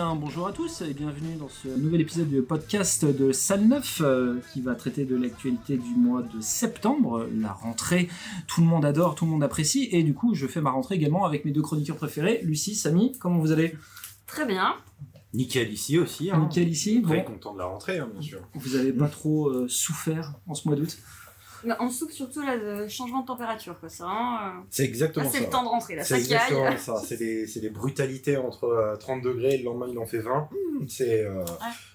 Bien, 0.00 0.14
bonjour 0.14 0.46
à 0.46 0.52
tous 0.54 0.80
et 0.80 0.94
bienvenue 0.94 1.36
dans 1.38 1.50
ce 1.50 1.68
nouvel 1.68 2.00
épisode 2.00 2.30
du 2.30 2.40
podcast 2.40 3.04
de 3.04 3.32
Salle 3.32 3.68
9 3.68 4.00
euh, 4.02 4.40
qui 4.50 4.62
va 4.62 4.74
traiter 4.74 5.04
de 5.04 5.14
l'actualité 5.14 5.76
du 5.76 5.94
mois 5.94 6.22
de 6.22 6.40
septembre, 6.40 7.28
la 7.34 7.52
rentrée. 7.52 8.08
Tout 8.46 8.62
le 8.62 8.66
monde 8.66 8.86
adore, 8.86 9.14
tout 9.14 9.26
le 9.26 9.30
monde 9.30 9.42
apprécie 9.44 9.90
et 9.92 10.02
du 10.02 10.14
coup, 10.14 10.34
je 10.34 10.46
fais 10.46 10.62
ma 10.62 10.70
rentrée 10.70 10.94
également 10.94 11.26
avec 11.26 11.44
mes 11.44 11.50
deux 11.50 11.60
chroniqueurs 11.60 11.96
préférés, 11.96 12.40
Lucie, 12.44 12.76
Samy. 12.76 13.12
Comment 13.18 13.40
vous 13.40 13.52
allez? 13.52 13.76
Très 14.26 14.46
bien. 14.46 14.72
Nickel 15.34 15.70
ici 15.70 15.98
aussi. 15.98 16.30
Hein. 16.30 16.46
Nickel 16.48 16.70
ici. 16.70 17.02
Très 17.02 17.18
Bon, 17.18 17.32
content 17.34 17.52
de 17.52 17.58
la 17.58 17.66
rentrée, 17.66 17.98
hein, 17.98 18.08
bien 18.10 18.22
sûr. 18.22 18.40
vous 18.54 18.76
avez 18.76 18.94
pas 18.94 19.08
trop 19.08 19.48
euh, 19.50 19.68
souffert 19.68 20.32
en 20.46 20.54
ce 20.54 20.66
mois 20.66 20.78
d'août? 20.78 20.96
Mais 21.64 21.74
On 21.80 21.88
souffre 21.90 22.12
surtout 22.14 22.40
là, 22.42 22.56
de 22.58 22.88
changement 22.88 23.20
de 23.22 23.26
température. 23.26 23.78
quoi. 23.80 23.88
C'est 23.88 24.02
vraiment. 24.02 24.36
euh, 24.38 24.50
C'est 24.70 24.84
exactement 24.84 25.24
Là, 25.24 25.30
c'est 25.32 25.38
ça. 25.38 25.44
le 25.44 25.50
temps 25.50 25.62
de 25.64 25.68
rentrer. 25.68 25.94
Là, 25.96 26.04
C'est 26.04 26.08
ça 26.08 26.14
aille. 26.16 26.22
exactement 26.54 26.76
ça. 26.76 27.02
C'est 27.06 27.16
des, 27.16 27.46
c'est 27.46 27.60
des 27.60 27.70
brutalités 27.70 28.36
entre 28.36 28.64
euh, 28.64 28.96
30 28.96 29.22
degrés 29.22 29.54
et 29.54 29.58
le 29.58 29.64
lendemain 29.64 29.86
il 29.90 29.98
en 29.98 30.06
fait 30.06 30.18
20. 30.20 30.48
Hmm, 30.50 30.86
C'est. 30.88 31.24
euh, 31.24 31.44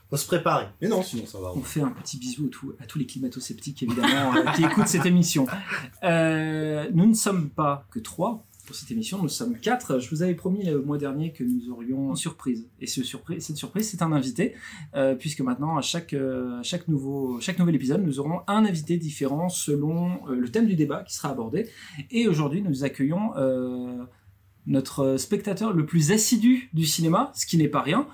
Faut 0.10 0.18
se 0.18 0.28
préparer. 0.28 0.68
Mais 0.82 0.88
non, 0.88 1.02
sinon 1.02 1.26
ça 1.26 1.40
va. 1.40 1.52
On 1.56 1.62
fait 1.62 1.82
un 1.82 1.90
petit 1.90 2.18
bisou 2.18 2.46
à, 2.46 2.50
tous- 2.50 2.76
à 2.80 2.86
tous 2.86 3.00
les 3.00 3.06
climato-sceptiques 3.08 3.82
évidemment 3.84 4.36
euh, 4.36 4.52
qui 4.56 4.64
écoutent 4.64 4.88
cette 4.88 5.06
émission. 5.06 5.48
Euh, 6.04 6.88
nous 6.94 7.06
ne 7.08 7.14
sommes 7.16 7.50
pas 7.50 7.86
que 7.92 8.00
trois 8.00 8.44
pour 8.66 8.76
cette 8.76 8.92
émission, 8.92 9.22
nous 9.22 9.30
sommes 9.30 9.58
quatre. 9.58 10.00
Je 10.00 10.10
vous 10.10 10.24
avais 10.24 10.34
promis 10.34 10.66
le 10.66 10.82
mois 10.82 10.98
dernier 10.98 11.32
que 11.32 11.44
nous 11.44 11.72
aurions 11.72 12.10
une 12.10 12.16
surprise. 12.16 12.68
Et 12.80 12.88
ce 12.88 13.04
surprise, 13.04 13.46
cette 13.46 13.58
surprise, 13.58 13.90
c'est 13.90 14.02
un 14.02 14.12
invité, 14.12 14.56
euh, 14.96 15.16
puisque 15.16 15.42
maintenant, 15.42 15.78
à 15.78 15.82
chaque, 15.82 16.14
euh, 16.14 16.60
chaque, 16.64 16.88
nouveau, 16.88 17.40
chaque 17.40 17.60
nouvel 17.60 17.76
épisode, 17.76 18.04
nous 18.04 18.20
aurons 18.20 18.42
un 18.48 18.66
invité 18.66 18.98
différent 18.98 19.50
selon 19.50 20.28
euh, 20.28 20.36
le 20.36 20.50
thème 20.50 20.66
du 20.66 20.76
débat 20.76 21.04
qui 21.04 21.14
sera 21.14 21.30
abordé. 21.30 21.70
Et 22.12 22.28
aujourd'hui, 22.28 22.62
nous 22.62 22.84
accueillons 22.84 23.36
euh, 23.38 24.04
notre 24.68 25.18
spectateur 25.18 25.74
le 25.74 25.86
plus 25.86 26.12
assidu 26.12 26.70
du 26.74 26.86
cinéma, 26.86 27.32
ce 27.36 27.46
qui 27.46 27.58
n'est 27.58 27.68
pas 27.68 27.82
rien. 27.82 28.08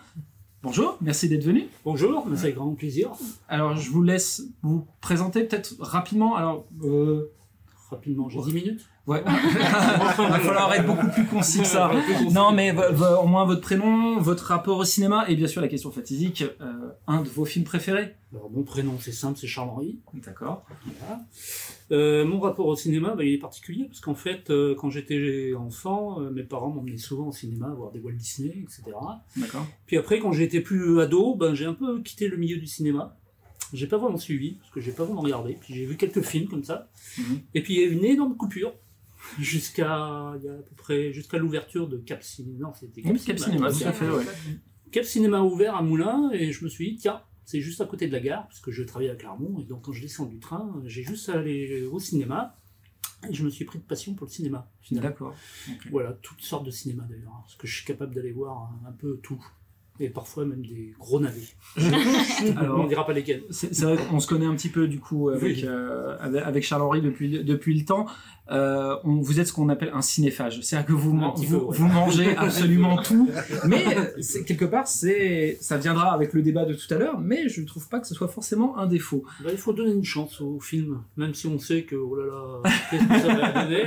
Bonjour, 0.64 0.98
merci 1.02 1.28
d'être 1.28 1.44
venu. 1.44 1.68
Bonjour, 1.84 2.28
c'est 2.36 2.44
avec 2.44 2.56
grand 2.56 2.76
plaisir. 2.76 3.10
Alors, 3.48 3.78
je 3.78 3.90
vous 3.90 4.04
laisse 4.04 4.44
vous 4.62 4.86
présenter 5.02 5.44
peut-être 5.44 5.76
rapidement. 5.80 6.36
Alors, 6.36 6.68
euh, 6.84 7.32
Rapidement, 7.92 8.30
j'ai 8.30 8.40
10 8.40 8.54
minutes. 8.54 8.90
ouais, 9.06 9.22
il 9.28 10.30
va 10.30 10.40
falloir 10.40 10.74
être 10.74 10.86
beaucoup 10.86 11.10
plus 11.10 11.26
concis 11.26 11.60
que 11.60 11.68
ça. 11.68 11.92
Non, 12.32 12.54
mais 12.54 12.74
au 12.74 13.28
moins 13.28 13.44
votre 13.44 13.60
prénom, 13.60 14.18
votre 14.22 14.46
rapport 14.46 14.78
au 14.78 14.86
cinéma 14.86 15.26
et 15.28 15.36
bien 15.36 15.48
sûr 15.48 15.62
la 15.62 15.68
question 15.68 15.92
fatidique, 15.92 16.46
euh, 16.62 16.72
un 17.08 17.22
de 17.22 17.28
vos 17.28 17.44
films 17.44 17.66
préférés. 17.66 18.16
Alors, 18.34 18.50
mon 18.50 18.64
prénom, 18.64 18.94
c'est 18.98 19.12
simple, 19.12 19.38
c'est 19.38 19.48
Charles-Henri. 19.48 20.00
D'accord. 20.14 20.66
Voilà. 20.86 21.22
Euh, 21.92 22.26
mon 22.26 22.40
rapport 22.40 22.68
au 22.68 22.78
cinéma, 22.78 23.14
bah, 23.14 23.26
il 23.26 23.34
est 23.34 23.38
particulier, 23.38 23.86
parce 23.86 24.00
qu'en 24.00 24.16
fait, 24.16 24.50
euh, 24.50 24.74
quand 24.74 24.90
j'étais 24.90 25.54
enfant, 25.54 26.22
mes 26.32 26.44
parents 26.44 26.70
m'emmenaient 26.70 26.96
souvent 26.96 27.28
au 27.28 27.34
cinéma, 27.34 27.68
voir 27.76 27.92
des 27.92 28.00
Walt 28.00 28.14
Disney, 28.14 28.64
etc. 28.64 28.84
D'accord. 29.36 29.68
Puis 29.86 29.98
après, 29.98 30.20
quand 30.20 30.32
été 30.32 30.62
plus 30.62 31.02
ado, 31.02 31.36
ben, 31.36 31.54
j'ai 31.54 31.66
un 31.66 31.74
peu 31.74 32.02
quitté 32.02 32.30
le 32.30 32.38
milieu 32.38 32.58
du 32.58 32.68
cinéma. 32.68 33.18
J'ai 33.74 33.88
pas 33.88 33.98
vraiment 33.98 34.18
suivi, 34.18 34.54
parce 34.54 34.72
que 34.72 34.82
j'ai 34.82 34.92
pas 34.92 35.06
vraiment 35.06 35.22
regardé. 35.22 35.58
Puis 35.60 35.74
j'ai 35.74 35.86
vu 35.86 35.98
quelques 35.98 36.22
films 36.22 36.48
comme 36.48 36.64
ça. 36.64 36.90
Mhm. 37.18 37.42
Et 37.54 37.64
puis 37.64 37.76
il 37.76 37.82
y 37.82 37.84
a 37.84 37.88
eu 37.88 37.94
une 37.94 38.06
énorme 38.06 38.36
coupure 38.38 38.74
jusqu'à 39.40 40.34
il 40.38 40.46
y 40.46 40.50
a 40.50 40.54
à 40.54 40.58
peu 40.58 40.76
près 40.76 41.14
jusqu'à 41.14 41.38
l'ouverture 41.38 41.88
de 41.88 41.98
Cap 41.98 42.24
Cinéma. 42.24 42.68
Non, 42.68 42.74
c'était 42.74 43.02
Oui, 43.06 43.20
Cap 43.20 43.40
Cinéma, 43.40 43.72
tout 43.72 43.84
à 43.86 43.94
fait, 43.94 44.10
ouais. 44.10 44.26
Cap 44.92 45.06
Cinéma 45.06 45.40
a 45.40 45.44
ouvert 45.44 45.76
à 45.76 45.82
Moulins 45.82 46.32
et 46.34 46.52
je 46.52 46.64
me 46.64 46.70
suis 46.70 46.92
dit, 46.92 46.98
tiens, 46.98 47.22
c'est 47.46 47.62
juste 47.62 47.82
à 47.82 47.86
côté 47.86 48.08
de 48.08 48.12
la 48.12 48.20
gare, 48.20 48.48
parce 48.48 48.60
que 48.60 48.72
je 48.72 48.84
travaillais 48.84 49.12
à 49.12 49.16
Clermont, 49.16 49.60
et 49.60 49.66
donc 49.66 49.84
quand 49.84 49.94
je 49.94 50.02
descends 50.02 50.26
du 50.26 50.40
train, 50.40 50.82
j'ai 50.86 51.04
juste 51.04 51.30
à 51.30 51.34
aller 51.34 51.84
au 51.84 52.00
cinéma, 52.00 52.58
et 53.30 53.34
je 53.34 53.44
me 53.44 53.50
suis 53.50 53.66
pris 53.66 53.80
de 53.80 53.84
passion 53.84 54.14
pour 54.14 54.28
le 54.28 54.32
cinéma. 54.32 54.72
D'accord. 54.92 55.36
Voilà, 55.92 56.14
toutes 56.22 56.42
sortes 56.42 56.66
de 56.66 56.72
cinéma 56.72 57.06
d'ailleurs, 57.10 57.40
parce 57.42 57.56
que 57.56 57.68
je 57.68 57.76
suis 57.76 57.86
capable 57.86 58.16
d'aller 58.16 58.32
voir 58.32 58.72
un 58.88 58.92
peu 58.92 59.20
tout, 59.22 59.44
et 60.02 60.10
parfois 60.10 60.46
même 60.46 60.66
des 60.66 60.94
gros 61.00 61.20
navets. 61.20 61.42
Alors, 62.58 62.80
On 62.80 62.88
dira 62.88 63.06
pas 63.06 63.14
lesquels. 63.14 63.44
C'est 63.52 63.82
vrai 63.84 63.98
qu'on 64.10 64.20
se 64.20 64.28
connaît 64.28 64.46
un 64.46 64.56
petit 64.56 64.70
peu 64.70 64.88
du 64.88 65.00
coup 65.00 65.30
avec, 65.30 65.58
Oui. 65.58 65.64
euh, 65.66 66.18
avec, 66.20 66.64
Charles-Henri 66.64 67.02
depuis, 67.02 67.30
le- 67.30 67.44
depuis 67.44 67.78
le 67.78 67.86
temps. 67.86 68.06
Euh, 68.52 68.98
on, 69.06 69.22
vous 69.22 69.40
êtes 69.40 69.48
ce 69.48 69.54
qu'on 69.54 69.70
appelle 69.70 69.92
un 69.94 70.02
cinéphage. 70.02 70.60
C'est-à-dire 70.62 70.88
que 70.88 70.94
vous, 70.94 71.14
man- 71.14 71.32
vous, 71.38 71.60
peu, 71.60 71.66
ouais. 71.66 71.78
vous 71.78 71.88
mangez 71.88 72.36
absolument 72.38 72.98
tout. 73.02 73.30
Mais 73.68 73.84
quelque 74.46 74.66
part, 74.66 74.88
c'est 74.88 75.58
ça 75.62 75.78
viendra 75.78 76.12
avec 76.14 76.34
le 76.34 76.42
débat 76.42 76.66
de 76.66 76.74
tout 76.74 76.92
à 76.94 76.98
l'heure, 76.98 77.20
mais 77.20 77.48
je 77.48 77.62
trouve 77.62 77.88
pas 77.88 78.00
que 78.00 78.08
ce 78.08 78.16
soit 78.16 78.28
forcément 78.28 78.78
un 78.78 78.88
défaut. 78.88 79.24
Bah, 79.44 79.52
il 79.54 79.58
faut 79.58 79.72
donner 79.74 79.92
une 79.94 80.04
chance 80.04 80.42
au 80.42 80.60
film, 80.60 81.02
même 81.16 81.34
si 81.34 81.48
on 81.48 81.60
sait 81.60 81.84
que, 81.84 81.96
oh 81.96 82.16
là 82.16 82.26
là, 82.26 82.72
qu'est-ce 82.90 83.04
que 83.04 83.20
ça 83.20 83.36
va 83.36 83.64
donner, 83.64 83.84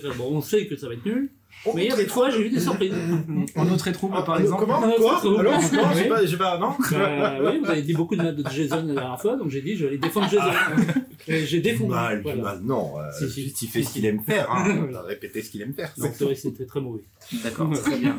que, 0.00 0.16
bon, 0.16 0.28
on 0.30 0.40
sait 0.40 0.66
que 0.66 0.76
ça 0.76 0.86
va 0.88 0.94
être 0.94 1.04
nul, 1.06 1.30
mais 1.74 1.84
il 1.84 1.90
y 1.90 1.92
a 1.92 1.96
des 1.96 2.06
fois, 2.06 2.28
j'ai 2.30 2.46
eu 2.46 2.50
des 2.50 2.60
surprises. 2.60 2.92
En 3.56 3.68
autre 3.70 3.90
trouble, 3.90 4.14
Ah, 4.18 4.22
par 4.22 4.36
ah, 4.36 4.40
exemple. 4.40 4.60
Comment 4.64 4.80
Ah, 4.82 4.92
Quoi 4.96 5.20
Alors. 5.20 5.42
Non, 5.42 5.60
j'ai 5.94 6.08
pas, 6.08 6.24
j'ai 6.26 6.36
pas. 6.36 6.58
Non 6.58 6.70
Bah, 6.90 7.34
oui, 7.44 7.60
vous 7.62 7.70
avez 7.70 7.82
dit 7.82 7.92
beaucoup 7.94 8.16
de 8.16 8.22
mal 8.22 8.34
de 8.34 8.44
Jason 8.50 8.84
la 8.86 8.94
dernière 8.94 9.20
fois, 9.20 9.36
donc 9.36 9.50
j'ai 9.50 9.60
dit 9.62 9.76
je 9.76 9.82
vais 9.82 9.88
aller 9.90 9.98
défendre 9.98 10.28
Jason. 10.28 10.50
Et 11.28 11.44
j'ai 11.46 11.60
défendu. 11.60 11.90
Mal, 11.90 12.20
Voilà. 12.22 12.42
mal, 12.42 12.60
non. 12.62 12.98
euh, 12.98 13.02
Si, 13.16 13.30
si. 13.30 13.42
juste, 13.44 13.62
il 13.62 13.68
fait 13.68 13.82
ce 13.84 13.92
qu'il 13.92 14.04
aime 14.06 14.20
faire. 14.22 14.50
Hein. 14.50 14.86
Il 14.90 14.96
a 14.96 15.02
répété 15.02 15.42
ce 15.42 15.50
qu'il 15.50 15.62
aime 15.62 15.74
faire. 15.74 15.92
Donc 15.98 16.12
c'était 16.34 16.66
très 16.66 16.80
mauvais. 16.80 17.02
D'accord, 17.44 17.70
très 17.72 17.98
bien. 17.98 18.16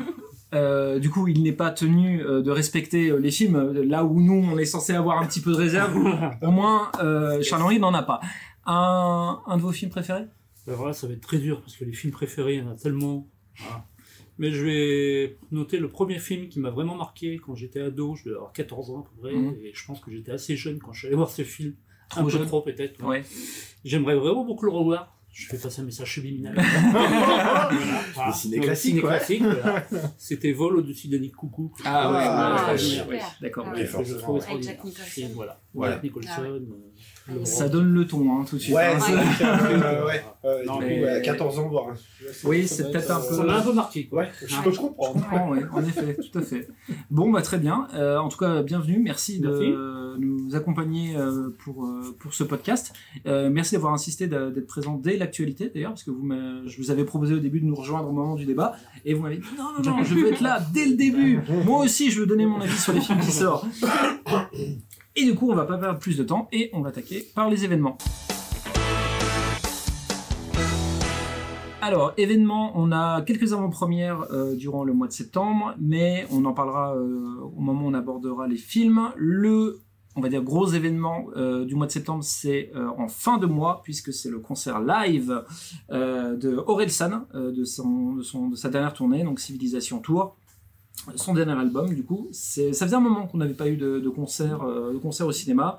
Euh, 0.54 0.98
du 1.00 1.10
coup, 1.10 1.26
il 1.26 1.42
n'est 1.42 1.52
pas 1.52 1.70
tenu 1.70 2.22
euh, 2.24 2.40
de 2.40 2.50
respecter 2.52 3.08
euh, 3.08 3.16
les 3.16 3.32
films 3.32 3.72
là 3.72 4.04
où 4.04 4.20
nous 4.20 4.46
on 4.52 4.56
est 4.56 4.64
censé 4.64 4.92
avoir 4.94 5.18
un 5.20 5.26
petit 5.26 5.40
peu 5.40 5.50
de 5.50 5.56
réserve. 5.56 5.96
Au 6.42 6.50
moins, 6.52 6.90
euh, 7.02 7.42
Charles-Henri 7.42 7.80
n'en 7.80 7.92
a 7.92 8.02
pas. 8.02 8.20
Un, 8.64 9.40
un 9.46 9.56
de 9.56 9.62
vos 9.62 9.72
films 9.72 9.90
préférés? 9.90 10.24
Bah, 10.66 10.74
voilà, 10.76 10.92
ça 10.94 11.06
va 11.06 11.12
être 11.14 11.20
très 11.20 11.38
dur 11.38 11.60
parce 11.60 11.76
que 11.76 11.84
les 11.84 11.92
films 11.92 12.12
préférés, 12.12 12.54
il 12.54 12.60
y 12.60 12.62
en 12.62 12.70
a 12.70 12.74
tellement. 12.76 13.28
Voilà. 13.58 13.84
Mais 14.38 14.50
je 14.50 14.64
vais 14.64 15.38
noter 15.52 15.78
le 15.78 15.88
premier 15.88 16.18
film 16.18 16.48
qui 16.48 16.58
m'a 16.58 16.70
vraiment 16.70 16.96
marqué 16.96 17.36
quand 17.38 17.54
j'étais 17.54 17.80
ado, 17.80 18.16
je 18.16 18.24
devais 18.24 18.36
avoir 18.36 18.52
14 18.52 18.90
ans 18.90 19.00
à 19.00 19.02
peu 19.04 19.20
près, 19.20 19.32
Mhm. 19.34 19.56
et 19.62 19.70
je 19.72 19.86
pense 19.86 20.00
que 20.00 20.10
j'étais 20.10 20.32
assez 20.32 20.56
jeune 20.56 20.78
quand 20.80 20.92
je 20.92 20.98
suis 21.00 21.06
allé 21.06 21.16
voir 21.16 21.30
ce 21.30 21.42
film. 21.42 21.74
Trop 22.08 22.20
un 22.20 22.24
peu 22.24 22.30
jeune. 22.30 22.46
trop 22.46 22.60
peut-être. 22.60 23.00
ouais. 23.02 23.08
Ouais. 23.20 23.24
J'aimerais 23.84 24.16
vraiment 24.16 24.44
beaucoup 24.44 24.64
le 24.66 24.72
revoir. 24.72 25.10
Je 25.32 25.46
fais 25.48 25.58
passer 25.58 25.80
un 25.82 25.84
message 25.84 26.12
subliminal. 26.14 26.54
Voilà. 26.92 27.70
Voilà. 28.14 28.32
classique, 28.60 28.74
ciné 28.92 29.00
classique, 29.00 29.42
voilà. 29.42 29.84
C'était 30.16 30.52
Vol 30.52 30.76
au-dessus 30.76 31.08
d'Annie 31.08 31.30
Coucou. 31.32 31.72
Ah 31.84 32.12
ouais, 32.12 32.18
Ah, 32.20 32.66
ouais, 32.72 32.78
super. 32.78 33.08
ouais, 33.08 33.20
d'accord. 33.40 33.64
Ah 33.68 33.72
Ouais, 33.74 33.80
ouais. 33.80 34.04
je 34.04 34.14
trouve 34.14 34.36
extraordinaire. 34.36 34.78
Voilà. 35.34 35.60
Voilà. 35.74 35.94
Jack 35.94 36.02
Nicholson. 36.04 36.28
Ah 36.36 36.42
ouais. 36.42 36.60
euh, 37.40 37.44
Ça 37.44 37.68
donne 37.68 37.92
le 37.92 38.06
ton 38.06 38.30
hein, 38.40 38.44
tout 38.48 38.56
de 38.56 38.60
suite. 38.60 38.74
Ouais, 38.76 38.94
hein. 38.94 38.98
c'est 39.00 39.12
vrai 39.12 39.24
que, 39.38 39.84
euh, 39.84 40.06
ouais. 40.06 40.24
Euh, 40.44 40.62
Non, 40.66 40.78
mais- 40.78 41.00
coup, 41.00 41.06
à 41.06 41.20
14 41.20 41.58
ans, 41.58 41.68
voir. 41.68 41.88
un- 41.88 41.94
Oui, 42.44 42.68
c'est 42.68 42.90
peut-être 42.92 43.04
être, 43.04 43.10
un 43.12 43.20
euh, 43.22 43.28
peu- 43.30 43.34
Ça 43.36 43.42
m'a 43.44 43.56
un 43.56 43.62
peu 43.62 43.72
marqué. 43.72 44.04
Quoi. 44.06 44.24
Ouais, 44.24 44.30
je 44.46 44.60
peux 44.62 44.70
comprendre. 44.72 45.14
comprends, 45.14 45.48
ouais, 45.52 45.62
en 45.72 45.82
effet, 45.82 46.16
tout 46.32 46.38
à 46.38 46.42
fait. 46.42 46.68
Bon, 47.10 47.30
bah 47.30 47.40
très 47.40 47.56
bien. 47.56 47.88
Euh, 47.94 48.18
en 48.18 48.28
tout 48.28 48.36
cas, 48.36 48.62
bienvenue. 48.62 49.00
Merci, 49.02 49.40
de 49.40 49.48
Merci. 49.48 50.20
nous 50.22 50.54
accompagner 50.54 51.16
euh, 51.16 51.48
pour 51.64 51.86
euh, 51.86 52.14
pour 52.20 52.34
ce 52.34 52.44
podcast. 52.44 52.92
Euh, 53.26 53.48
merci 53.50 53.74
d'avoir 53.74 53.94
insisté 53.94 54.26
d'être 54.26 54.66
présent 54.66 54.96
dès 55.02 55.16
l'actualité, 55.16 55.70
d'ailleurs, 55.74 55.92
parce 55.92 56.04
que 56.04 56.10
vous 56.10 56.28
je 56.66 56.76
vous 56.76 56.90
avais 56.90 57.04
proposé 57.04 57.32
au 57.34 57.38
début 57.38 57.60
de 57.60 57.66
nous 57.66 57.74
rejoindre 57.74 58.10
au 58.10 58.12
moment 58.12 58.34
du 58.34 58.44
débat, 58.44 58.76
et 59.06 59.14
vous 59.14 59.22
m'avez 59.22 59.38
dit 59.38 59.44
non, 59.56 59.82
non, 59.82 59.96
non, 59.96 60.04
je 60.04 60.14
veux 60.14 60.30
être 60.30 60.42
là 60.42 60.60
dès 60.74 60.84
le 60.84 60.94
début. 60.94 61.40
Moi 61.64 61.82
aussi, 61.84 62.10
je 62.10 62.20
veux 62.20 62.26
donner 62.26 62.44
mon 62.44 62.60
avis 62.60 62.76
sur 62.76 62.92
les 62.92 63.00
films 63.00 63.20
qui 63.20 63.32
sortent. 63.32 63.64
Et 65.16 65.24
du 65.24 65.36
coup, 65.36 65.48
on 65.48 65.54
va 65.54 65.64
pas 65.64 65.78
perdre 65.78 66.00
plus 66.00 66.16
de 66.16 66.24
temps 66.24 66.48
et 66.50 66.70
on 66.72 66.80
va 66.80 66.88
attaquer 66.88 67.24
par 67.36 67.48
les 67.48 67.64
événements. 67.64 67.96
Alors, 71.80 72.14
événements, 72.16 72.72
on 72.74 72.90
a 72.90 73.22
quelques 73.22 73.52
avant-premières 73.52 74.22
euh, 74.32 74.56
durant 74.56 74.82
le 74.82 74.92
mois 74.92 75.06
de 75.06 75.12
septembre, 75.12 75.76
mais 75.78 76.26
on 76.32 76.44
en 76.46 76.52
parlera 76.52 76.96
euh, 76.96 77.38
au 77.42 77.60
moment 77.60 77.84
où 77.84 77.90
on 77.90 77.94
abordera 77.94 78.48
les 78.48 78.56
films. 78.56 79.12
Le, 79.14 79.78
on 80.16 80.20
va 80.20 80.28
dire, 80.28 80.42
gros 80.42 80.66
événement 80.66 81.26
euh, 81.36 81.64
du 81.64 81.76
mois 81.76 81.86
de 81.86 81.92
septembre, 81.92 82.24
c'est 82.24 82.72
en 82.74 83.06
fin 83.06 83.38
de 83.38 83.46
mois, 83.46 83.82
puisque 83.84 84.12
c'est 84.12 84.30
le 84.30 84.40
concert 84.40 84.80
live 84.80 85.44
de 85.90 86.56
Orelsan, 86.66 87.26
de, 87.34 87.62
son, 87.62 88.14
de, 88.14 88.22
son, 88.22 88.48
de 88.48 88.56
sa 88.56 88.68
dernière 88.68 88.94
tournée, 88.94 89.22
donc 89.22 89.38
Civilisation 89.38 90.00
Tour. 90.00 90.34
Son 91.16 91.34
dernier 91.34 91.52
album, 91.52 91.94
du 91.94 92.02
coup, 92.04 92.28
c'est, 92.32 92.72
ça 92.72 92.86
faisait 92.86 92.96
un 92.96 93.00
moment 93.00 93.26
qu'on 93.26 93.38
n'avait 93.38 93.54
pas 93.54 93.68
eu 93.68 93.76
de, 93.76 94.00
de 94.00 94.08
concert, 94.08 94.62
euh, 94.62 94.92
de 94.92 94.98
concert 94.98 95.26
au 95.26 95.32
cinéma. 95.32 95.78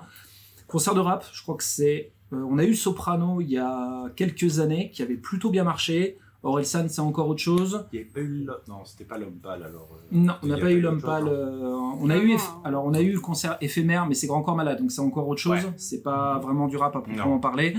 Concert 0.67 0.93
de 0.95 0.99
rap, 0.99 1.25
je 1.33 1.41
crois 1.43 1.55
que 1.55 1.63
c'est 1.63 2.11
euh, 2.33 2.43
on 2.49 2.57
a 2.57 2.63
eu 2.63 2.73
Soprano 2.75 3.39
il 3.41 3.49
y 3.51 3.57
a 3.57 4.09
quelques 4.15 4.59
années 4.59 4.89
qui 4.91 5.01
avait 5.03 5.15
plutôt 5.15 5.49
bien 5.49 5.63
marché. 5.63 6.17
Orelsan, 6.43 6.85
c'est 6.89 7.01
encore 7.01 7.27
autre 7.27 7.39
chose. 7.41 7.85
Il 7.91 7.95
n'y 7.97 8.01
avait 8.03 8.11
pas 8.13 8.19
eu. 8.19 8.43
le- 8.45 8.53
Non, 8.67 8.83
c'était 8.85 9.03
pas 9.03 9.17
l'homme 9.17 9.39
pâle 9.41 9.63
alors. 9.63 9.89
euh. 9.93 10.05
Non, 10.11 10.33
on 10.43 10.47
n'a 10.47 10.55
a 10.55 10.59
pas 10.59 10.71
eu 10.71 10.79
l'homme 10.79 11.01
pâle. 11.01 11.27
euh, 11.27 11.73
on 11.99 12.07
a 12.09 12.15
Non, 12.15 12.21
eu, 12.21 12.33
non. 12.33 12.39
alors 12.63 12.85
on 12.85 12.93
a 12.93 13.01
eu 13.01 13.13
le 13.13 13.19
concert 13.19 13.57
éphémère, 13.61 14.05
mais 14.05 14.13
c'est 14.13 14.27
Grand 14.27 14.43
Corps 14.43 14.55
Malade, 14.55 14.79
donc 14.79 14.91
c'est 14.91 15.01
encore 15.01 15.27
autre 15.27 15.41
chose. 15.41 15.53
Ouais. 15.53 15.73
C'est 15.77 16.03
pas 16.03 16.37
vraiment 16.39 16.67
du 16.67 16.77
rap 16.77 16.95
à 16.95 17.01
proprement 17.01 17.39
parler. 17.39 17.75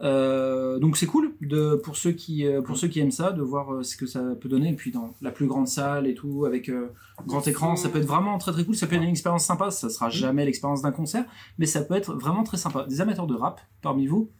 Euh, 0.00 0.78
donc 0.78 0.96
c'est 0.96 1.06
cool 1.06 1.32
de 1.40 1.74
pour 1.74 1.96
ceux 1.96 2.12
qui 2.12 2.46
euh, 2.46 2.62
pour 2.62 2.76
ceux 2.76 2.86
qui 2.86 3.00
aiment 3.00 3.10
ça 3.10 3.32
de 3.32 3.42
voir 3.42 3.74
euh, 3.74 3.82
ce 3.82 3.96
que 3.96 4.06
ça 4.06 4.22
peut 4.40 4.48
donner 4.48 4.70
et 4.70 4.74
puis 4.76 4.92
dans 4.92 5.12
la 5.20 5.32
plus 5.32 5.48
grande 5.48 5.66
salle 5.66 6.06
et 6.06 6.14
tout 6.14 6.44
avec 6.44 6.68
euh, 6.68 6.92
grand 7.26 7.46
écran 7.48 7.74
ça 7.74 7.88
peut 7.88 7.98
être 7.98 8.06
vraiment 8.06 8.38
très 8.38 8.52
très 8.52 8.64
cool 8.64 8.76
ça 8.76 8.86
peut 8.86 8.94
être 8.94 9.02
une 9.02 9.08
expérience 9.08 9.44
sympa 9.44 9.72
ça 9.72 9.90
sera 9.90 10.08
jamais 10.08 10.44
l'expérience 10.44 10.82
d'un 10.82 10.92
concert 10.92 11.24
mais 11.58 11.66
ça 11.66 11.82
peut 11.82 11.94
être 11.94 12.14
vraiment 12.14 12.44
très 12.44 12.58
sympa 12.58 12.86
des 12.88 13.00
amateurs 13.00 13.26
de 13.26 13.34
rap 13.34 13.60
parmi 13.82 14.06
vous? 14.06 14.30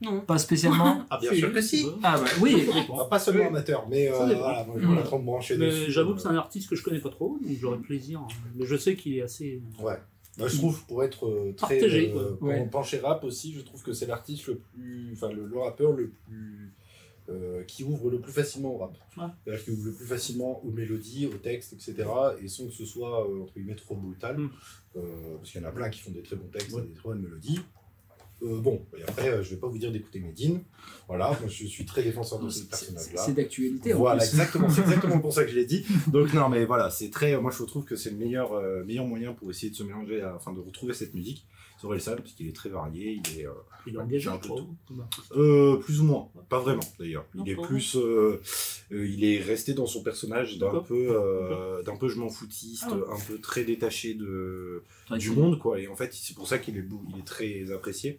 Non. 0.00 0.20
Pas 0.20 0.38
spécialement? 0.38 1.02
Ah, 1.10 1.18
bien 1.20 1.32
sûr 1.34 1.52
que 1.52 1.60
si. 1.60 1.86
Ah 2.02 2.16
bah 2.18 2.30
oui. 2.40 2.68
Ah, 2.98 3.04
pas 3.04 3.18
seulement 3.18 3.48
amateur, 3.48 3.86
mais 3.88 4.08
euh, 4.08 4.14
voilà, 4.14 4.64
moi 4.64 4.76
je 4.78 4.86
me 4.86 5.22
brancher 5.24 5.56
Mais 5.56 5.66
dessus. 5.66 5.90
j'avoue 5.90 6.14
que 6.14 6.20
c'est 6.20 6.28
un 6.28 6.36
artiste 6.36 6.68
que 6.70 6.76
je 6.76 6.82
connais 6.82 7.00
pas 7.00 7.08
trop, 7.08 7.38
donc 7.42 7.56
j'aurais 7.60 7.78
plaisir. 7.78 8.20
Mais 8.54 8.64
je 8.64 8.76
sais 8.76 8.94
qu'il 8.96 9.16
est 9.16 9.22
assez. 9.22 9.60
Ouais. 9.80 9.98
Moi, 10.38 10.48
je 10.48 10.56
trouve, 10.58 10.84
pour 10.86 11.02
être 11.02 11.26
euh, 11.26 11.52
très. 11.56 11.76
Partagé, 11.78 12.12
euh, 12.14 12.36
pour 12.36 12.48
Ouais. 12.48 12.66
pencher 12.68 12.98
rap 12.98 13.24
aussi, 13.24 13.52
je 13.54 13.60
trouve 13.62 13.82
que 13.82 13.92
c'est 13.92 14.06
l'artiste 14.06 14.46
le 14.48 14.58
plus. 14.58 15.10
Enfin, 15.14 15.30
le, 15.32 15.46
le 15.46 15.58
rappeur 15.58 15.92
le 15.92 16.10
plus. 16.10 16.72
euh, 17.28 17.64
qui 17.64 17.82
ouvre 17.82 18.08
le 18.08 18.20
plus 18.20 18.30
facilement 18.30 18.72
au 18.74 18.78
rap. 18.78 18.96
Ouais. 19.16 19.24
C'est-à-dire 19.44 19.64
qu'il 19.64 19.72
ouvre 19.74 19.86
le 19.86 19.92
plus 19.94 20.06
facilement 20.06 20.64
aux 20.64 20.70
mélodies, 20.70 21.26
aux 21.26 21.38
textes, 21.38 21.72
etc. 21.72 22.04
Et 22.40 22.46
sans 22.46 22.66
que 22.66 22.72
ce 22.72 22.84
soit, 22.84 23.28
euh, 23.28 23.42
entre 23.42 23.54
guillemets, 23.54 23.74
trop 23.74 23.96
brutal. 23.96 24.38
Mm. 24.38 24.50
Euh, 24.96 25.36
parce 25.38 25.50
qu'il 25.50 25.60
y 25.60 25.64
en 25.64 25.68
a 25.68 25.72
plein 25.72 25.90
qui 25.90 25.98
font 26.00 26.12
des 26.12 26.22
très 26.22 26.36
bons 26.36 26.46
textes 26.48 26.72
Ouais. 26.72 26.82
et 26.84 26.86
des 26.86 26.92
très 26.94 27.08
bonnes 27.08 27.22
mélodies. 27.22 27.58
Euh, 28.42 28.60
bon, 28.60 28.82
et 28.98 29.02
après, 29.02 29.30
euh, 29.30 29.42
je 29.42 29.50
vais 29.50 29.56
pas 29.56 29.66
vous 29.66 29.78
dire 29.78 29.90
d'écouter 29.90 30.20
Medine. 30.20 30.60
Voilà, 31.08 31.28
moi, 31.40 31.48
je 31.48 31.64
suis 31.66 31.86
très 31.86 32.02
défenseur 32.02 32.38
de 32.38 32.50
ce 32.50 32.64
personnage-là. 32.64 33.22
C'est 33.24 33.32
d'actualité. 33.32 33.94
en 33.94 33.98
Voilà, 33.98 34.18
plus. 34.20 34.28
exactement. 34.28 34.68
C'est 34.68 34.80
exactement 34.82 35.18
pour 35.20 35.32
ça 35.32 35.44
que 35.44 35.50
je 35.50 35.54
l'ai 35.56 35.64
dit. 35.64 35.84
Donc 36.08 36.32
non, 36.34 36.48
mais 36.50 36.64
voilà, 36.66 36.90
c'est 36.90 37.10
très. 37.10 37.36
Moi, 37.40 37.50
je 37.56 37.62
trouve 37.64 37.84
que 37.84 37.96
c'est 37.96 38.10
le 38.10 38.16
meilleur, 38.18 38.52
euh, 38.52 38.84
meilleur 38.84 39.06
moyen 39.06 39.32
pour 39.32 39.50
essayer 39.50 39.70
de 39.70 39.76
se 39.76 39.82
mélanger, 39.84 40.20
à- 40.20 40.34
enfin, 40.36 40.52
de 40.52 40.60
retrouver 40.60 40.92
cette 40.92 41.14
musique. 41.14 41.46
Sur 41.78 41.92
les 41.92 42.00
salles, 42.00 42.16
parce 42.22 42.32
qu'il 42.32 42.48
est 42.48 42.54
très 42.56 42.70
varié. 42.70 43.20
Il 43.26 43.40
est 43.40 43.46
euh, 43.46 43.50
Il 43.86 43.94
est 43.94 43.98
engagé, 43.98 44.28
un 44.30 44.38
peu 44.38 44.48
euh, 45.36 45.76
plus 45.76 46.00
ou 46.00 46.04
moins, 46.04 46.28
pas 46.48 46.58
vraiment 46.58 46.82
d'ailleurs. 46.98 47.26
Il 47.34 47.48
est 47.50 47.54
plus, 47.56 47.96
euh, 47.96 48.40
euh, 48.92 49.06
il 49.06 49.24
est 49.24 49.40
resté 49.40 49.74
dans 49.74 49.86
son 49.86 50.02
personnage 50.02 50.58
d'un 50.58 50.80
peu, 50.80 51.08
euh, 51.10 51.82
d'un 51.82 51.96
peu 51.96 52.08
je 52.08 52.16
m'en 52.18 52.28
foutiste, 52.30 52.84
Ah 52.88 52.94
ouais. 52.96 53.02
un 53.12 53.20
peu 53.28 53.38
très 53.40 53.64
détaché 53.64 54.14
de 54.14 54.82
du 55.18 55.30
monde 55.30 55.58
quoi. 55.58 55.78
Et 55.78 55.86
en 55.86 55.96
fait, 55.96 56.12
c'est 56.14 56.34
pour 56.34 56.48
ça 56.48 56.58
qu'il 56.58 56.76
est, 56.78 56.82
beau- 56.82 57.02
il 57.12 57.18
est 57.20 57.26
très 57.26 57.70
apprécié 57.72 58.18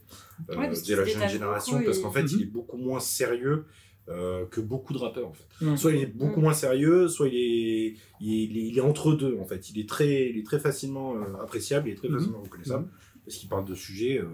euh, 0.50 0.56
Ouais, 0.58 0.70
de 0.70 0.96
la 0.96 1.06
jeune 1.06 1.28
génération, 1.30 1.82
parce 1.84 2.00
qu'en 2.00 2.12
fait, 2.12 2.24
Mhm. 2.24 2.30
il 2.34 2.42
est 2.44 2.52
beaucoup 2.52 2.78
moins 2.78 3.00
sérieux. 3.00 3.66
euh, 4.10 4.46
que 4.46 4.62
beaucoup 4.62 4.94
de 4.94 5.00
rappeurs 5.00 5.28
en 5.28 5.34
fait. 5.34 5.66
Mhm. 5.66 5.76
Soit 5.76 5.92
il 5.92 6.02
est 6.02 6.06
beaucoup 6.06 6.38
Mhm. 6.38 6.44
moins 6.44 6.54
sérieux, 6.54 7.10
soit 7.10 7.28
il 7.28 7.36
est, 7.36 7.94
il 8.22 8.32
est, 8.32 8.44
il 8.46 8.58
est- 8.58 8.68
il 8.70 8.78
est 8.78 8.82
entre 8.82 9.12
deux 9.12 9.38
en 9.38 9.44
fait. 9.46 9.70
Il 9.70 9.78
est 9.82 9.90
très, 9.90 10.30
il 10.30 10.38
est 10.38 10.46
très 10.46 10.60
facilement 10.62 11.18
euh, 11.18 11.44
appréciable, 11.44 11.90
il 11.90 11.92
est 11.92 11.96
très 11.96 12.08
Mhm. 12.08 12.16
facilement 12.18 12.42
reconnaissable 12.42 12.88
parce 13.28 13.38
qu'il 13.38 13.50
parle 13.50 13.66
de 13.66 13.76
sujets 13.76 14.18
euh, 14.20 14.30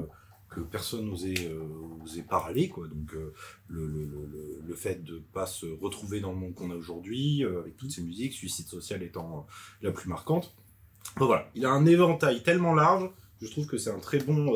que 0.49 0.59
personne 0.61 1.05
n'osait 1.09 1.47
euh, 1.49 2.21
parler 2.29 2.69
quoi. 2.69 2.87
Donc 2.87 3.13
euh, 3.15 3.33
le, 3.67 3.87
le, 3.87 4.05
le, 4.05 4.59
le- 4.67 4.75
fait 4.75 5.03
de 5.03 5.21
pas 5.33 5.47
se 5.47 5.65
retrouver 5.81 6.19
dans 6.19 6.31
le 6.31 6.37
monde 6.37 6.53
qu'on 6.53 6.69
a 6.71 6.75
aujourd'hui 6.75 7.43
euh, 7.43 7.59
avec 7.61 7.75
toutes 7.77 7.91
ces 7.91 8.01
musiques, 8.03 8.33
suicide 8.33 8.67
social 8.67 9.01
étant 9.03 9.47
la 9.81 9.91
plus 9.91 10.09
marquante. 10.09 10.53
Bon, 11.17 11.25
voilà, 11.25 11.49
il 11.55 11.65
a 11.65 11.71
un 11.71 11.85
éventail 11.85 12.43
tellement 12.43 12.73
large. 12.75 13.09
Je 13.41 13.49
trouve 13.51 13.65
que 13.67 13.77
c'est 13.77 13.89
un 13.89 13.99
très 13.99 14.19
bon, 14.19 14.53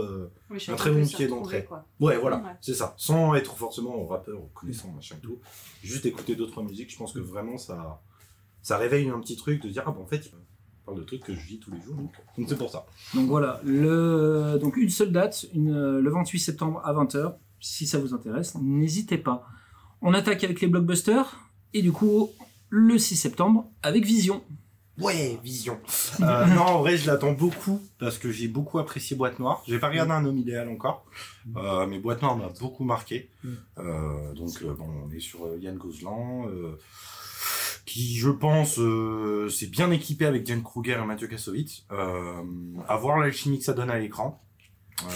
Oui, 0.49 0.63
Un 0.69 0.75
très 0.75 0.91
bon 0.91 1.05
pied 1.05 1.27
d'entrée. 1.27 1.67
ouais 1.99 2.17
voilà, 2.17 2.37
Ouais. 2.37 2.51
c'est 2.61 2.73
ça. 2.73 2.93
Sans 2.97 3.33
être 3.35 3.57
forcément 3.57 4.05
rappeur 4.05 4.39
connaissant 4.53 4.89
machin 4.93 5.15
et 5.17 5.21
tout. 5.21 5.39
Juste 5.83 6.05
écouter 6.05 6.35
d'autres 6.37 6.61
musiques, 6.63 6.89
je 6.91 6.97
pense 6.97 7.11
que 7.11 7.19
vraiment 7.19 7.57
ça, 7.57 8.01
ça 8.61 8.77
réveille 8.77 9.09
un 9.09 9.19
petit 9.19 9.35
truc 9.35 9.61
de 9.63 9.67
dire 9.69 9.83
ah 9.85 9.91
bah 9.91 9.99
en 9.99 10.05
fait 10.05 10.31
parle 10.87 10.99
de 10.99 11.03
trucs 11.03 11.23
que 11.23 11.33
je 11.33 11.39
vis 11.39 11.59
tous 11.59 11.71
les 11.71 11.81
jours. 11.81 11.95
Donc 11.95 12.11
c'est 12.47 12.57
pour 12.57 12.71
ça. 12.71 12.85
Donc 13.13 13.27
voilà, 13.27 13.61
le... 13.63 14.57
donc 14.59 14.77
une 14.77 14.89
seule 14.89 15.11
date, 15.11 15.45
une... 15.53 15.99
le 15.99 16.09
28 16.09 16.39
septembre 16.39 16.81
à 16.83 16.93
20h. 16.93 17.35
Si 17.59 17.85
ça 17.85 17.99
vous 17.99 18.13
intéresse, 18.13 18.55
n'hésitez 18.55 19.17
pas. 19.17 19.47
On 20.01 20.13
attaque 20.13 20.43
avec 20.43 20.61
les 20.61 20.67
blockbusters 20.67 21.39
et 21.73 21.81
du 21.81 21.91
coup 21.91 22.29
le 22.69 22.97
6 22.97 23.15
septembre 23.15 23.69
avec 23.83 24.05
Vision. 24.05 24.43
Ouais, 24.99 25.39
Vision. 25.43 25.79
Euh, 26.21 26.45
non, 26.47 26.63
en 26.63 26.79
vrai, 26.79 26.97
je 26.97 27.05
l'attends 27.05 27.33
beaucoup 27.33 27.79
parce 27.99 28.17
que 28.17 28.31
j'ai 28.31 28.47
beaucoup 28.47 28.79
apprécié 28.79 29.15
Boîte 29.15 29.37
Noire. 29.37 29.61
J'ai 29.67 29.77
pas 29.77 29.89
regardé 29.89 30.11
un 30.11 30.25
homme 30.25 30.37
idéal 30.37 30.69
encore, 30.69 31.05
euh, 31.55 31.85
mais 31.85 31.99
Boîte 31.99 32.23
Noire 32.23 32.35
m'a 32.35 32.49
beaucoup 32.59 32.83
marqué. 32.83 33.29
Mm. 33.43 33.49
Euh, 33.77 34.33
donc, 34.33 34.49
euh, 34.63 34.73
bon, 34.73 34.89
on 35.05 35.11
est 35.11 35.19
sur 35.19 35.45
euh, 35.45 35.59
Yann 35.61 35.77
Gozlan, 35.77 36.47
euh, 36.47 36.79
je 37.97 38.29
pense, 38.29 38.79
euh, 38.79 39.49
s'est 39.49 39.67
bien 39.67 39.91
équipé 39.91 40.25
avec 40.25 40.43
Diane 40.43 40.63
Kruger 40.63 40.99
et 41.01 41.05
Mathieu 41.05 41.27
Kassovitz. 41.27 41.85
Euh, 41.91 42.43
à 42.87 42.97
voir 42.97 43.17
l'alchimie 43.17 43.59
que 43.59 43.65
ça 43.65 43.73
donne 43.73 43.89
à 43.89 43.99
l'écran. 43.99 44.41
Euh, 45.03 45.07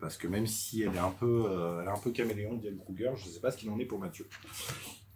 parce 0.00 0.16
que 0.16 0.26
même 0.26 0.46
si 0.46 0.82
elle 0.82 0.94
est 0.94 0.98
un 0.98 1.10
peu, 1.10 1.44
euh, 1.48 1.86
un 1.86 1.98
peu 1.98 2.10
caméléon, 2.10 2.56
Diane 2.56 2.78
Kruger, 2.78 3.12
je 3.16 3.28
sais 3.28 3.40
pas 3.40 3.50
ce 3.50 3.56
qu'il 3.56 3.70
en 3.70 3.78
est 3.78 3.84
pour 3.84 3.98
Mathieu. 3.98 4.28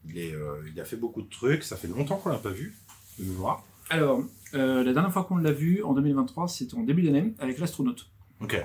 Il, 0.06 0.80
a 0.80 0.84
fait 0.84 0.96
beaucoup 0.96 1.22
de 1.22 1.28
trucs, 1.28 1.62
ça 1.62 1.76
fait 1.76 1.88
longtemps 1.88 2.16
qu'on 2.16 2.30
l'a 2.30 2.38
pas 2.38 2.50
vu. 2.50 2.76
Alors, 3.90 4.22
la 4.52 4.84
dernière 4.84 5.12
fois 5.12 5.24
qu'on 5.24 5.36
l'a 5.36 5.52
vu 5.52 5.82
en 5.82 5.92
2023, 5.92 6.48
c'était 6.48 6.74
en 6.74 6.82
début 6.82 7.02
d'année 7.02 7.34
avec 7.38 7.58
l'astronaute. 7.58 8.10
Ok. 8.42 8.56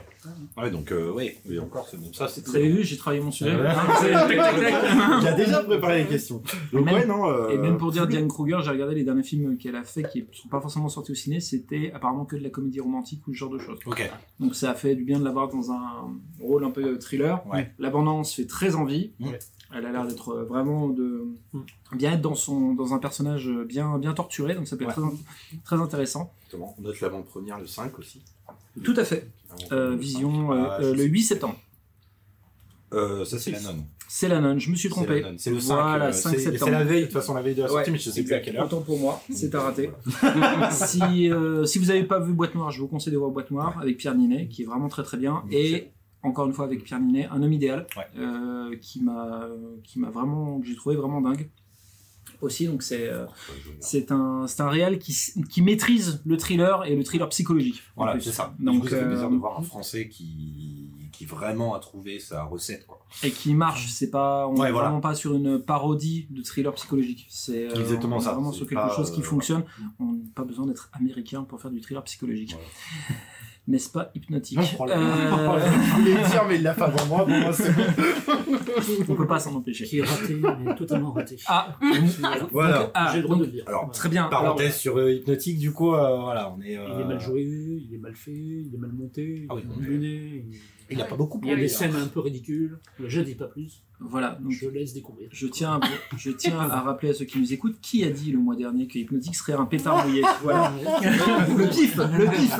Ouais, 0.57 0.71
donc, 0.71 0.91
euh, 0.91 1.11
oui, 1.13 1.33
encore, 1.59 1.87
c'est 1.89 1.97
bon. 1.97 2.11
Ça, 2.13 2.27
c'est 2.29 2.45
Vous 2.47 2.55
avez 2.55 2.69
vu, 2.69 2.83
j'ai 2.83 2.95
travaillé 2.97 3.21
mon 3.21 3.29
sujet. 3.31 3.55
Ouais. 3.55 3.67
Hein, 3.67 3.75
c'est 4.01 4.11
tac, 4.11 4.27
tac, 4.29 4.55
tac. 4.59 5.21
Il 5.21 5.27
a 5.27 5.33
déjà 5.33 5.63
préparé 5.63 6.03
les 6.03 6.07
questions. 6.09 6.41
Donc, 6.71 6.85
Même- 6.85 6.95
ouais, 6.95 7.05
non. 7.05 7.29
euh, 7.29 7.49
Et 7.49 7.57
même 7.57 7.77
pour 7.77 7.91
dire. 7.91 8.07
Diane 8.07 8.27
Kruger, 8.29 8.57
j'ai 8.63 8.69
regardé 8.71 8.95
les 8.95 9.03
derniers 9.03 9.23
films 9.23 9.57
qu'elle 9.57 9.75
a 9.75 9.83
fait 9.83 10.03
qui 10.03 10.21
ne 10.21 10.25
sont 10.33 10.47
pas 10.47 10.61
forcément 10.61 10.87
sortis 10.87 11.11
au 11.11 11.15
ciné, 11.15 11.39
c'était 11.41 11.91
apparemment 11.93 12.23
que 12.25 12.35
de 12.37 12.43
la 12.43 12.49
comédie 12.49 12.79
romantique 12.79 13.27
ou 13.27 13.33
ce 13.33 13.37
genre 13.37 13.49
de 13.49 13.59
choses. 13.59 13.79
Ok. 13.85 14.09
Donc 14.39 14.55
ça 14.55 14.71
a 14.71 14.75
fait 14.75 14.95
du 14.95 15.03
bien 15.03 15.19
de 15.19 15.25
l'avoir 15.25 15.49
dans 15.49 15.71
un 15.71 16.15
rôle 16.39 16.63
un 16.63 16.71
peu 16.71 16.97
thriller. 16.97 17.45
Ouais. 17.47 17.71
L'abondance 17.77 18.33
fait 18.33 18.45
très 18.47 18.75
envie. 18.75 19.11
Ouais. 19.19 19.37
Elle 19.73 19.85
a 19.85 19.91
l'air 19.91 20.05
d'être 20.05 20.35
vraiment 20.47 20.87
de 20.89 21.25
Mm. 21.53 21.59
bien 21.95 22.13
être 22.13 22.21
dans 22.21 22.35
son 22.35 22.73
dans 22.73 22.93
un 22.93 22.97
personnage 22.99 23.49
bien 23.67 23.97
bien 23.97 24.13
torturé, 24.13 24.53
donc 24.55 24.67
ça 24.67 24.77
peut 24.77 24.85
être 24.85 25.01
Ouais. 25.01 25.09
très, 25.63 25.75
très 25.77 25.83
intéressant. 25.83 26.31
Exactement. 26.43 26.75
On 26.77 26.81
note 26.81 26.99
l'avant-première 27.01 27.59
le 27.59 27.67
5 27.67 27.97
aussi. 27.99 28.21
Tout 28.83 28.93
à 28.97 29.03
fait. 29.03 29.27
Euh, 29.71 29.95
vision 29.95 30.49
5. 30.49 30.53
euh, 30.53 30.65
Ah, 30.69 30.77
euh, 30.81 30.91
le 30.93 30.97
sais. 30.99 31.03
8 31.05 31.23
septembre. 31.23 31.55
Euh, 32.93 33.25
ça, 33.25 33.39
c'est 33.39 33.51
la 33.51 33.59
nonne. 33.61 33.83
C'est 34.07 34.27
la 34.27 34.39
nonne, 34.39 34.59
je 34.59 34.69
me 34.69 34.75
suis 34.75 34.87
trompé. 34.89 35.25
C'est 35.37 35.49
le 35.49 35.59
5. 35.59 35.73
Voilà, 35.73 36.05
euh, 36.07 36.11
5 36.11 36.29
c'est- 36.31 36.39
septembre. 36.39 36.65
C'est 36.65 36.71
la 36.71 36.83
veille, 36.83 37.01
de 37.01 37.05
toute 37.05 37.13
façon, 37.13 37.33
la 37.33 37.41
veille 37.41 37.55
de 37.55 37.63
la 37.63 37.67
sortie, 37.67 37.85
Ouais, 37.89 37.91
mais 37.93 37.97
je 37.97 38.09
sais 38.11 38.23
plus 38.23 38.33
à 38.33 38.39
quelle 38.39 38.55
heure. 38.57 38.65
Autant 38.65 38.81
pour 38.81 38.99
moi, 38.99 39.21
c'est 39.33 39.53
à 39.55 39.61
rater. 39.61 39.89
si, 40.71 41.29
euh, 41.31 41.65
si 41.65 41.79
vous 41.79 41.85
n'avez 41.85 42.03
pas 42.03 42.19
vu 42.19 42.33
Boîte 42.33 42.53
Noire, 42.55 42.71
je 42.71 42.79
vous 42.79 42.87
conseille 42.87 43.11
de 43.13 43.17
voir 43.17 43.31
Boîte 43.31 43.51
Noire 43.51 43.77
avec 43.81 43.97
Pierre 43.97 44.15
Ninet, 44.15 44.47
qui 44.47 44.61
est 44.63 44.65
vraiment 44.65 44.87
très 44.87 45.03
très 45.03 45.17
bien. 45.17 45.43
Et 45.51 45.89
encore 46.25 46.45
une 46.47 46.53
fois 46.53 46.65
avec 46.65 46.83
Pierre 46.83 46.99
Ninet, 46.99 47.27
un 47.31 47.41
homme 47.43 47.53
idéal, 47.53 47.87
Ouais. 47.97 48.03
euh, 48.17 48.75
qui 48.81 49.01
m'a 49.01 49.47
qui 49.83 49.99
m'a 49.99 50.09
vraiment, 50.09 50.59
que 50.59 50.67
j'ai 50.67 50.75
trouvé 50.75 50.95
vraiment 50.95 51.21
dingue. 51.21 51.49
Aussi, 52.41 52.67
donc 52.67 52.83
c'est 52.83 53.07
euh, 53.07 53.25
c'est 53.79 54.11
un 54.11 54.45
c'est 54.47 54.61
un 54.61 54.69
réal 54.69 54.99
qui, 54.99 55.15
qui 55.49 55.61
maîtrise 55.61 56.21
le 56.25 56.35
thriller 56.37 56.83
et 56.85 56.93
le 56.95 57.03
thriller 57.03 57.29
psychologique. 57.29 57.81
Voilà, 57.95 58.19
c'est 58.19 58.31
ça. 58.33 58.53
Donc, 58.59 58.91
euh, 58.91 59.07
plaisir 59.07 59.29
de 59.29 59.37
voir 59.37 59.57
un 59.57 59.63
Français 59.63 60.09
qui, 60.09 60.89
qui 61.13 61.25
vraiment 61.25 61.75
a 61.75 61.79
trouvé 61.79 62.19
sa 62.19 62.43
recette, 62.43 62.85
quoi. 62.87 62.99
et 63.23 63.31
qui 63.31 63.53
marche. 63.55 63.87
C'est 63.89 64.09
pas, 64.09 64.47
on 64.49 64.57
Ouais, 64.57 64.67
est 64.67 64.71
voilà. 64.71 64.89
vraiment 64.89 65.01
pas 65.01 65.15
sur 65.15 65.33
une 65.33 65.59
parodie 65.63 66.27
de 66.29 66.41
thriller 66.43 66.73
psychologique. 66.73 67.25
C'est 67.29 67.69
euh, 67.69 67.79
Exactement 67.79 68.17
on 68.17 68.19
est 68.19 68.23
ça. 68.23 68.33
Vraiment 68.33 68.51
C'est 68.51 68.57
sur 68.57 68.67
quelque 68.67 68.79
pas, 68.79 68.95
chose 68.95 69.11
qui 69.11 69.21
euh, 69.21 69.23
fonctionne. 69.23 69.63
On 69.99 70.11
n'a 70.11 70.19
pas 70.35 70.43
besoin 70.43 70.65
d'être 70.67 70.89
américain 70.93 71.43
pour 71.43 71.61
faire 71.61 71.71
du 71.71 71.79
thriller 71.79 72.03
psychologique. 72.03 72.55
N'est-ce 73.67 73.89
pas 73.89 74.11
hypnotique 74.13 74.59
Non, 74.59 74.63
problème. 74.75 74.99
Euh, 75.01 75.59
Je 75.59 75.95
voulais 75.99 76.13
le 76.21 76.29
dire, 76.29 76.45
mais 76.47 76.55
il 76.57 76.61
l'a 76.63 76.75
fait 76.75 76.83
avant 76.83 77.05
moi. 77.07 77.17
Pour 77.25 77.29
moi, 77.35 77.51
c'est 77.51 77.75
bon. 77.75 77.81
On 79.09 79.15
peut 79.15 79.25
pas 79.25 79.39
s'en 79.39 79.55
empêcher. 79.55 79.85
Qui 79.85 79.99
est 79.99 80.03
raté, 80.03 80.35
mais 80.63 80.75
totalement 80.75 81.11
raté. 81.11 81.37
Ah, 81.47 81.75
Voilà. 81.81 82.47
Voilà. 82.51 82.79
donc, 82.79 82.91
ah, 82.93 83.09
J'ai 83.11 83.17
le 83.17 83.23
droit 83.23 83.35
donc, 83.37 83.45
de 83.45 83.47
le 83.47 83.51
dire. 83.53 83.63
Alors, 83.67 83.89
très 83.91 84.09
bien. 84.09 84.25
Alors, 84.27 84.41
Parenthèse 84.43 84.75
sur 84.75 84.97
euh, 84.99 85.11
Hypnotique, 85.13 85.57
du 85.57 85.71
coup, 85.71 85.93
euh, 85.95 86.15
voilà, 86.21 86.53
on 86.55 86.61
est. 86.61 86.73
Il 86.73 86.77
euh, 86.77 86.99
est 87.01 87.05
mal 87.05 87.19
joué, 87.19 87.41
il 87.41 87.89
est 87.93 87.97
mal 87.97 88.15
fait, 88.15 88.31
il 88.31 88.71
est 88.73 88.77
mal 88.77 88.91
monté, 88.91 89.47
Ah 89.49 89.55
oui, 89.55 89.63
il 89.65 89.71
est 89.71 89.87
mais- 89.89 89.95
mené, 89.95 90.45
il- 90.89 90.97
Il 90.97 91.01
a 91.01 91.05
pas 91.05 91.15
beaucoup 91.15 91.39
il 91.43 91.49
y 91.49 91.53
a 91.53 91.55
des 91.55 91.67
scènes 91.67 91.95
un 91.95 92.07
peu 92.07 92.19
ridicules. 92.19 92.77
Je 93.03 93.21
dis 93.21 93.35
pas 93.35 93.45
plus, 93.47 93.83
voilà. 93.99 94.37
Donc, 94.41 94.51
je 94.51 94.67
laisse 94.67 94.93
découvrir. 94.93 95.29
je 95.31 95.47
tiens, 95.47 95.79
à, 95.81 95.87
je 96.17 96.31
tiens 96.31 96.59
à 96.59 96.81
rappeler 96.81 97.09
à 97.09 97.13
ceux 97.13 97.25
qui 97.25 97.39
nous 97.39 97.53
écoutent 97.53 97.79
qui 97.81 98.03
a 98.03 98.09
dit 98.09 98.31
le 98.31 98.39
mois 98.39 98.55
dernier 98.55 98.87
que 98.87 98.97
Hypnotique 98.99 99.35
serait 99.35 99.53
un 99.53 99.65
pétard 99.65 100.05
mouillé. 100.07 100.23
Voilà. 100.43 100.71
le 101.57 101.69
pif, 101.69 101.95
le 101.97 102.29
pif. 102.29 102.55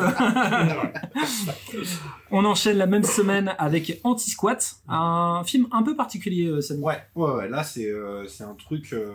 On 2.32 2.44
enchaîne 2.46 2.78
la 2.78 2.88
même 2.88 3.04
semaine 3.04 3.54
avec 3.60 4.00
Anti-Squat, 4.04 4.78
un 4.88 5.44
film 5.46 5.68
un 5.72 5.84
peu 5.84 5.96
particulier, 5.96 6.48
euh, 6.48 6.62
Samy. 6.62 6.82
Ouais, 6.84 6.98
ouais, 7.16 7.32
ouais, 7.32 7.50
là 7.50 7.64
c'est 7.64 7.90
euh, 7.90 8.28
c'est 8.28 8.44
un 8.44 8.56
truc 8.56 8.94
euh, 8.94 9.12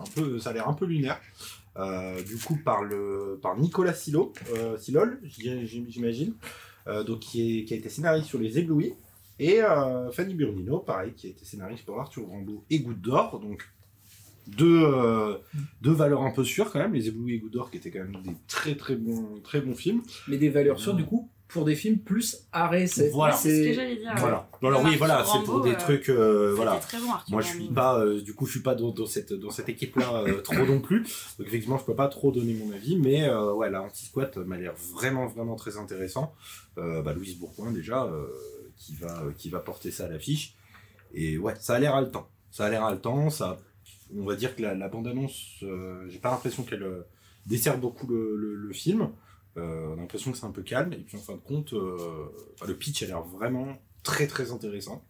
un 0.00 0.04
peu, 0.14 0.38
ça 0.38 0.50
a 0.50 0.52
l'air 0.52 0.68
un 0.68 0.74
peu 0.74 0.86
lunaire. 0.86 1.20
Euh, 1.78 2.22
du 2.22 2.38
coup 2.38 2.56
par 2.64 2.84
le 2.84 3.38
par 3.42 3.58
Nicolas 3.58 3.92
Silo, 3.92 4.32
euh, 4.54 4.78
Silol, 4.78 5.20
j'imagine, 5.26 6.30
euh, 6.30 6.34
donc 6.86 7.20
qui, 7.20 7.60
est, 7.60 7.64
qui 7.64 7.74
a 7.74 7.76
été 7.76 7.88
scénariste 7.88 8.28
sur 8.28 8.38
Les 8.38 8.58
Éblouis, 8.58 8.94
et 9.38 9.62
euh, 9.62 10.10
Fanny 10.12 10.34
Burnino, 10.34 10.78
pareil, 10.78 11.12
qui 11.14 11.26
a 11.26 11.30
été 11.30 11.44
scénariste 11.44 11.84
pour 11.84 12.00
Arthur 12.00 12.28
Rimbaud 12.30 12.64
et 12.70 12.80
Goutte 12.80 13.00
d'Or, 13.00 13.38
donc 13.38 13.68
deux, 14.46 14.82
euh, 14.84 15.36
deux 15.82 15.92
valeurs 15.92 16.22
un 16.22 16.30
peu 16.30 16.44
sûres 16.44 16.70
quand 16.70 16.78
même, 16.78 16.94
Les 16.94 17.08
Éblouis 17.08 17.34
et 17.34 17.38
Goutte 17.38 17.52
d'Or 17.52 17.70
qui 17.70 17.76
étaient 17.76 17.90
quand 17.90 18.04
même 18.04 18.22
des 18.22 18.36
très 18.46 18.76
très 18.76 18.96
bons 18.96 19.40
très 19.42 19.60
bons 19.60 19.74
films. 19.74 20.02
Mais 20.28 20.38
des 20.38 20.48
valeurs 20.48 20.80
sûres, 20.80 20.94
du 20.94 21.04
coup, 21.04 21.28
pour 21.48 21.64
des 21.64 21.76
films 21.76 21.98
plus 21.98 22.46
arrêt. 22.52 22.86
C'est 22.86 23.08
Voilà. 23.10 23.34
C'est 23.34 23.62
ce 23.62 23.68
que 23.68 23.72
j'allais 23.74 23.96
dire. 23.96 24.12
Voilà. 24.16 24.48
Alors 24.62 24.82
oui, 24.84 24.96
voilà, 24.96 25.24
c'est 25.24 25.44
pour 25.44 25.60
des 25.62 25.70
euh, 25.72 25.78
trucs, 25.78 26.08
euh, 26.08 26.52
voilà. 26.56 26.76
très 26.76 26.98
bon, 26.98 27.06
Moi, 27.28 27.40
je 27.40 27.46
suis 27.48 27.68
pas, 27.68 28.00
euh, 28.00 28.20
du 28.20 28.34
coup, 28.34 28.46
je 28.46 28.50
suis 28.52 28.60
pas 28.62 28.74
dans, 28.74 28.90
dans 28.90 29.06
cette 29.06 29.32
dans 29.32 29.50
cette 29.50 29.68
équipe-là 29.68 30.22
euh, 30.26 30.40
trop 30.42 30.64
non 30.66 30.80
plus. 30.80 31.02
Donc 31.38 31.46
effectivement, 31.46 31.78
je 31.78 31.84
peux 31.84 31.94
pas 31.94 32.08
trop 32.08 32.32
donner 32.32 32.54
mon 32.54 32.72
avis, 32.72 32.96
mais 32.96 33.28
euh, 33.28 33.52
ouais, 33.52 33.70
la 33.70 33.82
anti-squat 33.82 34.36
m'a 34.38 34.56
l'air 34.56 34.74
vraiment 34.94 35.26
vraiment 35.26 35.54
très 35.56 35.76
intéressant. 35.76 36.34
Euh, 36.78 37.00
bah, 37.02 37.12
Louise 37.12 37.38
Bourgoin 37.38 37.70
déjà, 37.70 38.04
euh, 38.04 38.26
qui 38.76 38.94
va, 38.96 39.22
euh, 39.22 39.32
qui 39.38 39.48
va 39.48 39.60
porter 39.60 39.90
ça 39.90 40.06
à 40.06 40.08
l'affiche. 40.08 40.56
Et 41.14 41.38
ouais, 41.38 41.54
ça 41.60 41.74
a 41.76 41.78
l'air 41.78 41.94
haletant. 41.94 42.28
Ça 42.50 42.66
a 42.66 42.70
l'air 42.70 42.84
haletant. 42.84 43.30
Ça, 43.30 43.58
on 44.16 44.24
va 44.24 44.34
dire 44.34 44.54
que 44.56 44.62
la, 44.62 44.74
la 44.74 44.88
bande-annonce, 44.88 45.62
euh, 45.62 46.04
j'ai 46.08 46.18
pas 46.18 46.30
l'impression 46.30 46.64
qu'elle 46.64 46.82
euh, 46.82 47.06
dessert 47.46 47.78
beaucoup 47.78 48.06
le, 48.08 48.36
le- 48.36 48.54
le 48.56 48.72
film. 48.74 49.08
Euh, 49.56 49.88
on 49.90 49.92
a 49.94 49.96
l'impression 49.96 50.32
que 50.32 50.38
c'est 50.38 50.46
un 50.46 50.50
peu 50.50 50.62
calme. 50.62 50.92
Et 50.92 50.96
puis 50.98 51.16
en 51.16 51.20
fin 51.20 51.32
de 51.34 51.38
compte, 51.38 51.72
euh, 51.72 51.96
bah, 52.60 52.66
le 52.68 52.74
pitch 52.76 53.02
a 53.02 53.06
l'air 53.06 53.22
vraiment 53.22 53.68
très 54.02 54.26
très 54.26 54.52
intéressant. 54.52 55.02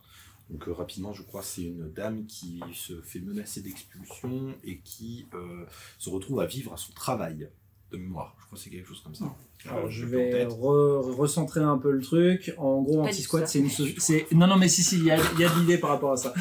Donc 0.50 0.68
euh, 0.68 0.72
rapidement, 0.72 1.12
je 1.12 1.22
crois, 1.22 1.42
c'est 1.42 1.62
une 1.64 1.90
dame 1.92 2.24
qui 2.26 2.60
se 2.72 3.00
fait 3.02 3.18
menacer 3.20 3.60
d'expulsion 3.62 4.54
et 4.64 4.78
qui 4.84 5.26
euh, 5.34 5.64
se 5.98 6.08
retrouve 6.10 6.40
à 6.40 6.46
vivre 6.46 6.72
à 6.72 6.76
son 6.76 6.92
travail 6.92 7.48
de 7.90 7.96
mémoire. 7.96 8.36
Je 8.40 8.46
crois 8.46 8.56
que 8.58 8.62
c'est 8.64 8.70
quelque 8.70 8.86
chose 8.88 9.00
comme 9.02 9.14
ça. 9.14 9.24
Alors, 9.68 9.90
je 9.90 10.04
vais 10.04 10.44
re- 10.46 11.12
recentrer 11.14 11.60
un 11.60 11.78
peu 11.78 11.90
le 11.90 12.00
truc. 12.00 12.54
En 12.58 12.82
gros, 12.82 13.02
ça. 13.40 13.46
c'est 13.48 13.58
une 13.58 13.70
so- 13.70 13.84
Non, 14.32 14.46
non, 14.46 14.56
mais 14.56 14.68
si, 14.68 14.82
si, 14.84 14.98
il 14.98 15.04
y 15.06 15.10
a, 15.10 15.18
il 15.34 15.40
y 15.40 15.44
a 15.44 15.48
de 15.52 15.58
l'idée 15.60 15.78
par 15.78 15.90
rapport 15.90 16.12
à 16.12 16.16
ça. 16.16 16.32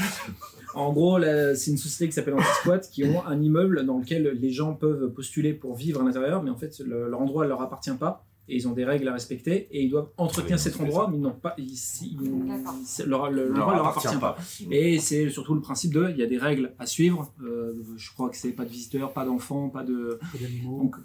En 0.75 0.91
gros, 0.94 1.20
c'est 1.55 1.72
une 1.72 1.77
société 1.77 2.08
qui 2.08 2.12
s'appelle 2.13 2.34
Anti-Squad 2.36 2.82
qui 2.91 3.03
ont 3.05 3.25
un 3.25 3.41
immeuble 3.41 3.86
dans 3.86 3.98
lequel 3.98 4.38
les 4.39 4.51
gens 4.51 4.74
peuvent 4.74 5.10
postuler 5.13 5.53
pour 5.53 5.75
vivre 5.75 6.01
à 6.01 6.03
l'intérieur, 6.03 6.44
mais 6.44 6.50
en 6.50 6.58
fait, 6.58 6.79
le- 6.86 7.10
leur 7.10 7.22
endroit 7.22 7.44
ne 7.46 7.50
leur 7.50 7.62
appartient 7.62 7.91
pas. 8.00 8.25
Et 8.48 8.58
ils 8.58 8.67
ont 8.67 8.74
des 8.74 8.86
règles 8.86 9.08
à 9.08 9.13
respecter 9.13 9.67
et 9.72 9.82
ils 9.84 9.89
doivent 9.89 10.10
entretenir 10.17 10.58
Oui, 10.58 10.60
cet 10.60 10.79
endroit, 10.79 11.05
ça. 11.05 11.10
mais 11.12 11.17
ils 11.17 11.22
n'ont 11.22 11.32
pas. 11.32 11.55
Ils, 11.58 11.74
ils- 12.03 13.08
leur, 13.08 13.32
le- 13.32 13.48
leur 13.48 13.70
appartient 13.70 14.05
appartient 14.08 14.20
pas. 14.20 14.34
pas. 14.34 14.75
Et 14.75 15.00
c'est 15.00 15.32
surtout 15.32 15.55
le 15.55 15.62
principe 15.62 15.91
de, 15.96 16.10
il 16.12 16.17
y 16.17 16.22
a 16.22 16.27
des 16.27 16.38
règles 16.38 16.72
à 16.77 16.86
suivre. 16.86 17.34
Euh, 17.44 17.74
je 17.98 18.12
crois 18.13 18.29
que 18.29 18.38
c'est 18.38 18.51
pas 18.51 18.63
de 18.63 18.70
visiteurs, 18.70 19.13
pas 19.13 19.25
d'enfants, 19.25 19.70
pas 19.70 19.84
de. 19.84 20.20
Donc, 20.63 20.96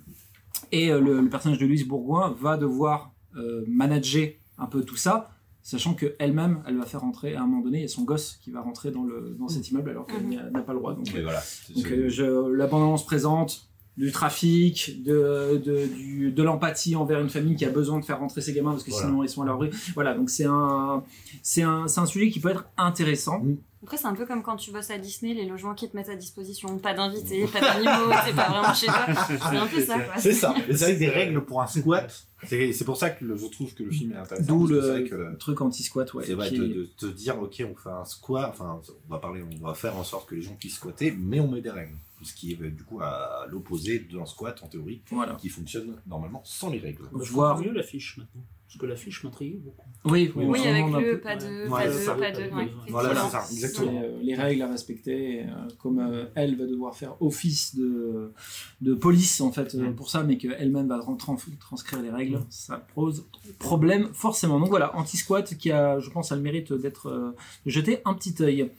et 0.70 0.92
euh, 0.92 1.00
le, 1.00 1.20
le 1.22 1.28
personnage 1.30 1.58
de 1.58 1.64
Louise 1.66 1.86
Bourgoin 1.88 2.36
va 2.38 2.58
devoir 2.58 3.12
euh, 3.36 3.64
manager 3.66 4.28
un 4.58 4.66
peu 4.66 4.82
tout 4.82 4.96
ça, 4.96 5.30
sachant 5.70 5.94
qu'elle-même, 5.94 6.62
elle 6.66 6.76
va 6.76 6.84
faire 6.86 7.00
rentrer 7.00 7.34
à 7.34 7.42
un 7.42 7.46
moment 7.46 7.62
donné, 7.62 7.78
il 7.78 7.82
y 7.82 7.84
a 7.84 7.88
son 7.88 8.02
gosse 8.04 8.38
qui 8.42 8.50
va 8.50 8.60
rentrer 8.60 8.90
dans, 8.90 9.04
le, 9.04 9.36
dans 9.38 9.48
cet 9.48 9.70
immeuble 9.70 9.90
alors 9.90 10.06
qu'elle 10.06 10.26
n'y 10.26 10.36
a- 10.36 10.50
n'a 10.50 10.62
pas 10.62 10.72
le 10.72 10.78
droit. 10.78 10.94
Donc, 10.94 11.08
voilà. 11.22 11.40
c'est- 11.40 11.72
donc 11.74 11.86
euh, 11.86 12.08
je, 12.08 12.24
la 12.52 12.66
bande-annonce 12.66 13.06
présente 13.06 13.69
du 13.96 14.12
trafic, 14.12 15.02
de, 15.02 15.60
de, 15.62 15.86
du- 15.86 16.30
de 16.32 16.42
l'empathie 16.42 16.96
envers 16.96 17.20
une 17.20 17.28
famille 17.28 17.56
qui 17.56 17.64
a 17.64 17.70
besoin 17.70 17.98
de 17.98 18.04
faire 18.04 18.18
rentrer 18.20 18.40
ses 18.40 18.52
gamins 18.52 18.70
parce 18.72 18.84
que 18.84 18.90
Voilà. 18.90 19.06
sinon 19.08 19.22
ils 19.22 19.28
sont 19.28 19.42
à 19.42 19.46
l'abri. 19.46 19.70
Voilà, 19.94 20.14
donc 20.14 20.30
c'est 20.30 20.46
un, 20.46 21.02
c'est 21.42 21.62
un, 21.62 21.86
c'est 21.88 22.00
un 22.00 22.06
sujet 22.06 22.30
qui 22.30 22.40
peut 22.40 22.50
être 22.50 22.64
intéressant. 22.78 23.42
Après, 23.82 23.96
c'est 23.96 24.06
un 24.06 24.14
peu 24.14 24.26
comme 24.26 24.42
quand 24.42 24.56
tu 24.56 24.72
bosses 24.72 24.90
à 24.90 24.98
Disney, 24.98 25.32
les 25.32 25.46
logements 25.46 25.74
qui 25.74 25.88
te 25.88 25.96
mettent 25.96 26.10
à 26.10 26.14
disposition. 26.16 26.78
Pas 26.78 26.92
d'invités, 26.92 27.46
pas 27.46 27.60
d'animaux, 27.60 28.12
c'est 28.26 28.34
pas 28.36 28.48
vraiment 28.50 28.74
chez 28.74 28.86
toi. 28.86 29.06
C'est 29.26 29.56
un 29.56 29.66
peu 29.66 29.80
ça, 29.82 29.98
quoi. 29.98 30.14
C'est 30.18 30.32
ça. 30.34 30.54
C'est 30.68 30.72
vrai 30.84 30.94
que 30.94 30.98
des 30.98 31.08
règles 31.08 31.44
pour 31.44 31.62
un 31.62 31.66
squat, 31.66 32.26
c'est 32.46 32.72
c'est 32.74 32.84
pour 32.84 32.96
ça 32.98 33.08
que 33.10 33.24
le- 33.24 33.36
je 33.38 33.46
trouve 33.46 33.72
que 33.74 33.82
le 33.82 33.90
film 33.90 34.12
est 34.12 34.16
intéressant. 34.16 34.46
D'où 34.46 34.58
parce 34.68 34.70
que 34.70 34.80
c'est 34.82 34.90
vrai 34.90 35.00
le 35.00 35.08
que 35.32 35.36
truc 35.38 35.60
anti-squat, 35.62 36.12
ouais. 36.14 36.24
c'est 36.26 36.34
vrai 36.34 36.50
de, 36.50 36.58
de 36.58 36.88
te 36.98 37.06
dire, 37.06 37.40
ok, 37.40 37.62
on 37.70 37.74
fait 37.74 37.88
un 37.90 38.04
squat, 38.04 38.50
enfin, 38.52 38.80
on 39.08 39.12
va 39.12 39.18
parler, 39.18 39.42
on 39.62 39.66
va 39.66 39.72
faire 39.74 39.96
en 39.96 40.04
sorte 40.04 40.28
que 40.28 40.34
les 40.34 40.42
gens 40.42 40.54
puissent 40.60 40.74
squatter, 40.76 41.14
mais 41.18 41.40
on 41.40 41.48
met 41.50 41.62
des 41.62 41.70
règles. 41.70 41.96
Ce 42.22 42.34
qui 42.34 42.52
est 42.52 42.60
euh, 42.62 42.70
du 42.70 42.82
coup 42.84 43.00
à 43.00 43.46
l'opposé 43.48 43.98
d'un 44.00 44.26
squat 44.26 44.62
en 44.62 44.66
théorie, 44.68 45.02
Voilà. 45.10 45.34
qui 45.34 45.48
fonctionne 45.48 45.96
normalement 46.06 46.42
sans 46.44 46.70
les 46.70 46.78
règles. 46.78 47.04
Je 47.22 47.32
vois- 47.32 47.58
mieux 47.60 47.72
l'affiche 47.72 48.16
maintenant. 48.18 48.42
Parce 48.66 48.78
que 48.78 48.86
l'affiche 48.86 49.24
m'intrigue 49.24 49.58
beaucoup. 49.64 49.84
Oui, 50.04 50.30
Oui, 50.36 50.44
Oui, 50.46 50.60
on 50.64 50.68
avec 50.68 50.86
le 51.04 51.12
peu- 51.16 51.20
pas 51.20 51.34
de, 51.34 51.64
Ouais, 51.68 51.68
pas 51.68 51.86
de, 51.88 51.92
ça. 51.92 52.14
pas 52.14 52.30
de. 52.30 52.48
Voilà, 52.50 52.64
ouais, 52.66 52.70
voilà, 52.88 53.08
effectivement. 53.10 53.40
c'est 53.42 53.48
ça, 53.48 53.52
exactement. 53.66 53.92
Et, 54.00 54.04
euh, 54.04 54.18
les 54.22 54.34
règles 54.36 54.62
à 54.62 54.68
respecter, 54.70 55.42
euh, 55.42 55.46
comme 55.80 55.98
euh, 55.98 56.26
elle 56.36 56.56
va 56.56 56.66
devoir 56.66 56.94
faire 56.94 57.20
office 57.20 57.74
de, 57.74 58.32
de 58.80 58.94
police 58.94 59.40
en 59.40 59.50
fait 59.50 59.74
euh, 59.74 59.88
Mm. 59.90 59.96
pour 59.96 60.08
ça, 60.08 60.22
mais 60.22 60.36
qu'elle-même 60.38 60.86
va 60.86 60.98
tran- 61.00 61.16
tran- 61.16 61.36
transcrire 61.58 62.00
les 62.00 62.10
règles, 62.10 62.38
ça 62.48 62.76
pose 62.94 63.26
problème 63.58 64.10
forcément. 64.12 64.60
Donc 64.60 64.68
voilà, 64.68 64.94
Anti-Squat 64.96 65.56
qui 65.58 65.72
a, 65.72 65.98
je 65.98 66.08
pense, 66.10 66.30
a 66.30 66.36
le 66.36 66.42
mérite 66.42 66.72
d'être 66.72 67.06
euh, 67.08 67.32
de 67.66 67.70
jeter 67.72 67.98
un 68.04 68.14
petit 68.14 68.36
œil. 68.40 68.70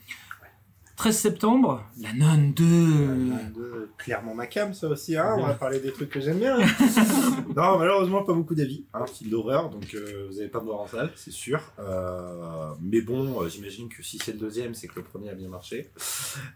13 0.96 1.16
septembre, 1.16 1.82
La 2.00 2.12
Nonne 2.12 2.52
2. 2.52 2.64
De 2.64 3.88
clairement 3.98 4.34
ma 4.34 4.46
cam, 4.46 4.72
ça 4.74 4.88
aussi, 4.88 5.16
hein, 5.16 5.34
on 5.38 5.42
va 5.46 5.54
parler 5.54 5.80
des 5.80 5.90
trucs 5.90 6.10
que 6.10 6.20
j'aime 6.20 6.38
bien. 6.38 6.58
non, 7.56 7.78
malheureusement, 7.78 8.22
pas 8.22 8.34
beaucoup 8.34 8.54
d'avis. 8.54 8.84
Un 8.94 9.06
film 9.06 9.30
d'horreur, 9.30 9.70
donc 9.70 9.94
euh, 9.94 10.28
vous 10.30 10.36
n'allez 10.36 10.48
pas 10.48 10.60
me 10.60 10.66
voir 10.66 10.80
en 10.80 10.86
salle, 10.86 11.10
c'est 11.16 11.32
sûr. 11.32 11.60
Euh, 11.80 12.72
mais 12.80 13.00
bon, 13.00 13.40
euh, 13.42 13.48
j'imagine 13.48 13.88
que 13.88 14.02
si 14.02 14.18
c'est 14.22 14.32
le 14.32 14.38
deuxième, 14.38 14.74
c'est 14.74 14.86
que 14.86 14.96
le 14.96 15.02
premier 15.02 15.30
a 15.30 15.34
bien 15.34 15.48
marché. 15.48 15.90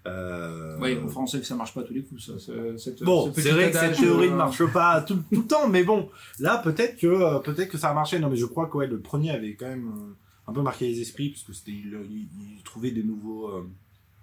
Euh, 0.06 0.76
Oui, 0.80 0.96
sait 1.26 1.40
que 1.40 1.46
ça 1.46 1.56
marche 1.56 1.74
pas 1.74 1.80
à 1.80 1.84
tous 1.84 1.94
les 1.94 2.02
coups. 2.04 2.24
Ça, 2.26 2.38
ce- 2.38 2.76
cette- 2.76 3.02
Bon, 3.02 3.32
ce 3.34 3.40
c'est 3.40 3.50
vrai 3.50 3.70
que 3.70 3.78
cette 3.78 3.96
théorie 3.96 4.30
ne 4.30 4.36
marche 4.36 4.64
pas 4.66 5.00
tout, 5.02 5.16
tout 5.32 5.40
le 5.42 5.46
temps, 5.46 5.68
mais 5.68 5.82
bon, 5.82 6.08
là 6.38 6.58
peut-être 6.58 6.96
que 6.98 7.40
peut-être 7.42 7.70
que 7.70 7.78
ça 7.78 7.88
a 7.90 7.94
marché. 7.94 8.18
Non, 8.18 8.28
mais 8.30 8.36
je 8.36 8.46
crois 8.46 8.66
que 8.68 8.76
ouais, 8.76 8.86
le 8.86 9.00
premier 9.00 9.30
avait 9.30 9.54
quand 9.54 9.66
même 9.68 10.14
un 10.46 10.52
peu 10.52 10.62
marqué 10.62 10.86
les 10.86 11.00
esprits 11.00 11.30
parce 11.30 11.42
que 11.42 11.52
c'était 11.52 11.72
il, 11.72 11.98
il- 12.10 12.28
il 12.58 12.62
trouvait 12.62 12.92
des 12.92 13.02
nouveaux 13.02 13.48
euh, 13.48 13.68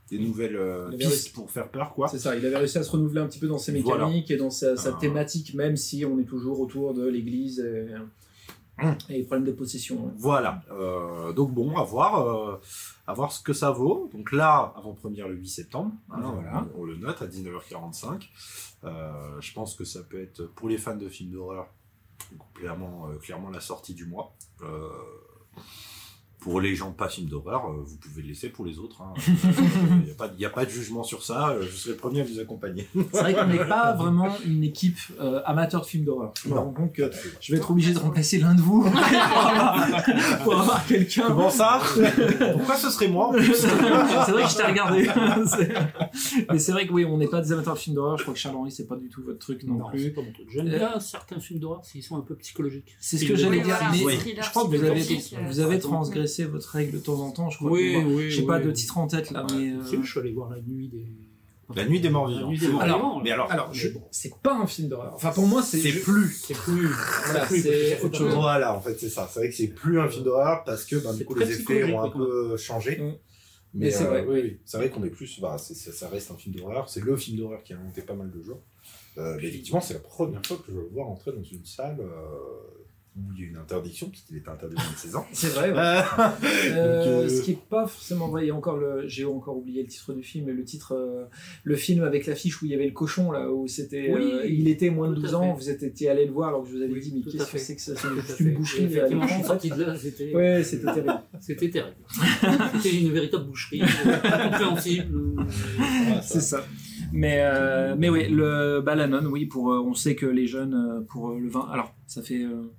des 0.09 0.19
nouvelles 0.19 0.55
euh, 0.55 0.89
pistes 0.91 1.09
réussi. 1.09 1.29
pour 1.31 1.49
faire 1.51 1.69
peur, 1.69 1.93
quoi. 1.93 2.07
C'est 2.07 2.19
ça, 2.19 2.35
il 2.35 2.45
avait 2.45 2.57
réussi 2.57 2.77
à 2.77 2.83
se 2.83 2.91
renouveler 2.91 3.21
un 3.21 3.27
petit 3.27 3.39
peu 3.39 3.47
dans 3.47 3.57
ses 3.57 3.77
Voilà. 3.79 4.05
mécaniques 4.05 4.29
et 4.31 4.37
dans 4.37 4.49
sa, 4.51 4.75
sa 4.77 4.89
Ah. 4.89 4.97
thématique, 4.99 5.53
même 5.55 5.75
si 5.77 6.05
on 6.05 6.19
est 6.19 6.25
toujours 6.25 6.59
autour 6.59 6.93
de 6.93 7.07
l'église 7.07 7.59
et, 7.59 7.87
Hum. 8.81 8.95
et 9.09 9.19
les 9.19 9.23
problèmes 9.23 9.45
de 9.45 9.51
possession. 9.51 10.03
ouais. 10.05 10.11
Voilà. 10.17 10.61
Euh, 10.71 11.31
donc 11.31 11.51
bon, 11.53 11.77
à 11.77 11.83
voir, 11.83 12.27
euh, 12.27 12.59
à 13.05 13.13
voir 13.13 13.31
ce 13.31 13.41
que 13.43 13.53
ça 13.53 13.69
vaut. 13.71 14.09
Donc 14.11 14.31
là, 14.31 14.73
avant-première 14.75 15.27
le 15.27 15.35
8 15.35 15.47
septembre, 15.47 15.91
hein, 16.09 16.31
Voilà. 16.33 16.65
on, 16.75 16.81
on 16.81 16.83
le 16.83 16.95
note 16.97 17.21
à 17.21 17.27
19h45. 17.27 18.29
Euh, 18.83 19.11
je 19.39 19.53
pense 19.53 19.75
que 19.75 19.85
ça 19.85 20.01
peut 20.01 20.19
être 20.21 20.43
pour 20.55 20.69
les 20.69 20.77
fans 20.79 20.95
de 20.97 21.07
films 21.07 21.31
d'horreur 21.31 21.67
clairement, 22.55 23.07
clairement 23.21 23.51
la 23.51 23.61
sortie 23.61 23.93
du 23.93 24.05
mois. 24.07 24.33
Euh, 26.43 26.51
pour 26.51 26.59
les 26.61 26.75
gens 26.75 26.91
pas 26.91 27.07
films 27.09 27.27
d'horreur, 27.29 27.65
euh, 27.69 27.81
vous 27.85 27.95
pouvez 27.97 28.21
le 28.21 28.29
laisser 28.29 28.49
pour 28.49 28.65
les 28.65 28.77
autres. 28.79 29.01
hein. 29.01 29.13
Il 30.01 30.05
n'y 30.05 30.11
a, 30.11 30.15
pas 30.15 30.27
de- 30.27 30.33
il 30.37 30.41
y 30.41 30.45
a 30.45 30.49
pas 30.49 30.65
de 30.65 30.69
jugement 30.69 31.03
sur 31.03 31.23
ça. 31.23 31.49
euh, 31.49 31.61
Je 31.61 31.75
serai 31.75 31.91
le 31.91 31.97
premier 31.97 32.21
à 32.21 32.23
vous 32.23 32.39
accompagner. 32.39 32.87
C'est 33.13 33.19
vrai 33.21 33.33
qu'on 33.33 33.45
n'est 33.47 33.65
pas 33.65 33.93
vraiment 33.97 34.29
une 34.45 34.63
équipe 34.63 34.97
euh, 35.21 35.41
amateur 35.45 35.81
de 35.81 35.85
films 35.85 36.03
d'horreur. 36.05 36.33
Je 36.43 36.49
me 36.49 36.55
rends 36.59 36.71
compte 36.71 36.93
que 36.93 37.09
je 37.39 37.51
vais 37.51 37.57
être 37.57 37.71
obligé 37.71 37.93
de 37.93 37.99
remplacer 37.99 38.39
l'un 38.39 38.55
de 38.55 38.61
vous 38.61 38.83
pour 40.43 40.59
avoir, 40.59 40.85
quelqu'un. 40.85 41.27
Comment 41.27 41.49
ça? 41.49 41.79
Pourquoi 42.53 42.75
ce 42.75 42.89
serait 42.89 43.07
moi 43.07 43.31
c'est 43.41 44.31
vrai 44.31 44.43
que 44.43 44.49
je 44.49 44.55
t'ai 44.57 44.63
regardé. 44.63 45.07
Mais 46.51 46.59
c'est 46.59 46.71
vrai 46.71 46.87
que 46.87 46.93
oui, 46.93 47.05
on 47.05 47.17
n'est 47.17 47.27
pas 47.27 47.41
des 47.41 47.51
amateurs 47.51 47.73
de 47.75 47.79
films 47.79 47.95
d'horreur. 47.95 48.17
Je 48.17 48.23
crois 48.23 48.33
que 48.33 48.39
Charles 48.39 48.55
Henry, 48.55 48.71
c'est 48.71 48.87
pas 48.87 48.95
du 48.95 49.09
tout 49.09 49.23
votre 49.23 49.39
truc 49.39 49.63
non, 49.63 49.75
Non, 49.75 49.89
plus. 49.89 50.11
pas 50.11 50.21
mon 50.21 50.31
truc. 50.31 50.47
J'aime 50.51 50.67
Euh, 50.67 50.77
bien 50.77 50.99
certains 50.99 51.39
films 51.39 51.59
d'horreur 51.59 51.83
s'ils 51.85 52.03
sont 52.03 52.17
un 52.17 52.21
peu 52.21 52.35
psychologiques. 52.35 52.95
C'est 52.99 53.17
ce 53.17 53.25
que 53.25 53.35
j'allais 53.35 53.61
dire. 53.61 53.77
mais 53.91 54.03
Oui. 54.03 54.17
je 54.41 54.49
crois 54.49 54.63
que 54.63 54.69
vous 54.69 54.83
avez, 54.83 54.99
psychologique, 54.99 55.35
euh, 55.37 55.45
vous 55.47 55.59
avez 55.59 55.75
ouais. 55.75 55.79
Votre 56.41 56.69
règle 56.69 56.93
de 56.93 56.99
temps 56.99 57.19
en 57.21 57.31
temps. 57.31 57.49
Je 57.51 57.57
crois. 57.57 57.71
Oui, 57.71 57.93
que- 57.93 58.05
oui, 58.07 58.29
J'ai 58.31 58.41
oui. 58.41 58.47
pas 58.47 58.59
de 58.59 58.71
titre 58.71 58.97
en 58.97 59.05
tête 59.07 59.29
là, 59.31 59.45
mais. 59.51 59.69
euh, 59.73 59.85
Si, 59.85 59.97
je 60.01 60.09
suis 60.09 60.19
allé 60.19 60.31
voir 60.31 60.49
la 60.49 60.59
nuit 60.61 60.87
des. 60.89 61.05
La 61.75 61.85
nuit 61.85 62.01
des 62.01 62.09
morts 62.09 62.27
vivants. 62.27 62.49
nuit 62.49 62.59
des 62.59 62.67
morts 62.67 62.81
Alors, 62.81 62.97
vivants. 62.97 63.21
mais 63.23 63.31
alors- 63.31 63.51
Alors, 63.51 63.69
Mais 63.69 63.75
je- 63.75 63.89
bon, 63.89 64.01
c'est 64.11 64.33
pas 64.41 64.53
un 64.55 64.67
film 64.67 64.89
d'horreur. 64.89 65.13
Enfin, 65.15 65.31
pour 65.31 65.45
moi, 65.47 65.61
c'est. 65.63 65.79
Plus. 66.01 66.29
c'est 66.45 66.53
plus. 66.55 66.87
Voilà, 67.25 67.47
c'est 67.47 68.01
autre 68.03 68.17
chose. 68.17 68.33
en 68.35 68.81
fait, 68.81 68.99
c'est 68.99 69.09
ça. 69.09 69.29
C'est 69.31 69.39
vrai 69.39 69.49
que 69.49 69.55
c'est 69.55 69.67
plus 69.69 69.99
un 69.99 70.07
film 70.09 70.23
d'horreur 70.25 70.63
parce 70.65 70.83
que 70.85 70.95
ben, 70.97 71.13
du 71.13 71.23
coup, 71.25 71.35
les 71.35 71.49
effets 71.51 71.83
ont 71.93 72.01
un 72.01 72.09
peu 72.09 72.57
changé. 72.57 72.97
Mm. 72.97 73.13
Mais 73.75 73.85
Mais 73.85 73.91
c'est 73.91 74.03
euh, 74.05 74.09
vrai. 74.09 74.25
oui, 74.29 74.59
c'est 74.65 74.77
vrai 74.77 74.91
qu'on 74.91 75.03
est 75.03 75.09
plus. 75.09 75.39
Bah, 75.39 75.57
ça 75.57 76.07
reste 76.09 76.29
un 76.29 76.35
film 76.37 76.53
d'horreur. 76.53 76.89
C'est 76.89 77.03
le 77.03 77.15
film 77.15 77.37
d'horreur 77.37 77.63
qui 77.63 77.73
a 77.73 77.77
inventé 77.77 78.03
pas 78.03 78.13
mal 78.13 78.29
de 78.29 78.43
gens. 78.43 78.61
Euh, 79.17 79.35
mais 79.41 79.47
effectivement, 79.47 79.81
c'est 79.81 79.95
la 79.95 79.99
première 79.99 80.45
fois 80.45 80.57
que 80.57 80.71
je 80.71 80.77
le 80.77 80.89
vois 80.91 81.05
rentrer 81.05 81.31
dans 81.31 81.41
une 81.43 81.65
salle 81.65 81.97
euh, 81.99 82.82
où 83.15 83.31
il 83.35 83.43
y 83.43 83.45
a 83.45 83.49
une 83.49 83.57
interdiction, 83.57 84.09
puisqu'il 84.09 84.37
est 84.37 84.47
interdit 84.47 84.75
de 84.75 84.97
16 84.97 85.15
ans. 85.15 85.25
C'est 85.33 85.49
vrai. 85.53 85.71
ouais. 85.71 85.77
Euh, 85.77 86.03
Euh, 86.73 87.21
donc, 87.21 87.25
euh, 87.25 87.29
Ce 87.29 87.41
qui 87.43 87.51
est 87.51 87.59
pas 87.69 87.85
forcément 87.87 88.27
vrai. 88.27 88.45
Il 88.45 88.47
y 88.47 88.51
a 88.51 88.55
encore 88.55 88.77
le, 88.77 89.07
j'ai 89.07 89.23
encore 89.25 89.57
oublié 89.57 89.83
le 89.83 89.87
titre 89.87 90.13
du 90.13 90.23
film, 90.23 90.45
mais 90.47 90.53
le 90.53 90.63
titre, 90.63 90.93
euh, 90.95 91.25
le 91.63 91.75
film 91.75 92.03
avec 92.03 92.25
l'affiche 92.25 92.61
où 92.61 92.65
il 92.65 92.71
y 92.71 92.75
avait 92.75 92.85
le 92.87 92.91
cochon 92.91 93.31
là, 93.31 93.51
où 93.51 93.67
c'était, 93.67 94.11
Oui, 94.13 94.21
euh, 94.33 94.45
il 94.47 94.67
était 94.67 94.89
moins 94.89 95.09
de 95.09 95.15
tout 95.15 95.21
à 95.21 95.23
12 95.25 95.35
ans. 95.35 95.53
Vous 95.53 95.69
étiez 95.69 96.09
allé 96.09 96.25
le 96.25 96.31
voir 96.31 96.49
alors 96.49 96.63
que 96.63 96.69
je 96.69 96.75
vous 96.75 96.81
avais 96.81 96.91
Oui, 96.93 97.01
dit, 97.01 97.13
mais 97.25 97.31
qu'est-ce 97.31 97.51
que 97.51 97.57
c'est 97.59 97.75
que 97.75 97.81
ça 97.81 97.93
C'est 97.95 98.43
une 98.43 98.53
boucherie. 98.55 98.85
Effectivement, 98.85 99.21
je 99.23 99.27
suis 99.27 99.35
à 99.35 99.37
l'écran, 99.39 99.47
sorti 99.53 99.69
de 99.69 99.83
là, 99.83 99.95
c'était. 100.01 100.33
Ouais, 100.35 100.63
c'était 100.63 100.85
terrible. 100.85 101.13
C'était 101.39 101.69
terrible. 101.69 101.95
C'était 102.81 102.95
une 103.01 103.11
véritable 103.11 103.45
boucherie, 103.45 103.81
incompréhensible. 103.81 105.07
voilà, 105.35 106.21
C'est 106.21 106.39
ça. 106.41 106.65
Mais, 107.11 107.37
euh, 107.41 107.95
mais 107.97 108.09
oui, 108.09 108.27
le 108.29 108.81
Balanon, 108.81 109.25
oui, 109.29 109.45
pour, 109.45 109.71
euh, 109.71 109.79
on 109.85 109.93
sait 109.93 110.15
que 110.15 110.25
les 110.25 110.47
jeunes, 110.47 111.05
pour 111.09 111.31
euh, 111.31 111.39
le 111.39 111.49
vin, 111.49 111.67
alors 111.71 111.93
ça 112.07 112.21
fait 112.23 112.41
euh, 112.43 112.71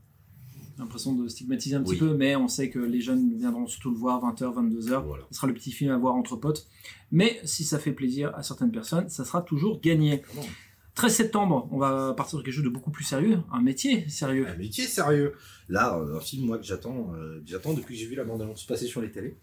l'impression 0.78 1.12
de 1.14 1.28
stigmatiser 1.28 1.76
un 1.76 1.82
petit 1.82 1.92
Oui. 1.92 1.98
peu, 1.98 2.14
mais 2.14 2.34
on 2.36 2.48
sait 2.48 2.70
que 2.70 2.78
les 2.78 3.00
jeunes 3.00 3.36
viendront 3.36 3.66
surtout 3.66 3.90
le 3.90 3.96
voir 3.96 4.20
20h, 4.22 4.52
22h. 4.54 5.04
Voilà. 5.06 5.24
Ce 5.30 5.36
sera 5.36 5.46
le 5.46 5.54
petit 5.54 5.70
film 5.72 5.90
à 5.92 5.96
voir 5.98 6.14
entre 6.14 6.36
potes. 6.36 6.66
Mais 7.12 7.40
si 7.44 7.64
ça 7.64 7.78
fait 7.78 7.92
plaisir 7.92 8.32
à 8.34 8.42
certaines 8.42 8.72
personnes, 8.72 9.08
ça 9.08 9.24
sera 9.24 9.42
toujours 9.42 9.80
gagné. 9.80 10.22
Comment 10.22 10.46
13 10.94 11.12
septembre, 11.12 11.68
on 11.72 11.78
va 11.78 12.14
partir 12.16 12.38
sur 12.38 12.44
quelque 12.44 12.54
chose 12.54 12.62
de 12.64 12.68
beaucoup 12.68 12.92
plus 12.92 13.02
sérieux, 13.02 13.38
un 13.52 13.60
métier 13.60 14.08
sérieux. 14.08 14.46
Un 14.48 14.54
métier 14.56 14.84
sérieux. 14.84 15.32
Là, 15.68 15.98
euh, 15.98 16.16
un 16.16 16.20
film 16.20 16.46
moi 16.46 16.56
que 16.58 16.64
j'attends, 16.64 17.12
euh, 17.16 17.40
j'attends 17.46 17.74
depuis 17.74 17.94
que 17.96 18.00
j'ai 18.00 18.06
vu 18.06 18.14
la 18.14 18.22
bande-annonce 18.22 18.64
passer 18.64 18.86
sur 18.86 19.00
les 19.00 19.10
télés, 19.10 19.36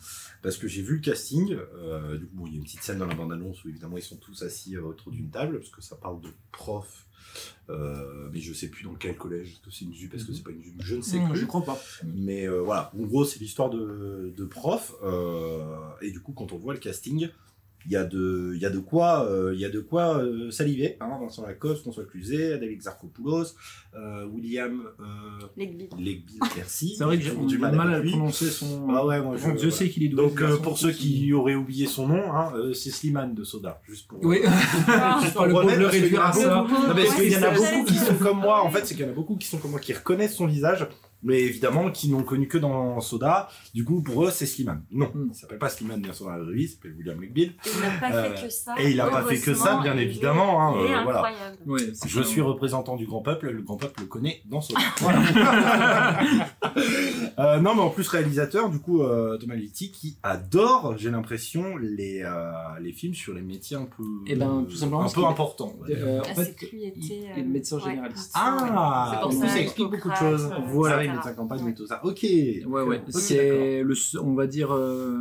parce 0.44 0.58
que 0.58 0.68
j'ai 0.70 0.82
vu 0.82 0.96
le 0.96 1.02
casting. 1.02 1.58
euh, 1.76 2.18
du 2.18 2.26
coup, 2.28 2.36
bon, 2.38 2.46
il 2.48 2.54
y 2.54 2.56
a 2.56 2.58
une 2.60 2.64
petite 2.64 2.84
scène 2.84 3.00
dans 3.00 3.06
la 3.06 3.16
bande-annonce 3.16 3.64
où 3.66 3.70
évidemment 3.70 3.98
ils 3.98 4.04
sont 4.04 4.16
tous 4.16 4.44
assis 4.44 4.78
euh, 4.78 4.84
autour 4.84 5.12
d'une 5.12 5.30
table, 5.30 5.58
parce 5.60 5.72
que 5.72 5.82
ça 5.82 5.98
parle 5.98 6.22
de 6.22 6.30
profs. 6.54 7.06
euh, 7.70 8.30
mais 8.32 8.40
je 8.40 8.54
sais 8.54 8.68
plus 8.70 8.84
dans 8.86 8.94
quel 8.96 9.18
collège, 9.18 9.50
est-ce 9.52 9.60
que 9.62 9.72
c'est 9.72 9.86
une 9.86 9.94
ZUP, 9.94 10.14
est-ce 10.14 10.26
que 10.26 10.34
c'est 10.34 10.44
pas 10.44 10.52
une 10.52 10.62
ZUP, 10.64 10.82
je 10.82 10.96
ne 10.96 11.02
sais 11.02 11.20
Mmh, 11.20 11.30
plus. 11.32 11.40
je 11.40 11.46
crois 11.46 11.64
pas. 11.66 11.82
Mais 12.06 12.48
euh, 12.48 12.62
voilà, 12.62 12.92
en 12.98 13.04
gros, 13.04 13.26
c'est 13.26 13.40
l'histoire 13.40 13.70
de, 13.70 14.34
de 14.36 14.46
profs. 14.46 14.94
euh, 15.04 15.66
et 16.02 16.12
du 16.12 16.22
coup, 16.22 16.32
quand 16.34 16.54
on 16.54 16.58
voit 16.58 16.74
le 16.74 16.80
casting, 16.80 17.28
il 17.86 17.92
y 17.92 17.96
a 17.96 18.04
de, 18.04 18.52
il 18.56 18.62
y 18.62 18.66
a 18.66 18.70
de 18.70 18.80
quoi, 18.80 19.26
euh, 19.28 19.52
il 19.54 19.60
y 19.60 19.66
a 19.66 19.70
de 19.70 19.80
quoi 19.80 20.18
euh, 20.18 20.52
saliver. 20.52 20.98
Hein, 21.00 21.10
Vincent 21.22 21.46
Lacoste, 21.46 21.82
François 21.82 22.04
Cluzet, 22.06 22.58
David 22.60 22.80
Xarkopoulos, 22.80 23.56
euh, 23.96 24.26
William 24.26 24.84
euh, 25.00 25.48
gbilles. 25.58 25.90
Legbill, 26.00 26.40
merci. 26.56 26.96
C'est 26.98 27.04
vrai 27.04 27.18
que 27.18 27.24
J'ai 27.24 27.36
du 27.36 27.58
mal, 27.58 27.80
à 27.94 28.00
lui. 28.00 28.12
prononcer 28.12 28.46
son. 28.46 28.88
Ah 28.90 29.06
ouais, 29.06 29.22
moi, 29.22 29.38
Donc, 29.38 29.58
je, 29.58 29.70
sais 29.70 29.90
qu'il 29.90 30.04
est 30.04 30.10
doué. 30.10 30.24
Donc, 30.24 30.40
ce 30.40 30.44
euh, 30.44 30.58
pour 30.58 30.78
ceux 30.78 30.92
qui 30.92 31.34
auraient 31.34 31.56
oublié 31.56 31.88
son 31.88 32.08
nom, 32.08 32.32
hein, 32.34 32.54
euh, 32.56 32.74
c'est 32.74 32.92
Slimane 32.92 33.34
de 33.34 33.44
Soda. 33.44 33.82
Juste 33.88 34.08
pour. 34.08 34.24
Oui, 34.24 34.40
je 34.44 35.34
pas 35.34 35.48
le 35.48 35.88
réduire 35.88 36.20
en 36.22 36.24
a 36.24 36.28
à 36.30 36.34
ça. 36.34 36.62
beaucoup- 36.62 36.74
Non, 36.88 36.94
mais 36.96 37.04
parce 37.06 37.16
qu'il 37.16 37.32
y 37.32 37.38
en 37.38 37.44
a 37.44 37.52
beaucoup 37.52 37.86
qui 37.86 37.96
sont 37.96 38.16
comme 38.16 38.40
moi. 38.40 38.64
En 38.64 38.70
fait, 38.70 38.86
c'est 38.86 38.96
qu'il 38.96 39.06
y 39.06 39.08
en 39.08 39.12
a 39.12 39.16
beaucoup 39.16 39.36
qui 39.36 39.48
sont 39.48 39.58
comme 39.58 39.72
moi, 39.72 39.80
qui 39.80 39.94
reconnaissent 39.94 40.36
son 40.36 40.48
visage, 40.48 40.88
mais 41.24 41.42
évidemment 41.42 41.92
qui 41.92 42.10
n'ont 42.10 42.24
connu 42.24 42.48
que 42.48 42.58
dans 42.58 43.00
Soda. 43.02 43.50
Du 43.74 43.84
coup, 43.86 44.02
pour 44.02 44.26
eux, 44.26 44.32
c'est 44.32 44.46
Slimane. 44.46 44.84
Non, 44.92 45.12
Mm. 45.14 45.30
il 45.32 45.36
s'appelle 45.36 45.60
pas 45.60 45.70
Slimane 45.70 46.02
bien 46.02 46.14
sûr 46.14 46.26
dans 46.26 46.32
la 46.36 46.52
vie, 46.52 46.64
il 46.64 46.70
s'appelle 46.70 46.94
William 46.98 47.20
Legbill. 47.22 47.54
Et 47.66 47.70
il 47.74 47.82
n'a 47.82 47.90
pas 48.00 48.12
Euh, 48.16 48.36
fait 48.36 48.44
que 48.44 48.50
ça. 48.50 48.76
et 48.80 48.92
il 48.92 49.02
a 49.02 49.08
pas 49.08 49.24
fait 49.24 49.40
que 49.40 49.54
ça, 49.54 49.80
bien 49.82 49.98
évidemment, 49.98 50.62
hein, 50.62 50.74
euh, 50.78 51.04
voilà. 51.04 51.20
incroyable. 51.20 51.58
Ouais, 51.66 51.82
c'est 51.94 52.10
Je 52.10 52.22
suis 52.22 52.42
représentant 52.42 52.96
du 52.96 53.06
grand 53.06 53.22
peuple, 53.22 53.50
le 53.52 53.62
grand 53.62 53.78
peuple 53.78 54.02
le 54.02 54.06
connaît 54.08 54.42
dans 54.46 54.62
Soda. 54.62 54.80
Euh, 57.40 57.60
non, 57.60 57.76
mais 57.76 57.82
en 57.82 57.90
plus 57.90 58.08
réalisateur, 58.08 58.70
du 58.70 58.80
coup, 58.80 59.02
euh, 59.02 59.38
Thomas 59.38 59.56
Litti, 59.56 59.92
qui 59.92 60.18
adore, 60.24 60.96
j'ai 60.98 61.10
l'impression, 61.12 61.78
les, 61.78 62.22
euh, 62.24 62.52
les 62.82 62.92
films 62.92 63.14
sur 63.14 63.34
les 63.34 63.42
métiers 63.42 63.78
un 63.78 63.86
peu, 63.86 64.04
Eh 64.28 64.36
ben, 64.36 64.66
tout 64.70 64.76
simplement 64.76 65.04
un 65.04 65.10
peu 65.10 65.26
importants. 65.26 65.74
dire. 65.88 65.98
Euh, 66.02 66.20
en 66.20 66.24
Ah, 66.30 66.34
fait, 66.36 66.44
c'est 66.46 66.56
que 66.68 66.76
lui 66.76 66.86
était, 66.86 67.00
il 67.02 67.26
euh, 67.32 67.40
est 67.40 67.44
médecin 67.44 67.78
ouais. 67.78 67.84
généraliste. 67.84 68.32
Ah, 68.36 69.20
pour 69.24 69.34
ça, 69.34 69.48
ça 69.48 69.60
explique 69.60 69.90
beaucoup 69.90 70.10
de 70.10 70.16
choses. 70.16 70.46
euh, 70.52 70.56
Voilà, 70.68 71.04
il 71.04 71.12
met 71.12 71.22
sa 71.24 71.34
campagne 71.34 71.68
et 71.68 71.74
tout 71.74 71.88
ça. 71.88 72.04
Ok. 72.06 72.24
Ouais, 72.24 72.82
ouais. 72.84 73.02
C'est 73.10 73.82
le, 73.84 73.96
on 74.22 74.34
va 74.34 74.48
dire, 74.48 74.72
euh, 74.74 75.18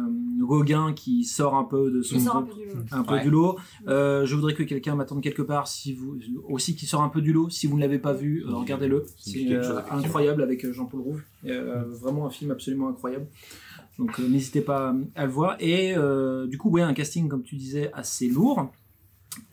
Gauguin 0.50 0.92
qui 0.92 1.24
sort 1.24 1.54
un 1.54 1.62
peu 1.62 1.92
de 1.92 2.02
son. 2.02 2.16
Il 2.16 2.20
sort 2.20 2.36
un 2.38 2.42
peu 2.42 2.54
du 2.54 2.64
lot. 2.66 2.74
un 2.90 3.02
peu 3.04 3.14
Ouais. 3.14 3.22
du 3.22 3.30
lot. 3.30 3.56
Euh, 3.86 4.26
je 4.26 4.34
voudrais 4.34 4.54
que 4.54 4.64
quelqu'un 4.64 4.96
m'attende 4.96 5.22
quelque 5.22 5.42
part, 5.42 5.68
si 5.68 5.94
vous 5.94 6.18
aussi 6.48 6.74
qui 6.74 6.86
sort 6.86 7.02
un 7.02 7.08
peu 7.08 7.20
du 7.20 7.32
lot. 7.32 7.48
Si 7.50 7.68
vous 7.68 7.76
ne 7.76 7.80
l'avez 7.80 8.00
pas 8.00 8.12
vu, 8.12 8.44
euh, 8.44 8.54
regardez-le. 8.54 9.06
C'est 9.16 9.32
quelque 9.44 9.52
euh, 9.54 9.80
incroyable 9.92 10.42
avec 10.42 10.70
Jean-Paul 10.72 11.00
Rouve. 11.00 11.22
Euh, 11.46 11.84
vraiment 12.02 12.26
un 12.26 12.30
film 12.30 12.50
absolument 12.50 12.88
incroyable. 12.88 13.26
Donc 13.98 14.18
euh, 14.18 14.26
n'hésitez 14.28 14.60
pas 14.62 14.94
à 15.14 15.26
le 15.26 15.30
voir. 15.30 15.56
Et 15.60 15.94
euh, 15.96 16.46
du 16.46 16.58
coup, 16.58 16.70
ouais, 16.70 16.82
un 16.82 16.94
casting 16.94 17.28
comme 17.28 17.42
tu 17.44 17.54
disais 17.56 17.90
assez 17.92 18.28
lourd. 18.28 18.70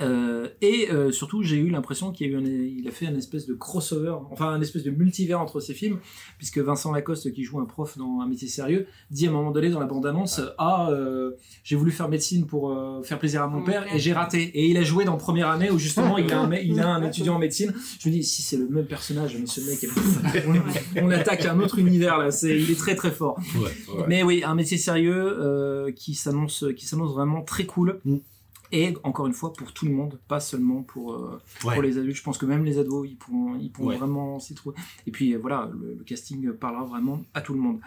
Euh, 0.02 0.48
et 0.62 0.90
euh, 0.92 1.12
surtout, 1.12 1.44
j'ai 1.44 1.58
eu 1.58 1.70
l'impression 1.70 2.12
qu'il 2.12 2.28
a 2.28 2.30
eu 2.30 2.36
un, 2.38 2.46
il 2.46 2.88
a 2.88 2.92
fait 2.92 3.08
un 3.08 3.16
espèce 3.16 3.46
de 3.48 3.54
crossover, 3.54 4.16
enfin 4.32 4.50
un 4.50 4.62
espèce 4.62 4.84
de 4.84 4.92
multivers 4.92 5.40
entre 5.42 5.60
ces 5.60 5.74
films, 5.74 6.00
puisque 6.38 6.58
Vincent 6.60 6.92
Lacoste, 6.92 7.32
qui 7.34 7.44
joue 7.44 7.60
un 7.60 7.66
prof 7.66 7.98
dans 7.98 8.20
un 8.22 8.28
métier 8.28 8.48
sérieux, 8.48 8.88
dit 9.12 9.28
à 9.28 9.30
un 9.30 9.34
moment 9.34 9.52
donné 9.52 9.70
dans 9.70 9.80
la 9.80 9.86
bande-annonce 9.86 10.42
Ah, 10.58 10.90
euh, 10.92 11.32
j'ai 11.64 11.76
voulu 11.76 11.92
faire 11.92 12.10
médecine 12.10 12.46
pour 12.46 12.72
euh, 12.72 13.02
faire 13.04 13.20
plaisir 13.20 13.42
à 13.44 13.48
mon 13.48 13.64
père 13.64 13.86
et 13.94 14.00
j'ai 14.00 14.14
raté. 14.14 14.44
Et 14.44 14.68
il 14.68 14.78
a 14.78 14.84
joué 14.84 15.06
dans 15.06 15.18
première 15.18 15.50
année 15.50 15.70
où 15.72 15.78
justement 15.80 16.18
il 16.18 16.32
a 16.32 16.40
un, 16.42 16.48
mec- 16.48 16.64
il 16.66 16.80
a 16.80 16.88
un 16.88 17.04
étudiant 17.04 17.36
en 17.36 17.40
médecine. 17.40 17.74
Je 18.00 18.10
me 18.10 18.14
dis 18.14 18.24
Si 18.24 18.42
c'est 18.42 18.58
le 18.58 18.68
même 18.68 18.86
personnage, 18.88 19.36
mais 19.40 19.46
ce 19.48 19.62
mec 19.62 19.84
est. 19.84 20.48
on, 20.98 21.06
on 21.08 21.12
attaque 21.12 21.46
un 21.46 21.60
autre 21.60 21.80
univers 21.80 22.18
là, 22.18 22.32
c'est, 22.32 22.58
il 22.60 22.70
est 22.72 22.78
très 22.78 22.96
très 22.96 23.12
fort. 23.12 23.40
Ouais, 23.56 23.62
ouais. 23.96 24.06
Mais 24.08 24.24
oui, 24.24 24.44
un 24.46 24.56
métier 24.56 24.78
sérieux 24.78 25.16
euh, 25.40 25.92
qui 25.92 26.14
s'annonce 26.16 26.66
qui 26.76 26.86
s'annonce 26.86 27.14
vraiment 27.14 27.42
très 27.42 27.66
cool. 27.66 28.00
Mm. 28.06 28.18
Et 28.72 28.96
encore 29.04 29.28
une 29.28 29.34
fois, 29.34 29.54
pour 29.54 29.74
tout 29.74 29.86
le 29.86 29.92
monde, 29.92 30.20
pas 30.28 30.40
seulement 30.40 30.84
pour, 30.84 31.14
euh, 31.14 31.42
Ouais. 31.66 31.74
pour 31.74 31.82
les 31.82 31.98
adultes. 31.98 32.16
Je 32.18 32.24
pense 32.24 32.38
que 32.38 32.46
même 32.46 32.66
les 32.66 32.78
ados, 32.80 33.08
ils 33.10 33.16
pourront, 33.18 33.56
ils 33.56 33.72
pourront 33.72 33.90
Ouais. 33.90 33.98
vraiment 33.98 34.40
s'y 34.40 34.56
trouver. 34.56 34.76
Et 35.06 35.12
puis 35.12 35.34
euh, 35.34 35.38
voilà, 35.40 35.70
le, 35.74 35.96
le 35.96 36.04
casting 36.04 36.52
parlera 36.54 36.84
vraiment 36.86 37.22
à 37.34 37.42
tout 37.42 37.54
le 37.54 37.60
monde. 37.60 37.80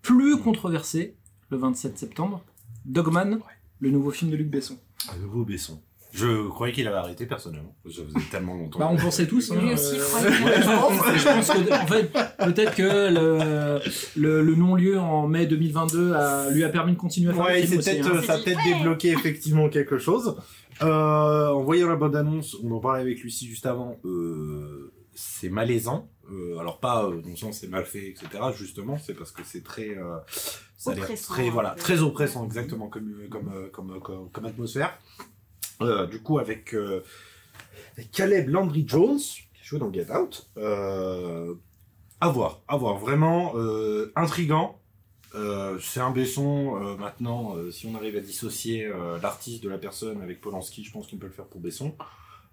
Plus 0.00 0.36
controversé, 0.38 1.16
le 1.50 1.56
27 1.56 1.98
septembre, 1.98 2.42
Dogman, 2.84 3.38
le 3.80 3.90
nouveau 3.90 4.10
film 4.10 4.30
de 4.30 4.36
Luc 4.36 4.48
Besson. 4.48 4.78
Un 5.12 5.18
nouveau 5.18 5.44
Besson. 5.44 5.80
Je 6.12 6.46
croyais 6.48 6.74
qu'il 6.74 6.86
avait 6.86 6.96
arrêté 6.98 7.24
personnellement. 7.26 7.74
Ça 7.86 8.02
faisait 8.06 8.26
tellement 8.30 8.54
longtemps. 8.54 8.78
Bah, 8.78 8.88
on 8.92 8.96
pensait 8.96 9.26
tous. 9.26 9.50
hein, 9.50 9.56
Lui 9.62 9.72
aussi, 9.72 9.96
euh, 9.96 9.98
ouais, 9.98 10.60
je 10.60 11.24
pense, 11.24 11.48
que, 11.48 11.72
en 11.72 11.86
fait, 11.86 12.12
peut-être 12.44 12.74
que 12.74 12.82
le, 13.10 13.80
le, 14.20 14.42
le 14.42 14.54
non-lieu 14.54 14.98
en 15.00 15.26
mai 15.26 15.46
2022 15.46 16.12
a- 16.12 16.50
lui 16.50 16.64
a 16.64 16.68
permis 16.68 16.92
de 16.92 16.98
continuer 16.98 17.30
à 17.30 17.34
faire 17.34 17.44
Ouais, 17.46 17.60
le 17.62 17.66
film 17.66 17.80
c'est 17.82 17.92
aussi. 18.00 18.00
peut-être, 18.02 18.14
hein. 18.14 18.18
euh, 18.18 18.26
ça 18.26 18.34
a 18.34 18.38
peut-être 18.38 18.60
débloqué 18.62 19.08
effectivement 19.12 19.68
quelque 19.70 19.96
chose. 19.98 20.36
Euh, 20.82 21.48
en 21.48 21.62
voyant 21.62 21.88
la 21.88 21.96
bande 21.96 22.16
annonce, 22.16 22.56
on 22.62 22.70
en 22.72 22.80
parlait 22.80 23.00
avec 23.02 23.22
Lucie 23.22 23.46
juste 23.46 23.64
avant. 23.66 23.96
Euh, 24.04 24.92
c'est 25.14 25.48
malaisant. 25.48 26.08
Euh, 26.30 26.58
alors 26.58 26.78
pas 26.78 27.04
euh, 27.04 27.20
dans 27.20 27.28
le 27.30 27.36
sens 27.36 27.58
c'est 27.58 27.68
mal 27.68 27.84
fait, 27.84 28.08
etc. 28.08 28.26
Justement, 28.56 28.96
c'est 29.02 29.12
parce 29.14 29.32
que 29.32 29.42
c'est 29.44 29.62
très, 29.64 29.90
euh, 29.90 30.16
ça 30.76 30.92
a 30.92 30.94
très, 30.94 31.50
voilà, 31.50 31.70
très 31.70 32.00
oppressant 32.00 32.44
exactement 32.46 32.86
comme 32.88 33.12
comme 33.30 33.50
euh, 33.54 33.68
comme 33.72 34.00
comme, 34.00 34.30
comme 34.30 34.44
atmosphère. 34.46 34.98
Euh, 35.86 36.06
du 36.06 36.20
coup 36.20 36.38
avec, 36.38 36.74
euh, 36.74 37.02
Caleb 38.12 38.48
Landry 38.48 38.84
Jones 38.86 39.18
qui 39.18 39.64
joue 39.64 39.78
dans 39.78 39.92
Get 39.92 40.10
Out. 40.10 40.50
Euh, 40.56 41.54
à 42.20 42.28
voir, 42.28 42.62
à 42.68 42.76
voir, 42.76 42.98
vraiment 42.98 43.52
euh, 43.56 44.12
intrigant. 44.16 44.78
C'est 45.80 46.00
un 46.00 46.10
Besson 46.10 46.96
maintenant. 46.98 47.56
si 47.70 47.86
on 47.86 47.94
arrive 47.94 48.16
à 48.16 48.20
dissocier 48.20 48.86
l'artiste 49.22 49.62
de 49.64 49.70
la 49.70 49.78
personne 49.78 50.20
avec 50.20 50.42
Polanski, 50.42 50.84
je 50.84 50.92
pense 50.92 51.08
qu'on 51.08 51.16
peut 51.16 51.26
le 51.26 51.32
faire 51.32 51.46
pour 51.46 51.60
Besson. 51.60 51.96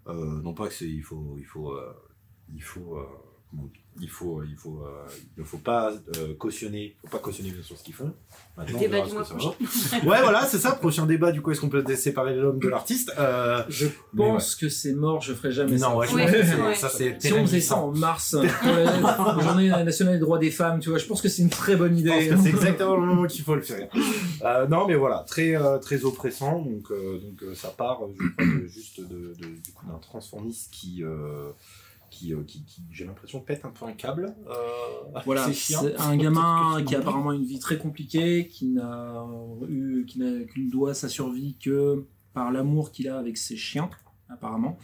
Non 0.07 0.53
pas 0.53 0.67
que 0.67 0.73
c'est, 0.73 0.87
il 0.87 1.01
faut, 1.03 1.35
il 1.37 1.43
faut, 1.43 1.77
il 2.53 2.63
faut, 2.63 2.97
euh, 3.55 3.57
il 4.01 4.09
faut, 4.09 4.41
il 4.43 4.55
faut, 4.55 4.81
euh, 4.85 5.05
il 5.35 5.41
ne 5.41 5.45
faut 5.45 5.57
pas 5.57 5.91
euh, 5.91 6.33
cautionner, 6.37 6.95
faut 7.01 7.09
pas 7.09 7.19
cautionner 7.19 7.51
bien 7.51 7.61
sûr 7.63 7.77
ce 7.77 7.83
qu'ils 7.83 7.93
font. 7.93 8.13
Maintenant, 8.55 8.79
Débat 8.79 9.01
du 9.01 9.11
mois 9.13 9.25
ça 9.25 9.33
prochain. 9.35 9.51
Ouais, 10.05 10.21
voilà, 10.21 10.45
c'est 10.45 10.57
ça. 10.59 10.71
Prochain 10.73 11.05
débat. 11.05 11.31
Du 11.33 11.41
coup, 11.41 11.51
est-ce 11.51 11.59
qu'on 11.59 11.67
peut 11.69 11.83
séparer 11.95 12.35
l'homme 12.35 12.59
de 12.59 12.67
l'artiste 12.69 13.11
euh, 13.17 13.61
Je 13.67 13.87
pense 14.15 14.55
que 14.55 14.69
c'est 14.69 14.93
mort, 14.93 15.21
je 15.21 15.33
ferai 15.33 15.51
jamais 15.51 15.77
ça. 15.77 15.89
Non, 15.89 15.97
ouais, 15.97 16.07
je 16.07 16.15
Ouais, 16.15 16.25
pense 16.25 16.59
ouais. 16.67 16.75
ça 16.75 16.87
c'est. 16.89 17.21
Si 17.21 17.33
on 17.33 17.41
faisait 17.45 17.59
ça 17.61 17.75
en 17.77 17.91
mars, 17.91 18.35
pour 18.61 18.71
la 18.71 18.83
la 19.35 19.39
journée 19.43 19.69
nationale 19.69 20.13
des 20.15 20.19
droits 20.21 20.39
des 20.39 20.51
femmes, 20.51 20.79
tu 20.79 20.89
vois, 20.89 20.97
je 20.99 21.05
pense 21.05 21.21
que 21.21 21.27
c'est 21.29 21.41
une 21.41 21.49
très 21.49 21.75
bonne 21.75 21.97
idée. 21.97 22.31
c'est 22.41 22.49
exactement 22.49 22.95
le 22.95 23.05
moment 23.05 23.27
qu'il 23.27 23.43
faut 23.43 23.55
le 23.55 23.61
faire. 23.63 23.89
Euh, 24.43 24.67
non, 24.67 24.87
mais 24.87 24.95
voilà, 24.95 25.25
très 25.27 25.55
euh, 25.57 25.77
très 25.79 26.05
oppressant. 26.05 26.59
Donc 26.61 26.89
euh, 26.91 27.19
donc 27.19 27.43
euh, 27.43 27.53
ça 27.55 27.69
part, 27.69 28.03
euh, 28.05 28.07
je 28.17 28.27
crois, 28.29 28.45
de- 28.45 28.67
juste 28.67 29.01
de, 29.01 29.33
de- 29.39 29.55
du 29.61 29.71
coup 29.73 29.85
d'un 29.87 29.97
transformiste 29.99 30.69
qui 30.71 31.03
euh, 31.03 31.49
qui, 32.09 32.33
euh, 32.33 32.43
qui, 32.45 32.63
qui, 32.65 32.81
j'ai 32.91 33.05
l'impression 33.05 33.39
pète 33.39 33.65
un 33.65 33.69
peu 33.69 33.85
un 33.85 33.93
câble. 33.93 34.35
Euh, 34.47 34.53
Voilà, 35.25 35.51
c'est 35.53 35.95
un 35.99 36.15
gamin 36.23 36.83
qui 36.85 36.95
a 36.95 36.99
apparemment 36.99 37.31
une 37.33 37.45
vie 37.45 37.59
très 37.59 37.77
compliquée, 37.77 38.47
qui 38.47 38.67
n'a 38.67 39.25
eu, 39.67 40.05
qui 40.05 40.19
n'a 40.19 40.43
qu'une 40.45 40.69
doit 40.69 40.93
sa 40.93 41.09
survie 41.09 41.55
que 41.57 42.05
par 42.33 42.51
l'amour 42.51 42.91
qu'il 42.91 43.07
a 43.09 43.17
avec 43.17 43.37
ses 43.37 43.57
chiens, 43.57 43.89
apparemment. 44.29 44.77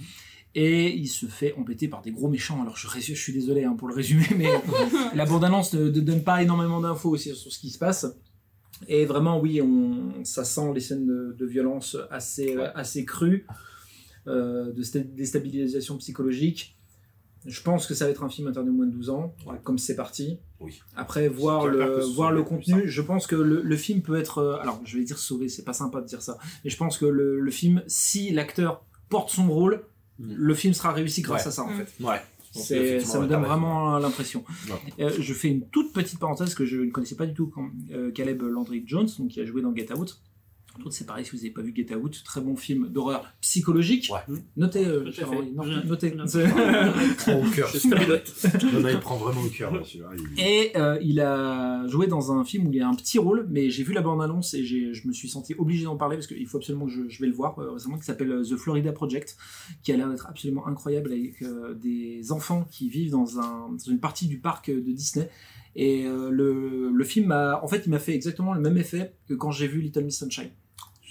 Et 0.58 0.90
il 0.96 1.08
se 1.08 1.26
fait 1.26 1.54
embêter 1.58 1.88
par 1.90 2.02
des 2.02 2.12
gros 2.12 2.30
méchants. 2.30 2.62
Alors 2.62 2.78
je, 2.78 2.88
suis 3.14 3.34
désolé 3.34 3.66
hein, 3.66 3.76
pour 3.78 3.88
le 3.90 3.94
résumer, 3.94 4.28
mais 4.38 4.50
la 5.14 5.26
bande-annonce 5.26 5.74
ne, 5.74 5.86
ne 5.86 6.00
donne 6.00 6.24
pas 6.24 6.42
énormément 6.42 6.80
d'infos 6.80 7.10
aussi 7.10 7.36
sur 7.36 7.52
ce 7.52 7.60
qui 7.60 7.70
se 7.70 7.78
passe. 7.78 8.08
Et 8.88 9.06
vraiment, 9.06 9.40
oui, 9.40 9.62
on, 9.62 10.24
ça 10.24 10.44
sent 10.44 10.72
les 10.74 10.82
scènes 10.82 11.06
de, 11.06 11.36
de 11.38 11.46
violence 11.46 11.98
assez, 12.10 12.58
Ouais. 12.58 12.70
assez 12.74 13.06
crues, 13.06 13.46
euh, 14.28 14.72
de 14.74 14.82
sta- 14.82 15.04
déstabilisation 15.14 15.98
psychologique. 15.98 16.76
Je 17.45 17.62
pense 17.62 17.86
que 17.86 17.93
ça 17.93 18.05
va 18.05 18.12
être 18.12 18.23
un 18.23 18.29
film 18.29 18.47
interdit 18.47 18.69
aux 18.69 18.73
moins 18.73 18.88
de 18.88 18.91
12 18.91 19.10
ans, 19.12 19.34
Ouais. 19.45 19.55
comme 19.63 19.77
c'est 19.77 19.95
parti. 19.95 20.39
Oui. 20.60 20.81
Après, 20.95 21.27
voir 21.27 21.67
le, 21.67 21.99
voir 22.15 22.31
le 22.31 22.41
contenu, 22.43 22.88
je 22.88 23.01
pense 23.01 23.27
que 23.27 23.36
le, 23.36 23.62
le 23.62 23.77
film 23.77 24.01
peut 24.01 24.15
être. 24.17 24.39
euh, 24.39 24.58
Alors, 24.62 24.81
je 24.84 24.97
vais 24.97 25.03
dire 25.03 25.19
sauvé, 25.19 25.47
c'est 25.49 25.63
pas 25.63 25.73
sympa 25.73 26.01
de 26.01 26.08
dire 26.08 26.21
ça. 26.21 26.38
Mais 26.63 26.69
je 26.71 26.77
pense 26.77 26.97
que 26.97 27.05
le, 27.05 27.39
le 27.39 27.51
film, 27.51 27.84
si 27.88 28.31
l'acteur 28.31 28.84
porte 29.10 29.29
son 29.29 29.47
rôle, 29.49 29.84
Mm. 30.17 30.34
le 30.34 30.53
film 30.55 30.73
sera 30.73 30.93
réussi 30.93 31.21
grâce 31.21 31.41
Ouais. 31.43 31.47
à 31.49 31.51
ça, 31.51 31.63
en 31.63 31.69
Mm. 31.71 31.77
fait. 31.86 32.03
Ouais. 32.03 32.21
C'est, 32.53 33.01
ça 33.01 33.19
me 33.19 33.27
donne 33.27 33.43
vraiment 33.43 33.99
l'impression. 33.99 34.45
Euh, 34.99 35.12
je 35.19 35.34
fais 35.34 35.49
une 35.49 35.67
toute 35.67 35.91
petite 35.91 36.19
parenthèse 36.19 36.55
que 36.55 36.63
je 36.65 36.77
ne 36.77 36.89
connaissais 36.89 37.15
pas 37.17 37.25
du 37.25 37.34
tout 37.34 37.47
quand 37.47 37.69
euh, 37.91 38.12
Caleb 38.12 38.41
Landry 38.43 38.81
Jones, 38.88 39.10
donc 39.19 39.27
qui 39.27 39.41
a 39.41 39.45
joué 39.45 39.62
dans 39.62 39.75
Get 39.75 39.91
Out. 39.91 40.21
C'est 40.90 41.06
pareil 41.08 41.26
si 41.26 41.32
vous 41.32 41.38
n'avez 41.38 41.50
pas 41.52 41.62
vu 41.62 41.74
Get 41.76 41.96
Out, 41.96 42.22
très 42.24 42.42
bon 42.42 42.56
film 42.56 42.90
d'horreur 42.90 43.26
psychologique. 43.42 44.12
Ouais. 44.12 44.36
Notez, 44.58 44.86
euh, 44.86 45.12
cher. 45.12 45.32
Henri, 45.32 45.52
non, 45.52 45.64
notez. 45.86 46.14
Il 46.16 47.16
prend 47.16 47.40
au 47.40 47.50
cœur. 47.52 47.68
Je 47.72 47.78
stabilote. 47.80 48.34
Non, 48.74 48.80
non, 48.82 48.90
il 48.90 49.00
prend 49.00 49.16
vraiment 49.18 49.42
au 49.42 49.50
cœur. 49.50 49.74
là, 49.74 49.82
celui-là. 49.84 50.10
Il- 50.36 50.40
Et 50.42 50.78
euh, 50.78 50.98
il 51.02 51.20
a 51.22 51.88
joué 51.88 52.08
dans 52.08 52.32
un 52.32 52.44
film 52.44 52.68
où 52.68 52.72
il 52.72 52.78
y 52.78 52.82
a 52.82 52.88
un 52.88 52.94
petit 52.96 53.18
rôle, 53.20 53.48
mais 53.50 53.70
j'ai 53.70 53.84
vu 53.84 53.94
la 53.94 54.02
bande-annonce 54.02 54.54
et 54.54 54.64
je 54.66 55.08
me 55.08 55.14
suis 55.14 55.30
senti 55.30 55.56
obligé 55.58 55.86
d'en 55.86 55.96
parler 55.98 56.18
parce 56.18 56.28
qu'il 56.28 56.46
faut 56.48 56.58
absolument 56.58 56.86
que 56.86 56.92
je, 56.92 57.08
je 57.10 57.22
vais 57.22 57.28
le 57.28 57.34
voir 57.34 57.58
euh, 57.60 57.72
récemment, 57.72 57.98
qui 57.98 58.06
s'appelle 58.06 58.42
The 58.48 58.56
Florida 58.56 58.92
Project, 58.92 59.38
qui 59.84 59.92
a 59.92 59.98
l'air 59.98 60.10
d'être 60.10 60.28
absolument 60.28 60.68
incroyable 60.68 61.12
avec 61.12 61.42
euh, 61.42 61.74
des 61.74 62.32
enfants 62.32 62.68
qui 62.70 62.90
vivent 62.90 63.12
dans, 63.12 63.40
un, 63.40 63.70
dans 63.72 63.78
une 63.92 64.00
partie 64.00 64.28
du 64.28 64.38
parc 64.40 64.70
de 64.70 64.80
Disney. 64.92 65.30
Et 65.78 66.06
euh, 66.06 66.30
le, 66.30 66.90
le 66.90 67.04
film 67.04 67.28
m'a, 67.28 67.60
en 67.62 67.68
fait, 67.68 67.84
il 67.86 67.90
m'a 67.90 68.00
fait 68.00 68.14
exactement 68.16 68.54
le 68.54 68.62
même 68.62 68.78
effet 68.78 69.14
que 69.28 69.34
quand 69.34 69.52
j'ai 69.52 69.68
vu 69.68 69.82
Little 69.82 70.06
Miss 70.06 70.20
Sunshine. 70.20 70.50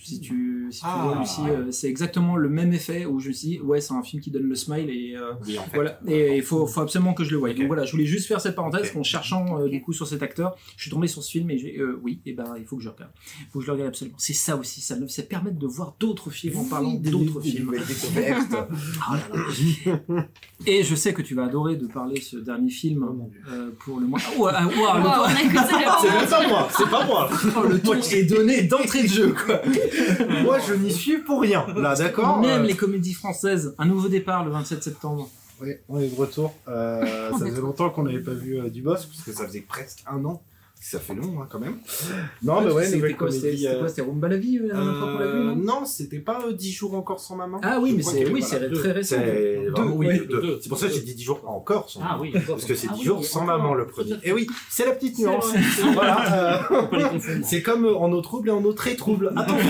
Si 0.05 0.21
tu, 0.21 0.69
si 0.71 0.81
tu 0.81 0.87
Ah. 0.87 1.03
vois, 1.05 1.19
Lucie, 1.19 1.41
euh, 1.49 1.71
c'est 1.71 1.89
exactement 1.89 2.37
le 2.37 2.49
même 2.51 2.73
effet 2.75 3.07
où 3.07 3.21
je 3.21 3.29
me 3.29 3.33
suis 3.33 3.49
dit, 3.49 3.61
ouais, 3.61 3.81
c'est 3.81 3.95
un 3.95 4.03
film 4.03 4.21
qui 4.23 4.31
donne 4.31 4.43
le 4.45 4.55
smile 4.55 4.91
et 4.91 5.17
euh, 5.17 5.33
Oui, 5.47 5.59
en 5.59 5.63
fait. 5.63 5.71
voilà, 5.75 5.99
et 6.07 6.37
il 6.37 6.43
faut, 6.43 6.67
faut 6.67 6.81
absolument 6.83 7.15
que 7.15 7.25
je 7.25 7.31
le 7.31 7.39
voie. 7.39 7.53
Donc 7.55 7.67
voilà, 7.67 7.85
je 7.87 7.93
voulais 7.93 8.05
juste 8.05 8.27
faire 8.29 8.41
cette 8.41 8.55
parenthèse 8.55 8.91
Ok. 8.91 8.97
en 8.97 9.03
cherchant 9.03 9.61
euh, 9.61 9.69
du 9.69 9.81
coup 9.81 9.93
sur 9.95 10.07
cet 10.07 10.23
acteur. 10.23 10.57
Je 10.77 10.83
suis 10.83 10.91
tombé 10.91 11.07
sur 11.09 11.23
ce 11.23 11.31
film 11.31 11.51
et 11.51 11.59
j'ai 11.59 11.79
euh, 11.79 11.99
oui, 12.03 12.21
et 12.27 12.33
ben 12.35 12.45
il 12.59 12.65
faut 12.67 12.77
que 12.77 12.83
je 12.83 12.89
le 12.89 12.93
regarde. 12.95 13.11
Il 13.41 13.47
faut 13.51 13.59
que 13.61 13.65
je 13.65 13.71
le 13.71 13.73
regarde 13.73 13.89
absolument. 13.89 14.17
C'est 14.21 14.33
ça 14.35 14.57
aussi, 14.57 14.81
ça 14.83 14.97
me 14.97 15.09
ça 15.09 15.23
permet 15.23 15.51
de 15.53 15.67
voir 15.67 15.95
d'autres 15.99 16.31
films 16.31 16.59
en 16.59 16.65
parlant 16.65 16.93
d'autres 16.95 17.41
films. 17.41 17.73
Ah 19.07 19.17
là 19.17 19.37
là. 20.07 20.27
Et 20.67 20.83
je 20.83 20.95
sais 20.95 21.13
que 21.15 21.23
tu 21.23 21.35
vas 21.35 21.45
adorer 21.45 21.77
de 21.77 21.87
parler 21.87 22.21
ce 22.21 22.37
dernier 22.37 22.71
film 22.71 23.05
Oh 23.09 23.31
euh, 23.51 23.71
pour 23.81 24.01
le 24.01 24.07
mois. 24.07 24.19
Ah, 24.23 24.39
ouais, 24.41 24.53
ah, 24.55 24.67
Wow, 24.67 25.25
ça. 25.55 25.99
C'est 26.03 26.11
même 26.11 26.29
pas 26.29 26.49
moi, 26.49 26.69
c'est 26.77 26.91
pas 26.91 27.05
moi. 27.07 27.31
oh, 27.57 27.63
le 27.69 27.79
temps 27.81 27.99
qui 28.01 28.15
est 28.17 28.25
donné 28.25 28.63
d'entrée 28.63 29.03
de 29.03 29.09
jeu 29.09 29.33
quoi. 29.35 29.61
Moi, 30.43 30.59
je 30.59 30.75
n'y 30.75 30.93
suis 30.93 31.19
pour 31.19 31.41
rien. 31.43 31.67
Là, 31.77 31.95
d'accord. 31.95 32.41
Même 32.41 32.63
euh, 32.63 32.67
les 32.67 32.77
comédies 32.77 33.15
françaises, 33.15 33.75
un 33.79 33.87
nouveau 33.87 34.09
départ 34.09 34.45
le 34.45 34.51
27 34.51 34.83
septembre. 34.83 35.29
Oui, 35.61 35.71
on 35.89 36.01
est 36.01 36.09
de 36.09 36.15
retour. 36.15 36.55
Euh, 36.69 37.31
ça 37.39 37.47
faisait 37.47 37.61
longtemps 37.61 37.91
qu'on 37.91 38.05
n'avait 38.05 38.21
pas 38.21 38.33
vu 38.33 38.59
euh, 38.59 38.69
du 38.69 38.83
boss, 38.83 39.07
parce 39.07 39.23
que 39.23 39.33
ça 39.33 39.47
faisait 39.47 39.61
presque 39.61 40.03
un 40.07 40.25
an. 40.25 40.43
Ça 40.87 41.01
fait 41.01 41.15
long, 41.15 41.41
hein, 41.41 41.47
quand 41.49 41.59
même. 41.59 41.79
Non, 42.43 42.59
Ouais, 42.59 42.65
mais 42.67 42.73
ouais, 42.73 42.85
c'était 42.85 42.97
nouvelle 42.97 43.17
quoi, 43.17 43.31
C'était 43.31 43.41
comédie. 43.47 43.63
c'était 43.63 43.75
euh, 43.75 43.79
quoi 43.79 43.89
C'était 43.89 44.03
Rumba 44.03 44.29
la 44.29 44.37
vie 44.37 44.59
euh, 44.59 44.69
la 44.69 44.75
dernière 44.75 44.99
fois 44.99 45.13
qu'on 45.13 45.19
l'a 45.19 45.27
vu 45.27 45.39
euh, 45.39 45.55
non 45.55 45.75
non, 45.81 45.85
c'était 45.87 46.19
pas 46.19 46.45
euh, 46.47 46.53
10 46.53 46.73
jours 46.73 46.95
encore 46.95 47.21
sans 47.21 47.37
maman. 47.37 47.59
Ah 47.63 47.81
oui, 47.81 47.95
mais 47.97 48.03
c'est 48.03 48.31
oui, 48.31 48.43
c'est 48.43 48.59
voilà, 48.59 48.75
très 48.75 48.93
récent. 48.93 49.17
C'est 49.17 50.69
pour 50.69 50.77
ça 50.77 50.89
que 50.89 50.93
j'ai 50.93 51.01
dit 51.01 51.15
10 51.15 51.25
jours 51.25 51.41
encore 51.47 51.89
sans 51.89 52.01
Ah 52.03 52.19
maman. 52.19 52.31
Parce 52.47 52.67
que 52.67 52.75
c'est 52.75 52.89
Ah 52.91 52.93
10 52.97 53.01
oui, 53.01 53.07
jours 53.07 53.25
sans 53.25 53.47
maman 53.47 53.73
le 53.73 53.87
premier. 53.87 54.17
Et 54.25 54.35
oui, 54.35 54.47
c'est 54.69 54.85
la 54.85 54.93
petite 54.93 55.19
nuance. 55.19 55.47
c'est 55.77 55.93
voilà. 55.95 56.69
comme 57.65 57.87
en 57.87 58.13
eau 58.13 58.21
trouble 58.21 58.51
et 58.51 58.53
en 58.53 58.63
eau 58.63 58.75
très 58.75 58.95
trouble. 58.95 59.33
Attention, 59.35 59.67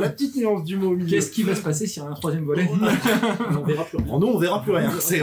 la, 0.00 0.08
petite 0.08 0.36
nuance 0.36 0.62
du 0.62 0.76
mot 0.76 0.92
au 0.92 0.94
milieu. 0.94 1.10
Qu'est-ce 1.10 1.32
qui 1.32 1.42
va 1.42 1.56
se 1.56 1.62
passer 1.62 1.88
s'il 1.88 2.00
y 2.00 2.06
a 2.06 2.08
un 2.08 2.14
troisième 2.14 2.44
volet 2.44 2.70
On 2.70 3.64
verra 3.64 3.84
plus 3.86 3.98
rien. 3.98 4.06
En 4.08 4.22
eau, 4.22 4.28
on 4.28 4.38
verra 4.38 4.62
plus 4.62 4.72
rien. 4.72 4.92
C'est 5.00 5.20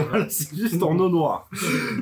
juste 0.54 0.84
en 0.84 1.00
eau 1.00 1.08
noire. 1.08 1.50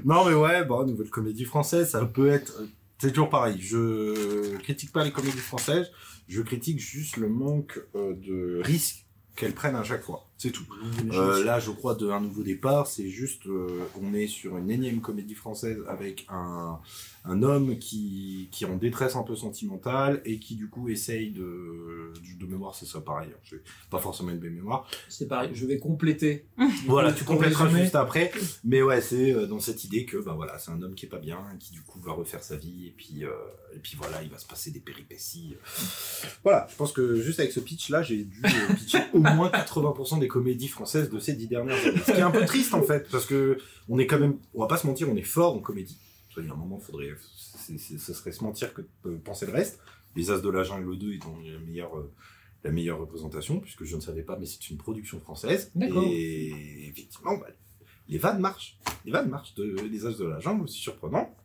Non, 0.04 0.26
mais 0.26 0.34
ouais, 0.34 0.66
bon, 0.66 0.84
nouvelle 0.84 1.12
comédie 1.12 1.46
française, 1.46 1.92
ça 1.92 2.04
peut 2.06 2.30
être. 2.30 2.60
C'est 3.00 3.10
toujours 3.10 3.30
pareil. 3.30 3.58
Je 3.60 4.58
critique 4.58 4.92
pas 4.92 5.04
les 5.06 5.12
comédies 5.12 5.38
françaises. 5.38 5.90
Je 6.28 6.42
critique 6.42 6.80
juste 6.80 7.18
le 7.18 7.30
manque 7.30 7.80
euh, 7.96 8.14
de 8.16 8.62
risque 8.62 9.06
qu'elles 9.36 9.56
prennent 9.56 9.78
à 9.78 9.84
chaque 9.84 10.04
fois. 10.04 10.29
C'est 10.42 10.52
tout. 10.52 10.64
Euh, 11.12 11.44
là, 11.44 11.60
je 11.60 11.70
crois, 11.70 11.96
de 11.96 12.10
un 12.10 12.22
nouveau 12.22 12.44
départ, 12.44 12.88
c'est 12.88 13.10
juste, 13.10 13.46
euh, 13.48 13.68
on 14.02 14.14
est 14.14 14.28
sur 14.28 14.58
une 14.58 14.72
énième 14.72 15.02
comédie 15.02 15.36
française 15.36 15.80
avec 15.88 16.26
un, 16.30 16.80
un 17.26 17.44
homme 17.44 17.78
qui, 17.78 18.48
qui 18.50 18.64
est 18.64 18.68
en 18.68 18.78
détresse 18.78 19.18
un 19.18 19.24
peu 19.24 19.36
sentimentale 19.36 20.22
et 20.24 20.40
qui, 20.40 20.56
du 20.56 20.70
coup, 20.70 20.88
essaye 20.88 21.32
de, 21.32 22.14
de 22.40 22.46
mémoire, 22.46 22.74
c'est 22.74 22.86
ça 22.86 23.02
pareil. 23.02 23.28
hein, 23.36 23.58
pas 23.92 24.00
forcément 24.00 24.30
une 24.32 24.40
belle 24.40 24.54
mémoire. 24.54 24.88
C'est 25.10 25.28
pareil, 25.28 25.50
je 25.54 25.66
vais 25.66 25.78
compléter. 25.78 26.46
Voilà, 26.88 27.12
tu 27.12 27.26
compléteras 27.26 27.68
juste 27.68 27.96
après. 27.96 28.32
Mais 28.64 28.82
ouais, 28.82 29.02
c'est 29.02 29.34
euh, 29.34 29.46
dans 29.46 29.60
cette 29.60 29.84
idée 29.84 30.06
que 30.06 30.16
bah 30.18 30.34
voilà, 30.36 30.58
c'est 30.58 30.72
un 30.72 30.82
homme 30.82 30.96
qui 30.96 31.06
est 31.06 31.10
pas 31.10 31.20
bien, 31.20 31.38
qui 31.60 31.74
du 31.74 31.82
coup 31.82 32.00
va 32.00 32.14
refaire 32.14 32.42
sa 32.44 32.56
vie 32.56 32.88
et 32.88 32.94
puis 32.96 33.26
euh, 33.26 33.30
et 33.76 33.80
puis 33.80 33.96
voilà, 33.98 34.24
il 34.24 34.30
va 34.30 34.38
se 34.38 34.48
passer 34.48 34.72
des 34.72 34.80
péripéties. 34.80 35.56
Voilà, 36.44 36.68
je 36.72 36.76
pense 36.78 36.92
que 36.94 37.16
juste 37.22 37.40
avec 37.40 37.52
ce 37.52 37.60
pitch 37.60 37.90
là, 37.90 38.02
j'ai 38.02 38.24
dû 38.24 38.42
euh, 38.46 38.74
pitcher 38.76 39.00
au 39.14 39.20
moins 39.20 39.50
80% 39.50 40.20
des 40.20 40.29
comédies 40.30 40.70
françaises 40.70 41.10
de 41.10 41.20
ces 41.20 41.34
dix 41.34 41.48
dernières 41.48 41.76
années. 41.86 42.00
Ce 42.06 42.12
qui 42.14 42.18
est 42.18 42.22
un 42.22 42.32
peu 42.32 42.46
triste 42.46 42.74
en 42.74 42.84
fait, 42.84 43.10
parce 43.12 43.26
que 43.26 43.58
on 43.90 44.00
est 44.00 44.08
quand 44.08 44.20
même, 44.20 44.38
on 44.54 44.62
va 44.62 44.68
pas 44.68 44.78
se 44.78 44.88
mentir, 44.88 45.10
on 45.10 45.18
est 45.18 45.22
fort 45.24 45.54
en 45.56 45.60
comédie. 45.60 45.98
Il 46.38 46.46
y 46.46 46.50
a 46.50 46.54
un 46.54 46.56
moment, 46.56 46.80
faudrait, 46.80 47.10
c'est- 47.36 47.78
ce 47.98 48.14
serait 48.14 48.32
se 48.32 48.42
mentir 48.46 48.74
que 48.74 48.82
de 49.04 49.18
penser 49.18 49.46
le 49.46 49.52
reste. 49.52 49.82
Les 50.16 50.32
As 50.32 50.40
de 50.40 50.50
la 50.50 50.64
Jungle 50.64 50.98
2 50.98 51.14
étant 51.16 51.36
la 51.44 51.60
meilleure, 51.60 51.98
euh, 51.98 52.10
la 52.64 52.72
meilleure 52.72 53.00
représentation, 53.00 53.60
puisque 53.60 53.84
je 53.84 53.96
ne 53.98 54.02
savais 54.02 54.22
pas, 54.24 54.38
mais 54.40 54.46
c'est 54.46 54.70
une 54.70 54.78
production 54.78 55.20
française. 55.20 55.70
Et 56.06 56.88
effectivement, 56.88 57.36
bah, 57.38 57.48
les 58.08 58.18
vannes 58.18 58.40
marchent. 58.40 58.78
Les 59.06 59.12
vannes 59.12 59.28
marchent. 59.30 59.54
De, 59.56 59.64
les 59.64 60.06
As 60.06 60.18
de 60.18 60.26
la 60.26 60.40
Jungle, 60.40 60.64
aussi 60.64 60.80
surprenant. 60.80 61.36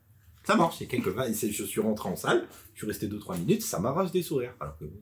Ça 0.45 0.55
marche. 0.55 0.81
Il 0.81 0.85
y 0.85 0.87
a 0.87 0.91
quelques 0.91 1.09
vannes. 1.09 1.35
Je 1.35 1.65
suis 1.65 1.81
rentré 1.81 2.09
en 2.09 2.17
salle, 2.17 2.47
je 2.75 2.79
suis 2.81 2.87
resté 2.87 3.09
2-3 3.09 3.37
minutes, 3.39 3.63
ça 3.63 3.81
m'arrache 3.81 4.13
des 4.13 4.23
sourires. 4.23 4.55
Alors 4.61 4.77
que 4.79 4.85
bon, 4.85 5.01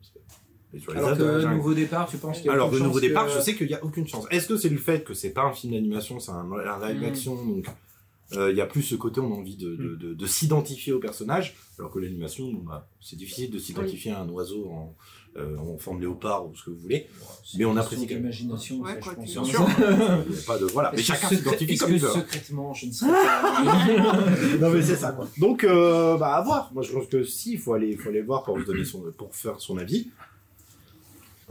sur 0.81 0.93
les 0.93 0.99
Alors 0.99 1.17
que 1.17 1.41
Jungle- 1.41 1.57
nouveau 1.57 1.75
départ, 1.75 2.09
tu 2.09 2.17
penses 2.17 2.39
qu'il 2.39 2.47
y 2.47 2.49
a 2.51 2.53
alors, 2.53 2.71
de 2.71 2.79
nouveau 2.79 2.93
chance 2.95 3.01
départ, 3.01 3.27
que- 3.27 3.33
je 3.33 3.41
sais 3.41 3.55
qu'il 3.55 3.67
n'y 3.67 3.75
a 3.75 3.85
aucune 3.85 4.07
chance. 4.07 4.25
Est-ce 4.31 4.47
que 4.49 4.57
c'est 4.57 4.69
le 4.71 4.79
fait 4.79 5.05
que 5.05 5.15
c'est 5.15 5.31
pas 5.31 5.43
un 5.45 5.53
film 5.53 5.73
d'animation, 5.75 6.19
c'est 6.21 6.31
un, 6.33 6.51
un 6.53 6.89
live 6.89 7.03
Mm. 7.03 7.05
action, 7.05 7.35
donc 7.45 7.67
euh, 8.35 8.51
il 8.51 8.57
y 8.57 8.61
a 8.63 8.67
plus 8.67 8.83
ce 8.83 8.95
côté, 8.95 9.21
on 9.21 9.31
a 9.33 9.37
envie 9.37 9.57
de, 9.57 9.77
de, 9.77 9.95
de, 9.97 10.15
de 10.15 10.27
s'identifier 10.27 10.93
au 10.95 10.99
personnage, 10.99 11.55
alors 11.79 11.91
que 11.91 11.99
l'animation, 11.99 12.51
bah, 12.67 12.89
c'est 13.01 13.17
difficile 13.17 13.51
de 13.51 13.59
s'identifier 13.59 14.13
à 14.13 14.21
un 14.21 14.29
oiseau 14.31 14.71
en, 14.71 14.95
euh, 15.37 15.57
en 15.59 15.77
forme 15.77 16.01
léopard 16.01 16.47
ou 16.47 16.55
ce 16.57 16.65
que 16.65 16.71
vous 16.71 16.79
voulez. 16.79 17.07
Mais 17.59 17.67
on 17.67 17.77
apprécie 17.77 18.07
d'imagination, 18.07 18.81
Ouais, 18.81 18.95
ça, 18.95 19.11
je 19.11 19.11
pense. 19.17 19.31
Bien 19.33 19.45
sûr. 19.45 19.67
Il 20.31 20.35
y 20.35 20.39
a 20.39 20.43
pas 20.47 20.59
de, 20.59 20.65
voilà. 20.65 20.93
Mais 20.97 21.03
chacun 21.03 21.29
s'identifie 21.29 21.77
comme 21.77 21.93
il 21.93 22.01
veut. 22.01 22.09
secrètement, 22.09 22.73
je 22.73 22.87
ne 22.87 22.93
sais 22.93 23.07
pas. 23.11 24.25
non 24.61 24.71
mais 24.71 24.81
c'est 24.83 24.97
ça 24.97 25.13
quoi. 25.13 25.29
Donc 25.39 25.65
euh, 25.65 26.17
bah 26.17 26.35
à 26.37 26.43
voir. 26.43 26.71
Moi 26.73 26.83
je 26.83 26.93
pense 26.93 27.07
que 27.09 27.25
si 27.25 27.53
il 27.53 27.59
faut 27.59 27.75
aller, 27.75 27.89
il 27.91 27.99
faut 27.99 28.09
aller 28.09 28.23
voir 28.23 28.45
pour 28.45 28.59
donner 28.65 28.85
son, 28.85 29.03
pour 29.17 29.35
faire 29.35 29.61
son 29.61 29.77
avis. 29.79 30.11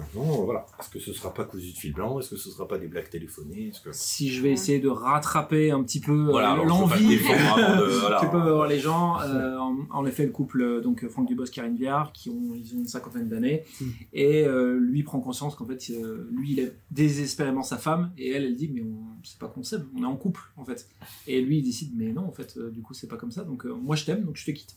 Maintenant 0.01 0.43
voilà. 0.45 0.65
Est-ce 0.79 0.89
que 0.89 0.99
ce 0.99 1.13
sera 1.13 1.33
pas 1.33 1.43
cousu 1.45 1.71
de 1.71 1.77
fil 1.77 1.93
blanc? 1.93 2.19
Est-ce 2.19 2.31
que 2.31 2.35
ce 2.35 2.49
sera 2.49 2.67
pas 2.67 2.77
des 2.77 2.87
blagues 2.87 3.09
téléphonées? 3.09 3.69
Est-ce 3.69 3.81
que 3.81 3.89
si 3.91 4.29
je 4.31 4.41
vais 4.41 4.51
essayer 4.51 4.79
de 4.79 4.89
rattraper 4.89 5.71
un 5.71 5.83
petit 5.83 5.99
peu 5.99 6.11
euh, 6.11 6.31
Voilà, 6.31 6.55
le 6.55 6.63
l'envie 6.65 7.15
voilà. 8.01 8.19
que 8.21 8.25
peuvent 8.31 8.47
avoir 8.47 8.67
les 8.67 8.79
gens, 8.79 9.19
euh, 9.21 9.57
en, 9.57 9.77
en 9.91 10.05
effet, 10.05 10.25
le 10.25 10.31
couple, 10.31 10.61
euh, 10.61 10.81
donc 10.81 11.07
Franck 11.07 11.27
Dubos, 11.27 11.45
Karine 11.45 11.75
Viard, 11.75 12.11
qui 12.13 12.29
ont, 12.29 12.53
ils 12.55 12.73
ont 12.75 12.79
une 12.79 12.87
cinquantaine 12.87 13.29
d'années, 13.29 13.63
Mm. 13.79 13.85
et 14.13 14.43
euh, 14.45 14.77
lui 14.79 15.03
prend 15.03 15.19
conscience 15.19 15.55
qu'en 15.55 15.65
fait, 15.65 15.81
euh, 15.91 16.27
lui, 16.31 16.51
il 16.53 16.59
aime 16.59 16.71
désespérément 16.91 17.63
sa 17.63 17.77
femme, 17.77 18.11
et 18.17 18.31
elle, 18.31 18.43
elle 18.43 18.55
dit, 18.55 18.69
mais 18.73 18.81
on, 18.81 19.03
c'est 19.23 19.37
pas 19.39 19.47
qu'on 19.47 19.63
s'aime, 19.63 19.87
on 19.97 20.03
est 20.03 20.05
en 20.05 20.15
couple, 20.15 20.41
en 20.57 20.65
fait. 20.65 20.87
Et 21.27 21.41
lui, 21.41 21.59
il 21.59 21.63
décide, 21.63 21.91
mais 21.95 22.11
non, 22.11 22.25
en 22.25 22.31
fait, 22.31 22.55
euh, 22.57 22.69
du 22.69 22.81
coup, 22.81 22.93
c'est 22.93 23.07
pas 23.07 23.17
comme 23.17 23.31
ça, 23.31 23.43
donc 23.43 23.65
euh, 23.65 23.73
moi, 23.73 23.95
je 23.95 24.05
t'aime, 24.05 24.23
donc 24.23 24.37
je 24.37 24.45
te 24.45 24.51
quitte. 24.51 24.75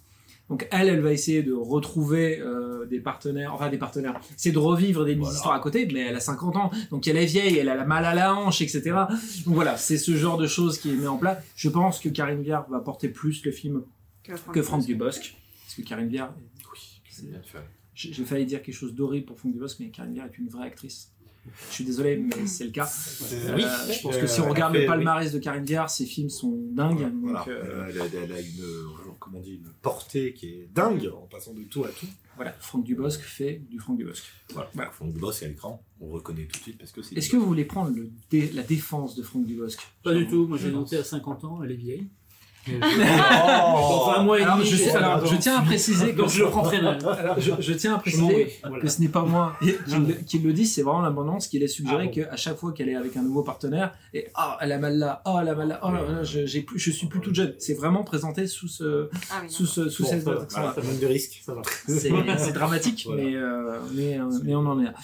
Donc 0.51 0.69
elle, 0.71 0.89
elle 0.89 1.01
va 1.01 1.13
essayer 1.13 1.43
de 1.43 1.53
retrouver 1.55 2.39
euh, 2.39 2.85
des 2.85 3.01
partenaires, 3.01 3.55
enfin 3.55 3.71
des 3.71 3.79
partenaires, 3.79 4.21
c'est 4.37 4.53
de 4.53 4.59
revivre 4.59 5.05
des 5.07 5.15
Voilà. 5.15 5.35
histoires 5.35 5.55
à 5.55 5.61
côté, 5.61 5.89
mais 5.93 6.01
elle 6.01 6.17
a 6.17 6.21
50 6.21 6.57
ans, 6.57 6.71
donc 6.91 7.09
elle 7.09 7.17
est 7.17 7.25
vieille, 7.25 7.57
elle 7.57 7.71
a 7.71 7.75
la 7.75 7.87
mal 7.87 8.05
à 8.05 8.15
la 8.15 8.35
hanche, 8.35 8.61
etc. 8.61 8.83
Donc 9.47 9.55
voilà, 9.55 9.77
c'est 9.79 9.97
ce 9.97 10.15
genre 10.17 10.37
de 10.37 10.47
choses 10.47 10.79
qui 10.79 10.91
est 10.91 10.97
mis 10.97 11.07
en 11.07 11.17
place. 11.17 11.43
Je 11.57 11.71
pense 11.71 11.99
que 11.99 12.11
Karine 12.11 12.43
Viard 12.43 12.69
va 12.69 12.81
porter 12.81 13.09
plus 13.09 13.43
le 13.45 13.53
film 13.53 13.85
que 14.53 14.61
Franck 14.63 14.85
Dubosc, 14.85 15.35
parce 15.65 15.75
que 15.77 15.83
Karine 15.83 16.09
Viard, 16.09 16.35
Oui, 16.73 17.01
c'est 17.09 17.27
bien 17.29 17.41
fait. 17.43 17.59
j'ai 17.95 18.13
j'ai 18.13 18.25
failli 18.25 18.45
dire 18.45 18.63
quelque 18.63 18.75
chose 18.75 18.95
d'horrible 18.95 19.25
pour 19.25 19.39
Franck 19.39 19.53
Dubosc, 19.55 19.81
mais 19.81 19.89
Karine 19.89 20.13
Viard 20.13 20.27
est 20.27 20.37
une 20.39 20.49
vraie 20.49 20.67
actrice. 20.67 21.11
Je 21.69 21.75
suis 21.75 21.85
désolé, 21.85 22.17
mais 22.17 22.47
c'est 22.47 22.65
le 22.65 22.71
cas. 22.71 22.85
Euh, 23.33 23.55
Oui, 23.57 23.63
je 23.63 24.03
pense 24.03 24.15
euh, 24.17 24.21
que 24.21 24.27
si 24.27 24.41
on 24.41 24.47
a 24.47 24.49
regarde 24.51 24.73
fait- 24.75 24.81
le 24.81 24.87
palmarès 24.87 25.33
de 25.33 25.39
Karine 25.39 25.65
Viard, 25.65 25.89
ses 25.91 26.07
films 26.07 26.31
sont 26.31 26.59
dingues. 26.73 27.09
Voilà, 27.23 27.39
donc, 27.41 27.49
euh, 27.49 27.63
euh, 27.65 27.87
elle, 27.91 28.01
a, 28.01 28.05
elle 28.25 28.33
a 28.33 28.41
une, 28.41 28.61
euh, 28.63 28.85
comment 29.21 29.39
on 29.39 29.41
dit, 29.43 29.55
une 29.57 29.69
portée 29.83 30.33
qui 30.35 30.47
est 30.49 30.69
dingue 30.75 31.11
en 31.15 31.27
passant 31.27 31.53
de 31.55 31.63
tout 31.65 31.85
à 31.85 31.89
tout. 31.89 32.07
voilà, 32.37 32.53
Franck 32.61 32.85
Dubosc 32.85 33.21
fait 33.21 33.63
du 33.71 33.79
Franck 33.79 33.99
Dubosc. 33.99 34.25
Voilà, 34.53 34.71
Voilà. 34.75 34.91
Franck 34.91 35.13
Dubosc 35.13 35.43
à 35.43 35.49
l'écran, 35.49 35.83
on 36.01 36.09
reconnaît 36.09 36.47
tout 36.47 36.59
de 36.59 36.63
suite 36.63 36.79
parce 36.79 36.93
que 36.93 37.03
c'est. 37.03 37.15
Est-ce 37.17 37.29
que 37.31 37.37
vous 37.37 37.47
voulez 37.47 37.65
prendre 37.65 37.91
le 37.95 38.11
dé- 38.31 38.51
la 38.53 38.63
défense 38.63 39.15
de 39.15 39.23
Franck 39.23 39.47
Dubosc? 39.47 39.79
Pas 40.03 40.15
du 40.15 40.27
tout. 40.27 40.47
Moi, 40.47 40.59
j'ai 40.59 40.71
noté 40.71 40.97
à 40.97 41.05
50 41.05 41.45
ans, 41.45 41.63
elle 41.63 41.73
est 41.73 41.77
vieille. 41.77 42.09
Oh 42.67 44.07
Enfin, 44.09 44.23
moi 44.23 44.39
et 44.39 44.43
Alors, 44.43 44.63
je, 44.63 44.77
sais- 44.77 44.91
alors, 44.95 45.25
je 45.27 45.37
tiens 45.37 45.59
à 45.59 45.63
préciser 45.63 46.13
que 46.13 46.17
Donc, 46.17 46.29
je 46.29 46.45
je, 47.39 47.51
je 47.61 47.73
tiens 47.75 47.95
à 47.95 47.99
préciser 47.99 48.53
voilà. 48.63 48.81
que 48.83 48.89
ce 48.89 49.01
n'est 49.01 49.09
pas 49.09 49.23
moi 49.25 49.57
qui, 49.63 49.67
le- 49.97 50.15
qui 50.27 50.39
le 50.39 50.53
dit, 50.53 50.67
c'est 50.67 50.83
vraiment 50.83 51.03
l'abondance 51.03 51.47
qui 51.47 51.59
laisse 51.59 51.73
suggérer 51.75 52.05
Ah 52.05 52.07
bon. 52.07 52.11
qu'à 52.31 52.37
chaque 52.37 52.57
fois 52.57 52.73
qu'elle 52.73 52.89
est 52.89 52.97
avec 52.97 53.17
un 53.17 53.23
nouveau 53.23 53.43
partenaire, 53.43 53.93
et 54.13 54.29
ah, 54.35 54.59
elle 54.61 54.73
a 54.73 54.79
mal 54.79 54.99
là, 54.99 55.23
ah, 55.25 55.39
elle 55.43 55.49
a 55.49 55.55
mal 55.55 55.69
là, 55.69 55.81
oh, 55.83 55.91
là, 55.93 56.01
là, 56.03 56.23
je, 56.25 56.61
plus, 56.61 56.79
je 56.79 56.91
suis 56.91 57.07
plus 57.07 57.21
toute 57.21 57.35
jeune. 57.35 57.55
C'est 57.59 57.75
vraiment 57.75 58.03
présenté 58.05 58.47
sous 58.47 58.69
ce, 58.69 59.09
Ah 59.31 59.41
oui, 59.43 59.51
sous 59.51 59.67
ce, 59.67 59.89
sous 59.89 60.05
Bon, 60.05 60.09
cette 60.11 60.23
ça 60.25 60.31
va, 60.33 60.41
accent-là. 60.43 60.67
Voilà, 60.75 60.83
ça 60.89 60.93
manque 60.93 61.01
de 61.01 61.07
risque. 61.07 61.43
Ça 61.45 61.55
va. 61.55 61.63
C'est 61.87 62.11
c'est 62.39 62.53
dramatique, 62.53 63.05
Voilà. 63.07 63.23
mais, 63.23 63.35
euh, 63.37 63.79
mais, 63.95 64.19
euh, 64.19 64.25
mais 64.45 64.55
on 64.55 64.67
en 64.67 64.81
est 64.81 64.85
là. 64.85 64.95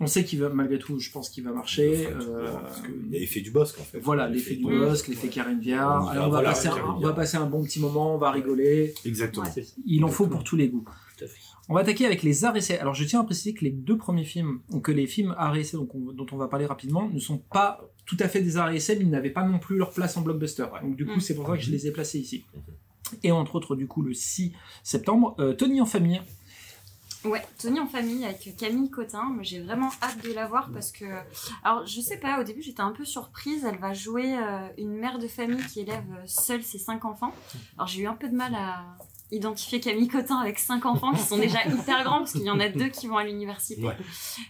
On 0.00 0.06
sait 0.06 0.24
qu'il 0.24 0.40
va, 0.40 0.48
malgré 0.48 0.78
tout, 0.78 0.98
je 0.98 1.10
pense 1.10 1.28
qu'il 1.30 1.44
va 1.44 1.52
marcher. 1.52 2.06
Euh, 2.08 2.50
parce 2.62 2.80
que 2.80 2.88
Il 3.06 3.12
y 3.12 3.16
a 3.16 3.20
l'effet 3.20 3.40
du 3.40 3.50
bosque 3.50 3.78
en 3.80 3.84
fait. 3.84 4.00
voilà, 4.00 4.28
l'effet 4.28 4.56
du 4.56 4.64
bosque, 4.64 5.08
l'effet 5.08 5.28
Karen 5.28 5.60
Viard. 5.60 6.08
Alors, 6.08 6.26
on, 6.26 6.30
va 6.30 6.36
voilà, 6.40 6.48
passer 6.50 6.68
un, 6.68 6.74
Karen 6.74 6.84
on 6.90 6.92
va 6.94 6.98
Viard. 6.98 7.14
passer 7.14 7.36
un 7.36 7.46
bon 7.46 7.62
petit 7.62 7.78
moment, 7.80 8.14
on 8.14 8.18
va 8.18 8.30
rigoler. 8.32 8.92
Exactement. 9.04 9.46
Il 9.86 10.04
en 10.04 10.08
faut 10.08 10.26
pour 10.26 10.42
tous 10.44 10.56
les 10.56 10.68
goûts. 10.68 10.84
Tout 11.16 11.24
à 11.24 11.28
fait. 11.28 11.38
On 11.68 11.74
va 11.74 11.80
attaquer 11.80 12.04
avec 12.06 12.22
les 12.22 12.44
arts 12.44 12.56
essais. 12.56 12.78
Alors 12.78 12.94
je 12.94 13.04
tiens 13.04 13.20
à 13.20 13.24
préciser 13.24 13.54
que 13.54 13.64
les 13.64 13.70
deux 13.70 13.96
premiers 13.96 14.24
films, 14.24 14.60
que 14.82 14.92
les 14.92 15.06
films 15.06 15.34
arts 15.38 15.56
essais 15.56 15.76
donc 15.78 15.94
on- 15.94 16.12
dont 16.12 16.26
on 16.32 16.36
va 16.36 16.48
parler 16.48 16.66
rapidement, 16.66 17.08
ne 17.08 17.18
sont 17.18 17.38
pas 17.38 17.88
tout 18.04 18.16
à 18.20 18.28
fait 18.28 18.42
des 18.42 18.56
arts 18.58 18.70
essais, 18.72 18.96
mais 18.96 19.04
ils 19.04 19.10
n'avaient 19.10 19.30
pas 19.30 19.44
non 19.46 19.58
plus 19.58 19.76
leur 19.78 19.90
place 19.92 20.16
en 20.18 20.20
blockbuster. 20.22 20.66
Donc 20.82 20.96
du 20.96 21.06
coup 21.06 21.16
Mm. 21.16 21.20
c'est 21.20 21.34
pour 21.34 21.46
ça 21.46 21.56
que 21.56 21.62
je 21.62 21.70
les 21.70 21.86
ai 21.86 21.90
placés 21.92 22.18
ici. 22.18 22.44
Et 23.22 23.30
entre 23.32 23.54
autres 23.54 23.76
du 23.76 23.86
coup 23.86 24.02
le 24.02 24.12
6 24.12 24.52
septembre, 24.82 25.36
euh, 25.38 25.54
Tony 25.54 25.80
en 25.80 25.86
famille. 25.86 26.20
Ouais, 27.24 27.42
Tony 27.58 27.80
en 27.80 27.86
famille 27.86 28.24
avec 28.24 28.54
Camille 28.56 28.90
Cotin. 28.90 29.24
Moi, 29.24 29.42
j'ai 29.42 29.60
vraiment 29.60 29.90
hâte 30.02 30.22
de 30.24 30.32
la 30.32 30.46
voir 30.46 30.70
parce 30.72 30.92
que. 30.92 31.04
Alors, 31.62 31.86
je 31.86 32.00
sais 32.00 32.18
pas, 32.18 32.40
au 32.40 32.44
début, 32.44 32.62
j'étais 32.62 32.82
un 32.82 32.92
peu 32.92 33.04
surprise. 33.04 33.64
Elle 33.64 33.78
va 33.78 33.94
jouer 33.94 34.36
euh, 34.36 34.68
une 34.78 34.92
mère 34.94 35.18
de 35.18 35.26
famille 35.28 35.64
qui 35.66 35.80
élève 35.80 36.04
euh, 36.12 36.22
seule 36.26 36.62
ses 36.62 36.78
cinq 36.78 37.04
enfants. 37.04 37.32
Alors, 37.76 37.86
j'ai 37.88 38.02
eu 38.02 38.06
un 38.06 38.14
peu 38.14 38.28
de 38.28 38.34
mal 38.36 38.54
à 38.54 38.84
identifier 39.30 39.80
Camille 39.80 40.06
Cotin 40.08 40.36
avec 40.36 40.58
cinq 40.58 40.84
enfants 40.86 41.12
qui 41.12 41.22
sont 41.22 41.38
déjà 41.38 41.64
hyper 41.66 42.04
grands 42.04 42.18
parce 42.18 42.32
qu'il 42.32 42.42
y 42.44 42.50
en 42.50 42.60
a 42.60 42.68
deux 42.68 42.88
qui 42.88 43.06
vont 43.06 43.16
à 43.16 43.24
l'université. 43.24 43.82
Ouais. 43.82 43.96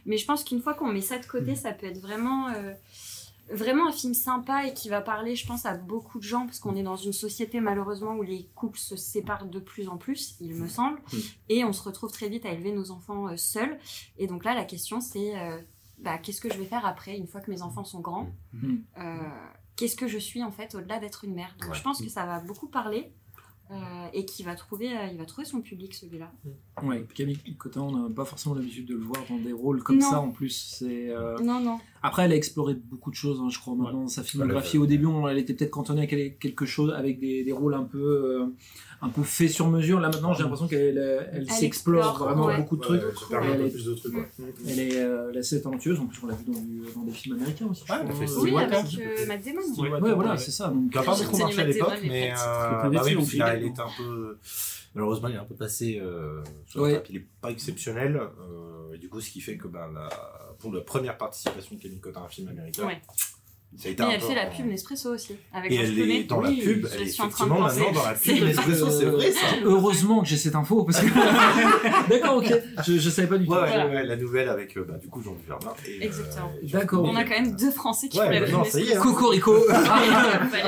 Mais 0.05 0.19
je 0.19 0.27
pense 0.27 0.43
qu'une 0.45 0.61
fois 0.61 0.75
qu'on 0.75 0.89
met 0.93 1.01
ça 1.01 1.19
de 1.19 1.27
côté, 1.27 1.55
ça 1.55 1.73
peut 1.73 1.87
être 1.87 2.01
vraiment. 2.01 2.49
euh, 2.49 2.73
Vraiment 3.53 3.89
un 3.89 3.93
film 3.93 4.15
sympa 4.15 4.67
et 4.67 4.73
qui 4.73 4.89
va 4.89 5.01
parler, 5.03 5.37
je 5.37 5.47
pense, 5.47 5.67
à 5.67 5.77
beaucoup 5.77 6.19
de 6.19 6.25
gens, 6.25 6.47
parce 6.47 6.59
qu'on 6.61 6.77
est 6.77 6.83
dans 6.83 6.97
une 6.97 7.13
société 7.13 7.61
malheureusement 7.61 8.15
où 8.17 8.23
les 8.23 8.49
couples 8.55 8.79
se 8.79 8.97
séparent 8.97 9.47
de 9.47 9.59
plus 9.59 9.89
en 9.89 9.99
plus, 9.99 10.37
il 10.41 10.55
me 10.55 10.67
semble, 10.67 10.99
et 11.51 11.63
on 11.65 11.73
se 11.75 11.83
retrouve 11.83 12.11
très 12.11 12.29
vite 12.31 12.47
à 12.47 12.53
élever 12.53 12.73
nos 12.73 12.91
enfants 12.91 13.29
euh, 13.29 13.37
seuls. 13.37 13.79
Et 14.17 14.27
donc 14.27 14.45
là, 14.45 14.55
la 14.55 14.65
question 14.65 15.01
c'est 15.03 15.39
euh, 15.39 15.59
bah, 15.99 16.17
qu'est-ce 16.19 16.41
que 16.41 16.51
je 16.53 16.59
vais 16.59 16.65
faire 16.65 16.87
après, 16.87 17.17
une 17.19 17.27
fois 17.27 17.41
que 17.43 17.51
mes 17.51 17.61
enfants 17.63 17.85
sont 17.85 18.01
grands? 18.01 18.31
Mm. 18.55 18.77
Euh, 18.99 19.17
Qu'est-ce 19.77 19.97
que 19.97 20.07
je 20.09 20.19
suis 20.19 20.43
en 20.43 20.53
fait 20.53 20.75
au-delà 20.77 20.99
d'être 21.01 21.25
une 21.25 21.35
mère? 21.35 21.55
Donc 21.61 21.71
Ouais. 21.73 21.77
je 21.77 21.83
pense 21.83 22.01
que 22.01 22.09
ça 22.09 22.25
va 22.25 22.41
beaucoup 22.41 22.69
parler. 22.69 23.13
euh, 23.71 24.07
et 24.13 24.27
qui 24.27 24.43
va 24.43 24.55
trouver, 24.55 24.95
euh, 24.95 25.07
il 25.11 25.17
va 25.17 25.25
trouver 25.25 25.47
son 25.47 25.63
public 25.63 25.95
celui-là. 25.95 26.31
Ouais, 26.83 27.03
Camille 27.15 27.39
Cotin, 27.59 27.81
on 27.81 27.93
n'a 27.93 28.15
pas 28.15 28.27
forcément 28.27 28.55
l'habitude 28.55 28.85
de 28.87 28.95
le 28.95 29.01
voir 29.03 29.23
dans 29.29 29.39
des 29.39 29.53
rôles 29.55 29.83
comme 29.83 29.97
Non. 29.99 30.11
ça 30.11 30.21
en 30.21 30.31
plus. 30.33 30.75
C'est 30.79 31.09
euh, 31.09 31.39
Non, 31.39 31.61
non. 31.61 31.81
Après, 32.07 32.25
elle 32.27 32.33
a 32.33 32.37
exploré 32.37 32.75
beaucoup 32.75 33.11
de 33.11 33.15
choses, 33.17 33.41
hein, 33.43 33.49
je 33.51 33.59
crois, 33.59 33.75
maintenant, 33.75 34.03
dans 34.03 34.09
sa 34.09 34.23
filmographie. 34.23 34.77
Au 34.77 34.85
début, 34.85 35.07
on- 35.07 35.27
elle 35.27 35.39
était 35.39 35.55
peut-être 35.55 35.71
cantonnée 35.71 36.03
à 36.03 36.07
quel- 36.07 36.37
quelque 36.37 36.67
chose 36.67 36.93
avec 36.93 37.19
des, 37.19 37.45
des 37.45 37.53
rôles 37.53 37.73
un 37.73 37.85
peu, 37.85 37.99
euh, 37.99 38.45
un 39.01 39.09
peu 39.09 39.23
faits 39.23 39.49
sur 39.49 39.69
mesure. 39.71 40.01
Là, 40.01 40.11
maintenant, 40.11 40.35
j'ai 40.35 40.43
l'impression 40.43 40.69
qu'elle 40.69 40.99
elle, 40.99 41.31
elle 41.33 41.51
s'explore 41.51 42.09
explore, 42.11 42.29
vraiment 42.29 42.45
ouais. 42.47 42.59
beaucoup 42.59 42.77
de 42.77 42.83
trucs. 42.83 43.01
Ouais, 43.01 43.39
Elle 43.55 43.61
est- 43.63 43.71
plus 43.71 43.87
de 43.87 43.95
trucs. 43.95 44.15
ouais. 44.15 44.29
Elle 44.69 44.81
est, 44.81 44.99
euh, 44.99 45.29
elle 45.31 45.37
est 45.37 45.41
assez 45.41 45.63
talentueuse. 45.63 45.99
En 45.99 46.05
plus, 46.07 46.19
on 46.23 46.27
l'a 46.27 46.35
vu 46.35 46.45
dans, 46.45 46.61
du- 46.61 46.83
dans 46.95 47.03
des 47.05 47.13
films 47.13 47.37
américains 47.37 47.69
aussi. 47.71 47.83
Ouais, 47.91 47.97
elle 47.99 48.07
a 48.07 48.11
crois. 48.13 48.27
fait 48.27 48.33
Oui, 48.39 48.55
avec 48.55 48.75
euh, 48.75 49.27
Matt 49.27 49.43
Damon. 49.43 49.61
Ouais, 49.83 50.01
ouais, 50.03 50.15
voilà, 50.15 50.37
c'est 50.37 50.51
ça. 50.51 50.69
Donc, 50.69 50.91
Qui 50.91 50.99
a 50.99 51.03
pas 51.03 51.17
beaucoup 51.17 51.39
marché 51.39 51.61
à 51.63 51.65
l'époque, 51.65 51.93
mais 52.03 52.09
Pets. 52.09 52.35
euh, 52.39 52.85
Le 52.85 52.91
bah 52.91 53.03
oui, 53.05 53.67
était 53.67 53.81
un 53.81 53.89
peu 53.97 54.37
malheureusement 54.95 55.27
il 55.29 55.35
est 55.35 55.39
un 55.39 55.45
peu 55.45 55.55
passé 55.57 55.99
euh, 56.03 56.43
sur. 56.67 56.87
Il 57.09 57.17
est 57.17 57.27
pas 57.41 57.51
exceptionnel. 57.51 58.17
euh, 58.17 58.84
et 58.95 58.99
du 58.99 59.09
coup, 59.09 59.21
ce 59.21 59.31
qui 59.31 59.41
fait 59.41 59.57
que 59.57 59.69
ben, 59.69 59.91
la- 59.93 60.55
pour 60.59 60.73
la 60.73 60.81
première 60.81 61.19
participation 61.19 61.77
de 61.77 61.81
Camille 61.83 62.01
Cotin 62.01 62.23
à 62.23 62.25
un 62.25 62.29
film 62.29 62.49
américain. 62.49 62.87
Ça 63.77 63.89
a 63.89 63.93
été 63.93 64.03
un 64.03 64.11
elle 64.11 64.21
peu 64.21 64.27
fait 64.27 64.35
la 64.35 64.47
pub 64.47 64.67
Nespresso 64.67 65.11
aussi. 65.15 65.35
Avec 65.53 65.73
Et 65.73 65.77
elle 65.77 65.99
est 66.11 66.25
dans 66.25 66.41
Oui, 66.41 66.57
la 66.59 66.65
pub, 66.65 66.87
je 66.89 66.95
elle 66.95 67.03
est 67.03 67.07
suis 67.07 67.23
en 67.23 67.29
train 67.29 67.47
de 67.47 67.53
effectivement 67.53 67.69
penser. 67.69 67.81
maintenant 67.81 68.01
dans 68.01 68.07
la 68.09 68.15
pub 68.15 68.35
C'est- 68.37 68.45
Nespresso, 68.45 68.91
c'est 68.91 69.05
vrai 69.07 69.31
ça. 69.33 69.47
Heureusement 69.65 70.23
que 70.23 70.29
j'ai 70.29 70.37
cette 70.37 70.55
info 70.55 70.85
parce 70.85 71.01
que. 71.01 71.07
D'accord, 72.11 72.37
ok. 72.39 72.53
Je, 72.87 72.99
je 72.99 73.11
savais 73.11 73.29
pas 73.29 73.39
du 73.39 73.47
tout. 73.47 73.53
Ouais, 73.53 73.59
ouais, 73.61 73.67
Voilà. 73.69 73.87
ouais, 73.87 74.05
la 74.07 74.17
nouvelle 74.17 74.49
avec 74.49 74.77
euh, 74.77 74.85
bah, 74.87 74.95
du 74.99 75.09
coup 75.09 75.23
Jean 75.23 75.35
Dujardin. 75.35 75.73
Et, 75.87 75.91
euh, 76.03 76.05
Exactement. 76.07 76.53
et 76.63 76.67
D'accord. 76.69 77.05
On 77.05 77.17
a 77.17 77.25
quand 77.25 77.41
même 77.41 77.57
deux 77.57 77.71
Français 77.71 78.09
qui 78.09 78.19
Ouais, 78.19 78.27
font 78.27 78.31
la 78.33 78.41
pub 78.47 78.55
Nespresso. 78.59 78.97
hein. 78.97 79.01
Cocorico. 79.03 79.55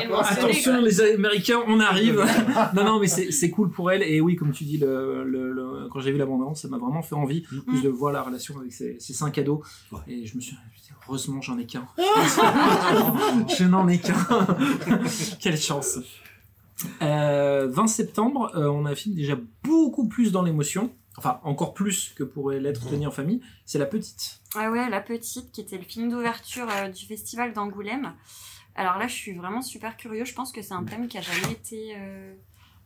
Mentionner, 0.09 0.41
Attention, 0.51 0.81
les 0.81 1.01
Américains, 1.01 1.61
on 1.67 1.81
arrive. 1.81 2.25
non, 2.75 2.85
non, 2.85 3.01
mais 3.01 3.07
c'est 3.09 3.51
cool 3.51 3.71
pour 3.71 3.91
elle. 3.91 4.03
Et 4.03 4.21
oui, 4.21 4.37
comme 4.37 4.53
tu 4.53 4.65
dis, 4.65 4.79
le, 4.79 5.25
le- 5.25 5.53
le- 5.53 5.89
quand 5.93 6.01
j'ai 6.01 6.13
vu 6.13 6.19
la 6.19 6.27
bande-annonce, 6.27 6.63
ça 6.63 6.69
m'a 6.69 6.79
vraiment 6.79 7.03
fait 7.03 7.15
envie. 7.15 7.45
En 7.57 7.71
plus 7.71 7.83
de 7.83 7.89
voir 7.89 8.13
la 8.13 8.23
relation 8.23 8.59
avec 8.59 8.73
ses, 8.73 8.97
ses 9.01 9.13
cinq 9.13 9.39
ados. 9.39 9.61
Ouais. 9.93 9.99
Et 10.09 10.27
je 10.27 10.37
me 10.37 10.41
suis 10.41 10.57
heureusement, 11.09 11.41
j'en 11.41 11.59
ai 11.59 11.67
qu'un. 11.67 11.87
je 11.99 13.65
n'en 13.65 13.89
ai 13.89 13.99
qu'un. 13.99 14.17
Quelle 15.41 15.59
chance. 15.59 15.99
Euh, 17.03 17.69
20 17.71 17.87
septembre, 17.87 18.53
euh, 18.55 18.69
on 18.69 18.85
a 18.85 18.91
un 18.91 18.95
film 18.95 19.15
déjà 19.15 19.37
beaucoup 19.63 20.09
plus 20.09 20.33
dans 20.33 20.43
l'émotion. 20.43 20.93
Enfin, 21.19 21.41
encore 21.45 21.73
plus 21.73 22.13
que 22.15 22.25
pourrait 22.25 22.61
l'être 22.61 22.87
Tony 22.89 23.07
en 23.07 23.11
famille. 23.11 23.41
C'est 23.65 23.79
La 23.79 23.87
Petite. 23.87 24.41
Ah 24.55 24.71
ouais, 24.71 24.91
La 24.91 25.01
Petite, 25.01 25.51
qui 25.51 25.63
était 25.63 25.79
le 25.79 25.85
film 25.85 26.11
d'ouverture 26.11 26.69
euh, 26.71 26.89
du 26.89 27.07
festival 27.07 27.55
d'Angoulême. 27.55 28.13
Alors 28.75 28.99
là, 28.99 29.09
je 29.09 29.15
suis 29.15 29.33
vraiment 29.33 29.63
super 29.63 29.97
curieux. 29.97 30.27
Je 30.27 30.35
pense 30.35 30.53
que 30.53 30.61
c'est 30.61 30.75
un 30.75 30.85
thème 30.85 31.09
qui 31.09 31.17
a 31.17 31.23
jamais 31.23 31.53
été 31.53 31.95
euh, 31.97 32.35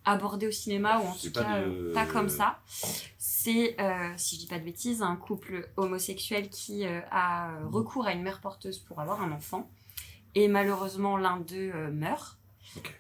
abordé 0.05 0.47
au 0.47 0.51
cinéma, 0.51 0.99
ou 1.01 1.07
en 1.09 1.13
tout 1.15 1.31
pas 1.33 1.45
cas 1.45 1.61
de- 1.61 1.65
euh, 1.91 1.93
pas 1.95 2.07
comme 2.07 2.29
ça. 2.29 2.59
C'est, 3.19 3.81
euh, 3.81 4.13
si 4.17 4.37
je 4.37 4.41
dis 4.41 4.47
pas 4.47 4.59
de 4.59 4.65
bêtises, 4.65 5.03
un 5.03 5.17
couple 5.17 5.69
homosexuel 5.77 6.49
qui 6.49 6.87
euh, 6.87 7.01
a 7.11 7.51
euh, 7.53 7.67
recours 7.69 8.07
à 8.07 8.13
une 8.13 8.23
mère 8.23 8.41
porteuse 8.41 8.79
pour 8.79 9.01
avoir 9.01 9.23
un 9.23 9.33
enfant. 9.33 9.71
Et 10.35 10.49
malheureusement, 10.49 11.17
l'un 11.17 11.39
d'eux 11.39 11.73
meurt. 11.93 12.39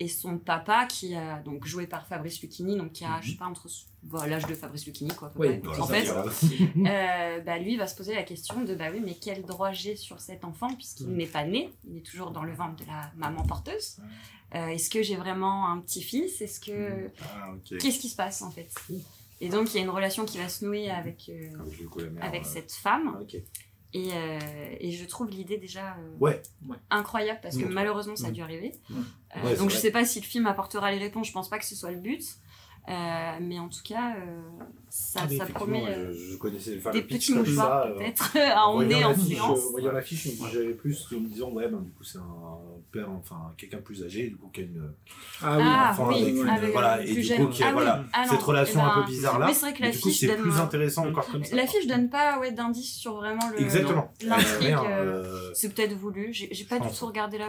Et 0.00 0.08
son 0.08 0.38
papa, 0.38 0.86
qui 0.86 1.14
a 1.14 1.38
donc 1.40 1.64
joué 1.66 1.86
par 1.86 2.06
Fabrice 2.06 2.40
Lucchini, 2.42 2.76
donc 2.76 2.92
qui 2.92 3.04
a, 3.04 3.20
je 3.22 3.30
sais 3.30 3.36
pas, 3.36 3.46
entre 3.46 3.68
voilà, 4.02 4.26
l'âge 4.38 4.46
de 4.46 4.54
Fabrice 4.54 4.86
Lucchini, 4.86 5.10
quoi, 5.10 5.30
Oui, 5.36 5.48
près. 5.48 5.60
Voilà, 5.62 5.82
en 5.82 5.86
fait, 5.86 6.08
euh, 6.86 7.40
bah, 7.40 7.58
lui 7.58 7.76
va 7.76 7.86
se 7.86 7.94
poser 7.94 8.14
la 8.14 8.22
question 8.22 8.62
de 8.64 8.74
bah 8.74 8.86
oui 8.92 9.00
mais 9.04 9.14
quel 9.14 9.42
droit 9.42 9.72
j'ai 9.72 9.94
sur 9.94 10.20
cet 10.20 10.44
enfant 10.44 10.74
puisqu'il 10.74 11.08
n'est 11.08 11.26
pas 11.26 11.44
né, 11.44 11.70
il 11.88 11.98
est 11.98 12.06
toujours 12.06 12.30
dans 12.30 12.42
le 12.42 12.52
ventre 12.54 12.76
de 12.82 12.86
la 12.86 13.12
maman 13.16 13.42
porteuse. 13.42 13.98
Euh, 14.54 14.66
Est-ce 14.68 14.90
que 14.90 15.02
j'ai 15.02 15.16
vraiment 15.16 15.68
un 15.68 15.78
petit-fils? 15.78 16.40
Est-ce 16.40 16.58
que 16.60 17.10
Ah, 17.22 17.52
ok. 17.52 17.78
qu'est-ce 17.78 18.00
qui 18.00 18.08
se 18.08 18.16
passe 18.16 18.42
en 18.42 18.50
fait? 18.50 18.68
Et 19.40 19.48
donc 19.48 19.72
il 19.72 19.76
y 19.76 19.80
a 19.80 19.82
une 19.82 19.90
relation 19.90 20.24
qui 20.24 20.38
va 20.38 20.48
se 20.48 20.64
nouer 20.64 20.90
avec 20.90 21.28
euh, 21.28 21.52
Avec 22.20 22.42
mère, 22.42 22.50
cette 22.50 22.72
femme. 22.72 23.16
Ah. 23.20 23.36
Et, 23.92 24.10
euh, 24.12 24.38
et 24.80 24.92
je 24.92 25.04
trouve 25.06 25.30
l'idée 25.30 25.56
déjà 25.58 25.96
euh, 25.98 26.16
Ouais. 26.20 26.42
incroyable 26.90 27.40
parce 27.42 27.56
que 27.56 27.64
Ouais. 27.64 27.70
malheureusement 27.70 28.16
ça 28.16 28.28
a 28.28 28.30
dû 28.30 28.42
arriver. 28.42 28.72
Ouais. 28.90 28.96
Euh, 29.36 29.56
donc 29.56 29.70
je 29.70 29.76
sais 29.76 29.90
pas 29.90 30.04
si 30.04 30.20
le 30.20 30.26
film 30.26 30.46
apportera 30.46 30.90
les 30.92 30.98
réponses, 30.98 31.26
je 31.28 31.32
pense 31.32 31.48
pas 31.48 31.58
que 31.58 31.64
ce 31.64 31.74
soit 31.74 31.90
le 31.90 31.98
but. 32.00 32.22
Euh, 32.88 33.32
mais 33.40 33.58
en 33.58 33.68
tout 33.68 33.82
cas, 33.84 34.16
euh, 34.16 34.40
ça, 34.90 35.20
Ah, 35.22 35.28
ça 35.28 35.46
promet 35.46 35.84
euh, 35.88 36.12
je, 36.12 36.36
connaissais 36.36 36.74
enfin, 36.78 36.90
des 36.90 37.02
petits 37.02 37.32
comme 37.32 37.42
mouchoirs 37.42 37.84
ça, 37.84 37.88
euh, 37.88 37.96
peut-être 37.98 38.36
à 38.54 38.66
emmener 38.66 39.04
en 39.04 39.12
euh, 39.12 39.14
Voyant 39.70 39.92
l'affiche, 39.92 40.28
je 40.36 40.42
me 40.42 40.50
j'avais 40.50 40.74
plus 40.74 41.06
en 41.16 41.20
me 41.20 41.28
disant, 41.28 41.50
ouais, 41.52 41.68
ben, 41.68 41.78
du 41.80 41.90
coup, 41.92 42.02
c'est 42.04 42.18
un 42.18 42.58
père, 42.90 43.08
enfin, 43.10 43.52
quelqu'un 43.56 43.78
plus 43.78 44.02
âgé, 44.04 44.28
du 44.28 44.36
coup, 44.36 44.50
qui 44.52 44.60
a 44.60 44.64
une. 44.64 44.82
Ah, 45.42 45.90
enfant 45.92 46.08
oui, 46.08 46.22
avec 46.22 46.34
une- 46.34 46.48
avec 46.48 46.72
voilà, 46.72 46.94
un 46.94 47.00
et 47.00 47.04
plus 47.04 47.14
du 47.14 47.22
jeune. 47.22 47.46
coup, 47.46 47.52
qui 47.52 47.62
a- 47.62 47.66
Ah 47.66 47.70
oui, 47.70 47.74
voilà, 47.74 48.04
ah 48.12 48.24
non, 48.26 48.32
cette 48.32 48.42
relation 48.42 48.80
eh 48.80 48.82
ben, 48.82 48.90
un 48.90 49.00
peu 49.02 49.10
bizarre 49.10 49.38
là. 49.38 49.46
mais 49.46 49.54
c'est 49.54 49.60
vrai 49.60 49.74
que 49.74 49.82
l'affiche 49.82 50.18
c'est 50.20 50.26
donne- 50.26 50.40
plus 50.40 50.56
intéressant 50.58 51.06
encore 51.08 51.26
comme 51.30 51.44
ça. 51.44 51.54
L'affiche 51.56 51.86
donne 51.86 52.10
pas 52.10 52.38
ouais, 52.40 52.50
d'indices 52.52 52.94
sur 52.96 53.14
vraiment 53.14 53.48
le 53.52 53.60
Exactement. 53.60 54.12
l'intrigue. 54.26 54.74
euh, 54.74 55.24
euh, 55.24 55.50
C'est 55.54 55.72
peut-être 55.72 55.94
voulu. 55.94 56.28
J'ai 56.32 56.64
pas 56.64 56.78
du 56.80 56.88
tout 56.88 57.06
regardé 57.06 57.38
la 57.38 57.48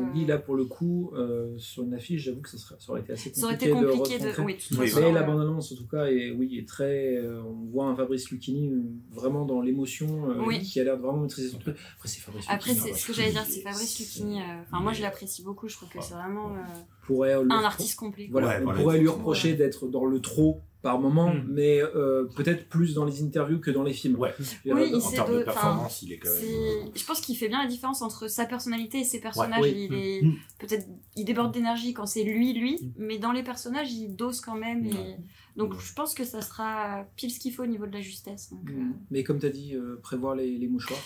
euh, 0.00 0.12
dis 0.12 0.26
là 0.26 0.38
pour 0.38 0.54
le 0.56 0.64
coup, 0.66 1.12
euh, 1.16 1.56
sur 1.58 1.82
une 1.84 1.94
affiche, 1.94 2.22
j'avoue 2.24 2.40
que 2.42 2.50
ça, 2.50 2.58
serait, 2.58 2.76
ça 2.78 2.92
aurait 2.92 3.00
été 3.00 3.12
assez 3.12 3.32
Ça 3.32 3.46
aurait 3.46 3.54
compliqué, 3.54 3.72
été 3.72 3.88
compliqué 3.96 4.18
de. 4.18 4.42
Oui, 4.42 4.54
de 4.54 4.60
toute 4.60 4.78
Oui, 4.78 4.88
façon, 4.88 5.00
Mais 5.06 5.12
la 5.12 5.20
euh, 5.20 5.24
bande-annonce, 5.24 5.72
en 5.72 5.76
tout 5.76 5.86
cas, 5.88 6.06
est, 6.06 6.30
oui, 6.32 6.57
est 6.58 6.66
très. 6.68 7.16
euh, 7.16 7.42
on 7.42 7.70
voit 7.70 7.86
un 7.86 7.94
Fabrice 7.96 8.30
Lucchini 8.30 8.68
euh, 8.70 8.82
vraiment 9.10 9.44
dans 9.44 9.60
l'émotion, 9.60 10.30
euh, 10.30 10.42
Oui. 10.46 10.60
qui 10.60 10.78
a 10.80 10.84
l'air 10.84 10.96
de 10.96 11.02
vraiment 11.02 11.20
maîtriser 11.22 11.48
son 11.48 11.58
truc. 11.58 11.76
Après, 11.96 12.08
c'est 12.08 12.20
Fabrice 12.20 12.44
Après, 12.48 12.72
Lucchini. 12.72 12.92
c'est 12.92 12.98
ce 13.00 13.06
que 13.06 13.12
j'allais 13.12 13.30
dire, 13.32 13.44
c'est 13.48 13.60
Fabrice 13.60 13.98
Lucchini. 13.98 14.40
euh, 14.40 14.44
Enfin, 14.66 14.80
moi, 14.82 14.92
je 14.92 15.02
l'apprécie 15.02 15.42
beaucoup. 15.42 15.68
Je 15.68 15.76
trouve 15.76 15.88
que 15.88 16.00
c'est 16.02 16.14
vraiment 16.14 16.54
euh, 16.54 16.58
pourrait, 17.06 17.34
euh, 17.36 17.44
un 17.50 17.64
artiste 17.64 17.96
complet. 17.98 18.28
Voilà, 18.30 18.48
Ouais, 18.48 18.56
on 18.60 18.64
voilà, 18.64 18.80
pourrait 18.80 18.98
lui 18.98 19.08
reprocher 19.08 19.54
d'être 19.54 19.88
dans 19.88 20.04
le 20.04 20.20
trop 20.20 20.60
par 20.82 21.00
moment, 21.00 21.34
Mm. 21.34 21.44
mais 21.48 21.80
euh, 21.82 22.24
peut-être 22.36 22.68
plus 22.68 22.94
dans 22.94 23.04
les 23.04 23.22
interviews 23.22 23.58
que 23.58 23.70
dans 23.70 23.82
les 23.82 23.92
films. 23.92 24.16
Ouais. 24.16 24.32
Oui, 24.64 24.70
euh, 24.72 24.86
il 24.86 24.94
En 24.96 25.10
termes 25.10 25.34
de 25.38 25.42
performance, 25.42 26.02
il 26.02 26.12
est 26.12 26.18
quand 26.18 26.30
même. 26.30 26.38
C'est- 26.40 27.00
Je 27.00 27.04
pense 27.04 27.20
qu'il 27.20 27.36
fait 27.36 27.48
bien 27.48 27.60
la 27.62 27.68
différence 27.68 28.00
entre 28.00 28.28
sa 28.28 28.44
personnalité 28.46 29.00
et 29.00 29.04
ses 29.04 29.20
personnages. 29.20 29.60
oui. 29.62 29.88
Il 29.90 29.94
est 29.94 30.22
Mm. 30.22 30.34
peut-être, 30.58 30.86
il 31.16 31.24
déborde 31.24 31.52
d'énergie 31.52 31.92
quand 31.94 32.06
c'est 32.06 32.22
lui, 32.22 32.52
lui, 32.52 32.76
Mm. 32.80 32.90
mais 32.98 33.18
dans 33.18 33.32
les 33.32 33.42
personnages, 33.42 33.92
il 33.92 34.14
dose 34.14 34.40
quand 34.40 34.54
même. 34.56 34.84
Et... 34.86 34.92
Ouais. 34.92 35.16
Donc, 35.56 35.72
Ouais. 35.72 35.78
je 35.80 35.92
pense 35.92 36.14
que 36.14 36.24
ça 36.24 36.40
sera 36.42 37.04
pile 37.16 37.32
ce 37.32 37.40
qu'il 37.40 37.52
faut 37.52 37.64
au 37.64 37.66
niveau 37.66 37.86
de 37.86 37.92
la 37.92 38.00
justesse. 38.00 38.50
Donc, 38.52 38.70
euh. 38.70 38.74
Mais 39.10 39.24
comme 39.24 39.40
tu 39.40 39.46
as 39.46 39.50
dit, 39.50 39.74
euh, 39.74 39.98
prévoir 40.02 40.36
les, 40.36 40.56
les 40.56 40.68
mouchoirs. 40.68 41.00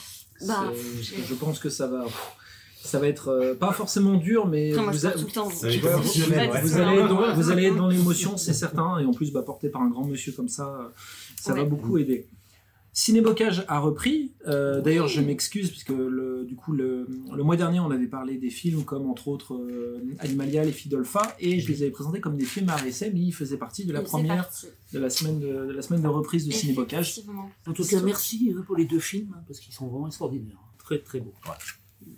Bah, 0.47 0.71
je 0.75 1.35
pense 1.35 1.59
que 1.59 1.71
ça 1.71 1.87
va. 1.87 2.05
Ça 2.85 2.99
va 2.99 3.07
être 3.09 3.29
euh, 3.29 3.55
pas 3.55 3.73
forcément 3.73 4.15
dur, 4.17 4.47
mais 4.47 4.73
vous, 4.91 5.07
a- 5.07 5.11
allez 6.81 6.99
être 7.01 7.09
dans, 7.09 7.35
vous 7.35 7.51
allez 7.51 7.67
être 7.67 7.77
dans 7.77 7.89
l'émotion, 7.89 8.37
c'est 8.37 8.53
certain, 8.53 8.99
et 8.99 9.05
en 9.05 9.13
plus 9.13 9.33
bah, 9.33 9.43
porté 9.43 9.69
par 9.69 9.83
un 9.83 9.89
grand 9.89 10.05
monsieur 10.05 10.33
comme 10.33 10.49
ça, 10.49 10.93
ça 11.41 11.55
va 11.55 11.65
beaucoup 11.65 11.99
aider. 11.99 12.27
Cinébocage 12.95 13.65
a 13.69 13.79
repris. 13.79 14.33
Euh, 14.47 14.83
D'ailleurs, 14.83 15.09
je 15.09 15.23
m'excuse 15.23 15.71
puisque 15.71 15.89
le, 15.89 16.45
du 16.47 16.57
coup 16.57 16.73
le, 16.73 17.07
le 17.35 17.43
mois 17.43 17.57
dernier, 17.57 17.81
on 17.81 17.91
avait 17.91 18.07
parlé 18.07 18.37
des 18.37 18.51
films 18.51 18.85
comme 18.85 19.09
entre 19.09 19.29
autres 19.29 19.55
euh, 19.55 20.05
Animalia, 20.19 20.63
les 20.63 20.73
filles 20.73 20.91
d'Olpha, 20.91 21.35
et 21.41 21.59
je 21.61 21.69
les 21.73 21.83
avais 21.83 21.91
présentés 21.91 22.21
comme 22.21 22.37
des 22.37 22.45
films 22.45 22.69
à 22.69 22.87
essai, 22.87 23.11
mais 23.15 23.21
ils 23.21 23.33
faisaient 23.33 23.57
partie 23.57 23.87
de 23.87 23.93
la 23.95 24.01
première 24.19 24.51
de 24.93 24.99
la 24.99 25.09
semaine 25.09 25.41
de, 25.41 25.67
de 25.67 25.73
la 25.73 25.81
semaine 25.81 26.03
de 26.03 26.09
reprise 26.09 26.45
de 26.47 26.53
Cinébocage. 26.53 27.21
En 27.67 27.73
tout 27.73 27.83
cas, 27.85 27.97
merci 28.05 28.55
pour 28.67 28.77
les 28.77 28.85
deux 28.85 28.99
films, 29.01 29.33
hein, 29.39 29.43
parce 29.47 29.59
qu'ils 29.61 29.73
sont 29.73 29.87
vraiment 29.87 30.09
extraordinaires. 30.09 30.59
Très 30.85 30.99
très 30.99 31.21
beaux. 31.21 31.33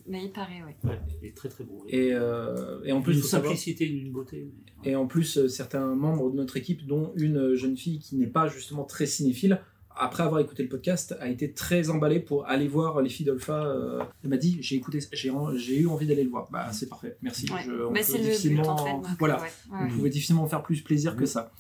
Mais 0.07 0.25
il 0.25 0.33
paraît, 0.33 0.63
ouais. 0.63 0.77
Ouais, 0.91 1.01
et 1.23 1.33
très 1.33 1.49
très 1.49 1.65
beaux. 1.65 1.85
Et, 1.89 2.11
euh, 2.13 2.81
et 2.85 2.93
en 2.93 3.01
plus, 3.03 3.15
une 3.17 3.21
faut 3.23 3.27
savoir- 3.29 3.53
simplicité, 3.53 3.87
une 3.89 4.13
beauté. 4.13 4.47
mais- 4.85 4.91
Et 4.93 4.97
en 4.97 5.07
plus, 5.07 5.47
certains 5.49 5.95
membres 5.95 6.31
de 6.31 6.37
notre 6.37 6.57
équipe, 6.57 6.87
dont 6.87 7.13
une 7.17 7.37
euh, 7.39 7.57
jeune 7.57 7.77
fille 7.77 7.99
qui 7.99 8.17
n'est 8.17 8.27
pas 8.27 8.49
justement 8.49 8.85
très 8.85 9.07
cinéphile, 9.07 9.61
après 9.97 10.25
avoir 10.25 10.41
écouté 10.41 10.63
le 10.65 10.69
podcast, 10.69 11.15
a 11.21 11.29
été 11.29 11.53
très 11.53 11.89
emballée 11.89 12.19
pour 12.21 12.47
aller 12.49 12.67
voir 12.67 13.01
les 13.01 13.09
filles 13.09 13.27
d'Olpha. 13.27 13.65
euh, 13.65 14.03
elle 14.25 14.31
m'a 14.31 14.37
dit 14.37 14.59
j'ai 14.61 14.75
écouté, 14.77 14.99
j'ai 15.13 15.79
eu 15.79 15.87
envie 15.87 16.07
d'aller 16.07 16.25
le 16.25 16.31
voir. 16.31 16.49
Bah 16.51 16.73
c'est 16.73 16.89
parfait, 16.89 17.17
merci. 17.23 17.47
Ouais. 17.53 17.63
Je- 17.65 17.71
on 17.71 17.93
Bah, 17.93 18.01
peut 18.01 18.05
c'est 18.05 18.19
le 18.19 18.25
but 18.25 18.31
difficilement- 18.31 18.69
en 18.71 18.77
fait. 18.85 18.93
donc, 18.93 19.07
Voilà, 19.21 19.41
ouais, 19.41 19.49
on 19.73 19.89
pouvait 19.89 20.11
difficilement 20.11 20.47
faire 20.49 20.63
plus 20.65 20.81
plaisir 20.83 21.15
que 21.17 21.27
ça. 21.27 21.53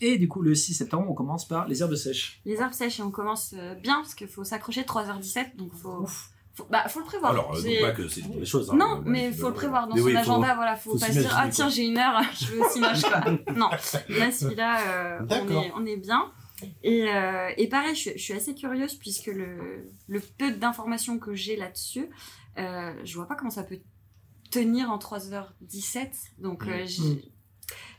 Et 0.00 0.18
du 0.18 0.26
coup, 0.28 0.42
le 0.42 0.54
6 0.54 0.74
septembre, 0.74 1.08
on 1.10 1.14
commence 1.14 1.46
par 1.48 1.66
les 1.68 1.80
herbes 1.82 1.94
sèches. 1.96 2.40
Les 2.44 2.54
herbes 2.54 2.72
sèches, 2.72 2.98
et 3.00 3.02
on 3.02 3.10
commence 3.10 3.54
bien 3.82 3.96
parce 4.00 4.14
qu'il 4.14 4.28
faut 4.28 4.44
s'accrocher 4.44 4.82
3h17, 4.82 5.56
donc 5.56 5.72
faut, 5.74 6.04
faut, 6.58 6.66
bah, 6.70 6.88
faut 6.88 6.98
le 7.00 7.06
prévoir. 7.06 7.30
Alors, 7.32 7.54
euh, 7.56 7.62
non 7.62 7.80
pas 7.80 7.92
que 7.92 8.08
c'est 8.08 8.20
une 8.22 8.28
mauvaise 8.34 8.48
chose. 8.48 8.70
hein, 8.70 8.76
Non, 8.76 8.98
euh, 8.98 9.02
mais 9.06 9.28
euh, 9.28 9.32
faut 9.32 9.48
le 9.48 9.54
prévoir 9.54 9.86
dans 9.88 9.94
mais 9.94 10.00
son 10.00 10.06
oui, 10.06 10.12
faut- 10.14 10.18
agenda, 10.18 10.54
voilà, 10.54 10.76
faut, 10.76 10.92
faut 10.92 10.98
pas 10.98 11.06
se 11.12 11.18
dire 11.20 11.34
ah 11.36 11.48
tiens 11.48 11.68
j'ai 11.68 11.84
une 11.86 11.98
heure, 11.98 12.20
je 12.40 12.46
veux 12.46 12.60
aussi 12.64 12.80
match 12.80 13.02
quoi. 13.02 13.20
Non, 13.54 13.70
là 14.08 14.30
celui-là 14.32 14.80
euh, 14.88 15.20
on, 15.30 15.62
est, 15.62 15.72
on 15.76 15.86
est 15.86 15.96
bien. 15.96 16.30
Et, 16.82 17.04
euh, 17.08 17.50
et 17.56 17.68
pareil, 17.68 17.94
je, 17.94 18.00
suis- 18.00 18.12
je 18.18 18.22
suis 18.22 18.32
assez 18.34 18.54
curieuse 18.54 18.94
puisque 18.94 19.26
le, 19.28 19.88
le 20.08 20.20
peu 20.20 20.50
d'informations 20.50 21.18
que 21.20 21.32
j'ai 21.34 21.54
là-dessus, 21.56 22.08
euh, 22.58 22.92
je 23.04 23.14
vois 23.14 23.26
pas 23.28 23.36
comment 23.36 23.50
ça 23.50 23.62
peut 23.62 23.78
tenir 24.50 24.90
en 24.90 24.98
3h17. 24.98 26.10
Donc 26.38 26.66
euh, 26.66 26.82
j'ai- 26.86 27.22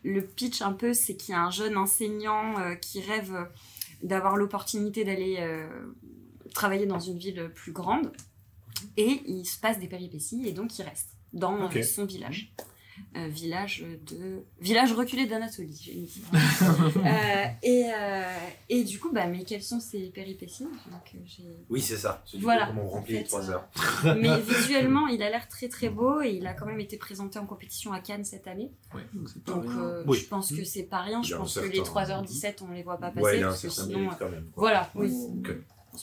le 0.04 0.22
pitch 0.26 0.62
un 0.62 0.74
peu, 0.74 0.94
c'est 0.94 1.16
qu'il 1.16 1.34
y 1.34 1.38
a 1.38 1.42
un 1.42 1.52
jeune 1.52 1.78
enseignant 1.78 2.60
euh, 2.60 2.76
qui 2.76 3.00
rêve 3.02 3.34
euh, 3.36 3.46
d'avoir 4.04 4.36
l'opportunité 4.38 5.04
d'aller 5.04 5.38
euh, 5.40 5.68
travailler 6.54 6.86
dans 6.86 7.00
une 7.00 7.18
ville 7.18 7.52
plus 7.54 7.72
grande. 7.72 8.12
Et 8.98 9.22
il 9.28 9.46
se 9.46 9.60
passe 9.60 9.80
des 9.80 9.88
péripéties 9.88 10.46
et 10.48 10.52
donc 10.52 10.78
il 10.80 10.84
reste 10.84 11.10
dans 11.34 11.70
son 11.84 12.06
village. 12.06 12.54
Euh, 13.16 13.28
village 13.30 13.86
de 14.12 14.44
village 14.60 14.92
reculé 14.92 15.26
d'Anatolie. 15.26 16.22
Euh, 16.98 17.46
et, 17.64 17.86
euh, 17.98 18.24
et 18.68 18.84
du 18.84 19.00
coup 19.00 19.12
bah 19.14 19.26
mais 19.28 19.44
quelles 19.46 19.64
sont 19.64 19.80
ces 19.80 20.10
péripéties 20.10 20.64
Donc, 20.66 21.02
euh, 21.16 21.18
j'ai- 21.26 21.44
Oui, 21.70 21.82
c'est 21.82 21.96
ça. 21.96 22.22
C'est 22.30 22.38
Voilà. 22.40 22.68
comment 22.68 22.84
on 22.84 22.90
remplit 22.90 23.16
En 23.16 23.18
les 23.20 23.24
fait, 23.24 23.30
3 23.30 23.50
euh, 23.50 23.54
heures. 23.54 23.70
mais 24.18 24.38
visuellement 24.42 25.08
il 25.08 25.24
a 25.24 25.30
l'air 25.30 25.48
très 25.48 25.70
très 25.70 25.90
beau 25.90 26.22
et 26.22 26.32
il 26.32 26.46
a 26.46 26.54
quand 26.54 26.66
même 26.66 26.80
été 26.82 26.98
présenté 26.98 27.40
en 27.40 27.46
compétition 27.46 27.94
à 27.94 28.02
Cannes 28.02 28.26
cette 28.26 28.48
année 28.48 28.72
Ouais, 28.94 29.02
donc 29.14 29.30
c'est 29.30 29.44
pas 29.44 29.54
donc 29.54 29.64
rien. 29.64 29.80
euh, 29.80 30.04
Oui. 30.06 30.18
je 30.18 30.28
pense 30.28 30.52
que 30.52 30.64
c'est 30.66 30.84
pas 30.84 31.00
rien 31.02 31.24
je 31.24 31.34
y 31.34 31.38
pense 31.38 31.58
que 31.58 31.66
les 31.66 31.80
3h17 31.80 32.56
on 32.68 32.74
les 32.74 32.84
voit 32.84 32.98
pas 32.98 33.12
passer 33.12 33.24
Ouais, 33.26 33.38
il 33.38 33.44
a 33.44 33.48
un 33.48 33.50
parce 33.52 33.62
que 33.62 33.70
sinon 33.70 34.10
quand 34.20 34.30
même. 34.30 34.52
voilà 34.58 34.90
oui 34.96 35.10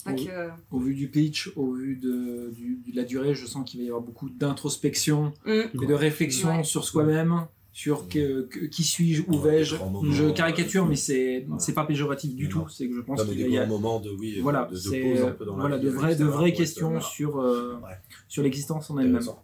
pas 0.05 0.12
que 0.14 0.49
Au 0.70 0.79
vu 0.79 0.94
du 0.94 1.09
pitch, 1.09 1.53
au 1.57 1.72
vu 1.72 1.96
de, 1.96 2.51
du- 2.55 2.81
de 2.90 2.96
la 2.96 3.05
durée, 3.05 3.35
je 3.35 3.46
sens 3.46 3.68
qu'il 3.68 3.81
va 3.81 3.85
y 3.85 3.88
avoir 3.88 4.03
beaucoup 4.03 4.29
d'introspection 4.29 5.33
Mm. 5.46 5.51
et 5.83 5.87
de 5.87 5.94
réflexion 5.94 6.49
Ouais. 6.59 6.64
sur 6.64 6.85
soi-même, 6.85 7.46
sur 7.72 8.09
que- 8.09 8.42
que- 8.46 8.64
qui 8.66 8.83
suis-je, 8.85 9.22
où 9.29 9.37
Ouais, 9.37 9.51
vais-je. 9.59 9.77
Je 10.11 10.31
caricature, 10.31 10.85
euh, 10.85 10.88
mais 10.88 10.96
c'est 10.96 11.46
c'est 11.59 11.75
pas 11.75 11.85
péjoratif 11.85 12.35
du 12.35 12.44
Mais 12.44 12.49
tout. 12.49 12.66
C'est 12.70 12.88
que 12.88 12.94
je 12.94 13.01
pense 13.01 13.22
qu'il 13.25 13.38
y 13.51 13.59
a 13.59 13.66
grands 13.66 13.79
moments 13.79 14.01
de, 14.01 14.11
oui, 14.11 14.40
voilà, 14.40 14.64
de, 14.70 14.77
de 14.77 15.03
pause 15.14 15.22
un 15.29 15.31
peu 15.33 15.44
dans 15.44 15.57
la 15.57 15.61
voilà 15.61 15.77
vie, 15.79 15.85
de 15.85 15.90
vraies 15.90 16.16
de 16.16 16.25
vraies 16.25 16.53
questions 16.53 16.88
voilà. 16.88 17.05
sur 17.05 17.38
euh, 17.38 17.75
Ouais. 17.83 17.90
sur 18.29 18.42
l'existence 18.42 18.90
en 18.90 18.99
elle-même. 18.99 19.16
Intéressant. 19.16 19.42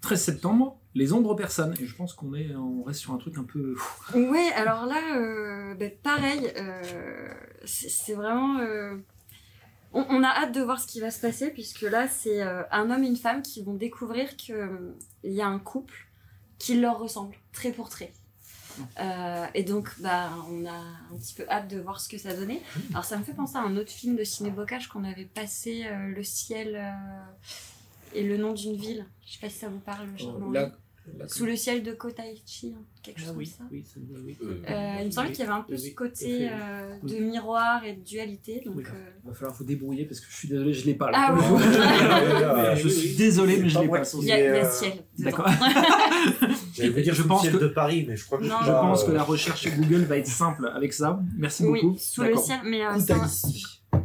13 0.00 0.20
septembre, 0.22 0.78
les 0.94 1.12
ombres 1.12 1.34
persanes. 1.34 1.74
Et 1.80 1.86
je 1.86 1.94
pense 1.94 2.12
qu'on 2.12 2.34
est 2.34 2.54
on 2.54 2.82
reste 2.82 3.00
sur 3.00 3.12
un 3.12 3.18
truc 3.18 3.38
un 3.38 3.44
peu. 3.44 3.76
Ouais, 4.14 4.50
alors 4.54 4.86
là, 4.86 5.16
euh, 5.16 5.74
ben, 5.74 5.90
pareil, 6.02 6.52
euh, 6.56 7.32
c'est 7.64 8.14
vraiment. 8.14 8.58
euh, 8.58 8.96
on, 9.94 10.22
a 10.22 10.28
hâte 10.28 10.54
de 10.54 10.62
voir 10.62 10.80
ce 10.80 10.86
qui 10.86 11.00
va 11.00 11.10
se 11.10 11.20
passer, 11.20 11.50
puisque 11.50 11.82
là, 11.82 12.08
c'est 12.08 12.40
un 12.40 12.90
homme 12.90 13.04
et 13.04 13.06
une 13.06 13.16
femme 13.16 13.42
qui 13.42 13.62
vont 13.62 13.74
découvrir 13.74 14.36
qu'il 14.36 14.56
y 15.22 15.42
a 15.42 15.46
un 15.46 15.58
couple 15.58 16.06
qui 16.58 16.80
leur 16.80 16.98
ressemble, 16.98 17.36
trait 17.52 17.72
pour 17.72 17.90
trait. 17.90 18.10
Et 19.54 19.64
donc, 19.64 19.90
bah, 20.00 20.30
on 20.48 20.64
a 20.64 20.72
un 20.72 21.16
petit 21.18 21.34
peu 21.34 21.44
hâte 21.50 21.68
de 21.68 21.78
voir 21.78 22.00
ce 22.00 22.08
que 22.08 22.16
ça 22.16 22.34
donnait. 22.34 22.62
Alors, 22.92 23.04
ça 23.04 23.18
me 23.18 23.22
fait 23.22 23.34
penser 23.34 23.58
à 23.58 23.60
un 23.60 23.76
autre 23.76 23.90
film 23.90 24.16
de 24.16 24.24
Ciné 24.24 24.50
Bocage 24.50 24.88
qu'on 24.88 25.04
avait 25.04 25.26
passé, 25.26 25.84
Le 26.08 26.22
ciel 26.22 26.94
et 28.14 28.22
le 28.22 28.36
nom 28.36 28.52
d'une 28.52 28.76
ville. 28.76 29.06
Je 29.26 29.32
sais 29.34 29.38
pas 29.40 29.48
si 29.48 29.58
ça 29.58 29.68
vous 29.68 29.78
parle, 29.80 30.06
là, 30.52 30.72
Sous 31.26 31.46
le 31.46 31.56
ciel 31.56 31.82
de 31.82 31.90
Kotaichi, 31.92 32.74
hein, 32.76 32.82
quelque 33.02 33.18
chose 33.20 33.30
Ah 33.32 33.36
oui, 33.36 33.44
comme 33.58 33.66
ça. 33.66 33.72
oui, 33.72 33.84
ça 33.84 33.98
me 34.00 34.04
dit 34.06 34.14
oui. 34.24 34.36
Euh, 34.42 34.54
Euh, 34.70 34.96
il 35.00 35.06
me 35.06 35.10
semblait 35.10 35.32
qu'il 35.32 35.40
y 35.44 35.48
avait 35.48 35.58
un 35.58 35.62
peu 35.62 35.76
ce 35.76 35.90
côté 35.94 36.48
euh, 36.48 36.94
de 37.02 37.16
miroir 37.16 37.84
et 37.84 37.94
de 37.94 38.02
dualité. 38.04 38.62
Donc, 38.64 38.76
Oui. 38.76 38.84
euh, 38.86 39.10
il 39.24 39.28
va 39.28 39.34
falloir 39.34 39.56
vous 39.56 39.64
débrouiller 39.64 40.04
parce 40.04 40.20
que 40.20 40.26
je 40.30 40.36
suis 40.36 40.48
désolé, 40.48 40.72
je 40.72 40.86
l'ai 40.86 40.94
pas. 40.94 41.10
là, 41.10 41.26
Ah 41.28 41.32
bon 41.32 41.58
je 42.76 42.88
suis 42.88 43.16
désolé, 43.16 43.56
mais 43.58 43.68
je 43.68 43.74
Pas 43.74 43.82
l'ai 43.82 43.88
pas. 43.88 44.02
il 44.20 44.24
y 44.26 44.32
a, 44.32 44.38
il 44.38 44.44
y 44.44 44.46
a 44.46 44.64
euh, 44.66 44.70
ciel. 44.70 44.92
D'accord. 45.18 45.48
J'allais 46.74 47.02
dire 47.02 47.14
Je 47.14 47.22
pense 47.22 47.42
le 47.44 47.50
ciel 47.50 47.58
que- 47.60 47.64
de 47.64 47.68
Paris, 47.68 48.04
mais 48.08 48.16
je 48.16 48.24
crois 48.24 48.38
que 48.38 48.44
Non. 48.44 48.50
je 48.50 48.58
Je 48.58 48.64
suis 48.64 48.72
pas, 48.72 48.80
pense 48.80 49.04
que 49.04 49.10
la 49.12 49.22
recherche 49.24 49.68
Google 49.76 50.04
va 50.04 50.18
être 50.18 50.26
simple 50.28 50.70
avec 50.74 50.92
ça. 50.92 51.20
Merci 51.36 51.64
Oui, 51.66 51.80
beaucoup. 51.82 51.98
sous 51.98 52.22
le 52.22 52.36
ciel, 52.36 52.60
mais 52.64 52.80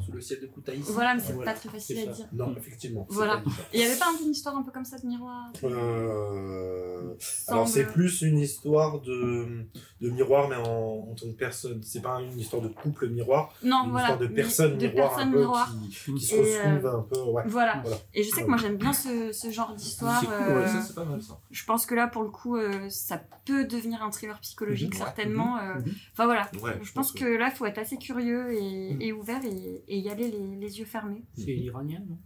Sous 0.07 0.13
le 0.13 0.21
ciel 0.21 0.39
de 0.41 0.47
Koutaïs. 0.47 0.85
Voilà, 0.89 1.15
mais 1.15 1.21
c'est 1.21 1.33
Voilà, 1.33 1.51
pas 1.53 1.59
très 1.59 1.69
facile 1.69 1.99
à 1.99 2.05
ça. 2.05 2.11
dire. 2.11 2.27
Non, 2.33 2.55
effectivement. 2.57 3.05
Voilà. 3.09 3.43
Il 3.73 3.79
y 3.79 3.83
avait 3.83 3.97
pas 3.99 4.05
un 4.13 4.17
peu 4.17 4.23
une 4.23 4.31
histoire 4.31 4.55
un 4.55 4.63
peu 4.63 4.71
comme 4.71 4.85
ça 4.85 4.97
de 4.97 5.05
miroir 5.05 5.51
Euh, 5.63 7.13
Alors 7.47 7.67
c'est 7.67 7.85
plus 7.85 8.21
une 8.21 8.39
histoire 8.39 9.01
de, 9.01 9.65
de 10.01 10.09
miroir, 10.09 10.47
mais 10.49 10.55
en, 10.55 11.09
en 11.11 11.15
tant 11.15 11.27
que 11.27 11.35
personne. 11.37 11.81
C'est 11.83 12.01
pas 12.01 12.21
une 12.21 12.39
histoire 12.39 12.61
de 12.61 12.67
couple 12.69 13.09
miroir, 13.09 13.53
Non, 13.63 13.83
une 13.85 13.91
voilà. 13.91 14.07
histoire 14.11 14.19
de 14.19 14.27
personne 14.33 14.77
de 14.77 14.87
miroir 14.87 15.09
personne 15.09 15.29
un 15.29 15.31
peu 15.33 15.39
miroir. 15.39 15.75
qui, 15.91 16.13
qui 16.13 16.25
se 16.25 16.35
Et, 16.35 16.57
retrouvent 16.59 16.85
euh, 16.85 16.97
un 16.97 17.01
peu. 17.03 17.21
Ouais. 17.31 17.43
Voilà. 17.47 17.79
Voilà. 17.81 17.97
Et 18.13 18.23
je 18.23 18.29
sais 18.29 18.43
que 18.43 18.47
moi 18.47 18.57
j'aime 18.57 18.77
bien 18.77 18.93
ce, 18.93 19.31
ce 19.31 19.51
genre 19.51 19.73
d'histoire. 19.75 20.19
C'est 20.19 20.25
cool, 20.27 20.35
euh, 20.35 20.61
ouais, 20.61 20.67
ça 20.67 20.81
c'est 20.81 20.95
pas 20.95 21.05
mal 21.05 21.21
ça. 21.21 21.39
je 21.51 21.65
pense 21.65 21.85
que 21.85 21.95
là, 21.95 22.07
pour 22.07 22.23
le 22.23 22.29
coup, 22.29 22.55
euh, 22.57 22.89
ça 22.89 23.21
peut 23.45 23.65
devenir 23.65 24.01
un 24.03 24.11
thriller 24.11 24.39
psychologique, 24.39 24.93
Mhm, 24.93 24.99
certainement. 24.99 25.55
Mhm. 25.55 25.85
Enfin 26.13 26.25
voilà. 26.25 26.49
Ouais, 26.61 26.77
Je 26.81 26.91
pense 26.93 27.11
que 27.11 27.25
là, 27.25 27.49
il 27.51 27.55
faut 27.55 27.65
être 27.65 27.77
assez 27.79 27.97
curieux 27.97 28.53
et, 28.53 28.93
Mhm. 28.93 29.01
et 29.01 29.11
ouvert 29.13 29.41
et, 29.45 29.83
et 29.87 29.97
y 30.07 30.09
aller 30.09 30.31
les, 30.31 30.55
les 30.55 30.79
yeux 30.79 30.85
fermés. 30.85 31.23
C'est 31.33 31.55
iranien, 31.55 32.01
non 32.07 32.17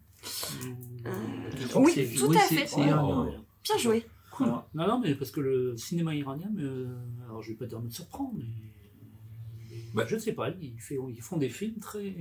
Euh, 1.06 1.12
oui, 1.76 1.94
tout 2.17 2.28
oui, 2.28 2.38
à 2.38 2.41
fait. 2.41 2.76
ouais. 2.76 3.34
Bien 3.63 3.78
joué. 3.78 4.06
Cool. 4.32 4.48
Non, 4.48 4.88
non, 4.88 5.00
mais 5.00 5.15
parce 5.15 5.32
que 5.32 5.41
le 5.41 5.76
cinéma 5.78 6.15
iranien, 6.15 6.50
mais, 6.54 6.63
alors 7.26 7.41
je 7.41 7.50
vais 7.50 7.58
pas 7.58 7.65
dire 7.65 7.82
me 7.82 7.89
surprendre, 7.89 8.34
mais, 8.38 8.46
mais 9.70 9.80
Bah. 9.94 10.06
je 10.08 10.15
ne 10.15 10.20
sais 10.20 10.34
pas, 10.34 10.50
ils, 10.62 10.80
fait- 10.80 10.98
ils 11.10 11.22
font 11.22 11.38
des 11.38 11.50
films 11.50 11.80
très 11.80 12.15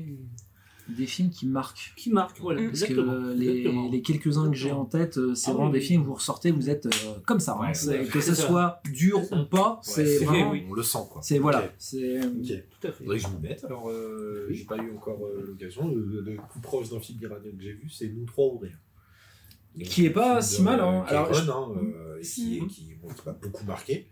Des 0.97 1.07
films 1.07 1.31
qui 1.31 1.47
marquent. 1.47 1.93
qui 1.97 2.11
marquent, 2.11 2.41
voilà, 2.41 2.61
Mm. 2.63 2.67
Parce 2.71 2.83
exactement. 2.83 3.13
que 3.13 3.33
les, 3.35 3.49
exactement. 3.49 3.89
les 3.91 4.03
quelques-uns 4.03 4.51
que 4.51 4.57
j'ai 4.57 4.73
en 4.73 4.85
tête, 4.85 5.19
euh, 5.19 5.35
c'est 5.35 5.51
Ah 5.51 5.55
vraiment 5.55 5.67
oui, 5.69 5.73
des 5.75 5.79
oui. 5.81 5.85
films 5.87 6.03
où 6.03 6.07
vous 6.07 6.15
ressortez, 6.15 6.51
vous 6.51 6.69
êtes 6.71 6.87
euh, 6.87 6.91
comme 7.27 7.41
ça. 7.41 7.57
hein. 7.61 7.67
Ouais, 7.67 8.07
que 8.09 8.21
ce 8.21 8.35
ça. 8.35 8.47
soit 8.47 8.81
dur 8.93 9.21
ou 9.33 9.45
pas, 9.45 9.75
Ouais, 9.75 9.79
c'est 9.83 10.25
vraiment. 10.25 10.51
oui. 10.53 10.65
On 10.69 10.75
le 10.75 10.83
sent, 10.83 10.99
quoi. 11.11 11.21
C'est 11.23 11.39
voilà. 11.39 11.65
Ok. 11.65 11.71
C'est 11.79 12.21
Ok. 12.21 12.65
Tout 12.81 12.89
à 12.89 12.93
fait. 12.93 13.05
Faudrait 13.05 13.19
que 13.19 13.23
je 13.25 13.29
m'y 13.29 13.41
mette. 13.41 13.65
Alors, 13.65 13.89
euh, 13.91 14.47
j'ai 14.51 14.65
pas 14.65 14.77
eu 14.79 14.93
encore 14.95 15.25
euh, 15.27 15.45
l'occasion. 15.49 15.89
Le, 15.89 16.21
le 16.21 16.37
plus 16.51 16.61
proche 16.63 16.89
d'un 16.91 17.01
film 17.01 17.19
iranien 17.23 17.51
que 17.57 17.63
j'ai 17.63 17.73
vu, 17.73 17.89
c'est 17.91 18.09
Nous 18.09 18.25
trois 18.27 18.47
ou 18.47 18.59
rien. 18.59 18.73
Donc, 19.77 19.87
Qui 19.89 20.07
est 20.07 20.11
pas 20.11 20.43
si 20.43 20.63
mal, 20.63 20.81
hein. 20.81 21.05
Alors, 21.07 21.33
je- 21.33 21.51
hein, 21.51 21.69
euh, 21.77 22.19
et 22.19 22.23
qui, 22.23 22.67
qui, 22.67 22.95
bon, 23.01 23.09
qui 23.09 23.23
m'a 23.25 23.33
beaucoup 23.33 23.65
marqué. 23.65 24.09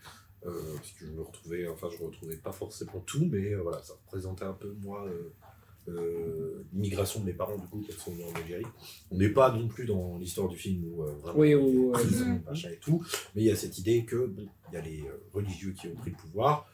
Euh, 0.47 0.51
parce 0.77 0.93
que 0.93 1.05
je 1.05 1.11
me 1.11 1.21
retrouvais, 1.23 1.67
enfin, 1.69 1.89
je 1.91 2.03
retrouvais 2.05 2.37
pas 2.37 2.53
forcément 2.53 3.01
tout, 3.05 3.27
mais 3.29 3.55
euh, 3.55 3.61
voilà, 3.61 3.83
ça 3.83 3.95
représentait 3.95 4.45
un 4.45 4.53
peu, 4.53 4.73
moi, 4.81 5.05
euh, 5.89 6.65
l'immigration 6.73 7.21
de 7.21 7.27
mes 7.27 7.33
parents, 7.33 7.57
du 7.57 7.67
coup, 7.67 7.81
qui 7.81 7.93
sont 7.93 8.11
venus 8.13 8.27
en 8.27 8.35
Algérie. 8.39 8.67
On 9.11 9.17
n'est 9.17 9.31
pas 9.31 9.51
non 9.53 9.69
plus 9.69 9.87
dans 9.87 10.19
l'histoire 10.19 10.49
du 10.49 10.57
film 10.57 10.85
où 10.87 11.03
euh, 11.03 11.13
vraiment. 11.23 11.39
Oui, 11.39 11.55
ou, 11.55 11.89
euh, 11.91 11.93
prison, 11.93 12.27
Mhm. 12.27 12.43
machin 12.47 12.71
et 12.71 12.79
tout, 12.79 13.05
mais 13.35 13.43
il 13.43 13.47
y 13.47 13.51
a 13.51 13.57
cette 13.57 13.79
idée 13.79 14.05
que 14.05 14.27
bon, 14.27 14.47
il 14.71 14.75
y 14.75 14.77
a 14.77 14.81
les 14.83 15.01
euh, 15.03 15.23
religieux 15.33 15.73
qui 15.73 15.89
ont 15.89 15.95
pris 15.95 16.11
le 16.11 16.17
pouvoir, 16.17 16.67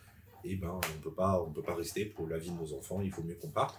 et 0.44 0.56
ben 0.56 0.78
on 0.96 1.00
peut 1.02 1.12
pas, 1.14 1.42
on 1.42 1.50
peut 1.50 1.62
pas 1.62 1.74
rester 1.74 2.04
pour 2.04 2.28
la 2.28 2.38
vie 2.38 2.50
de 2.50 2.56
nos 2.56 2.72
enfants, 2.74 3.00
il 3.00 3.10
faut 3.12 3.22
mieux 3.22 3.36
qu'on 3.36 3.48
parte. 3.50 3.76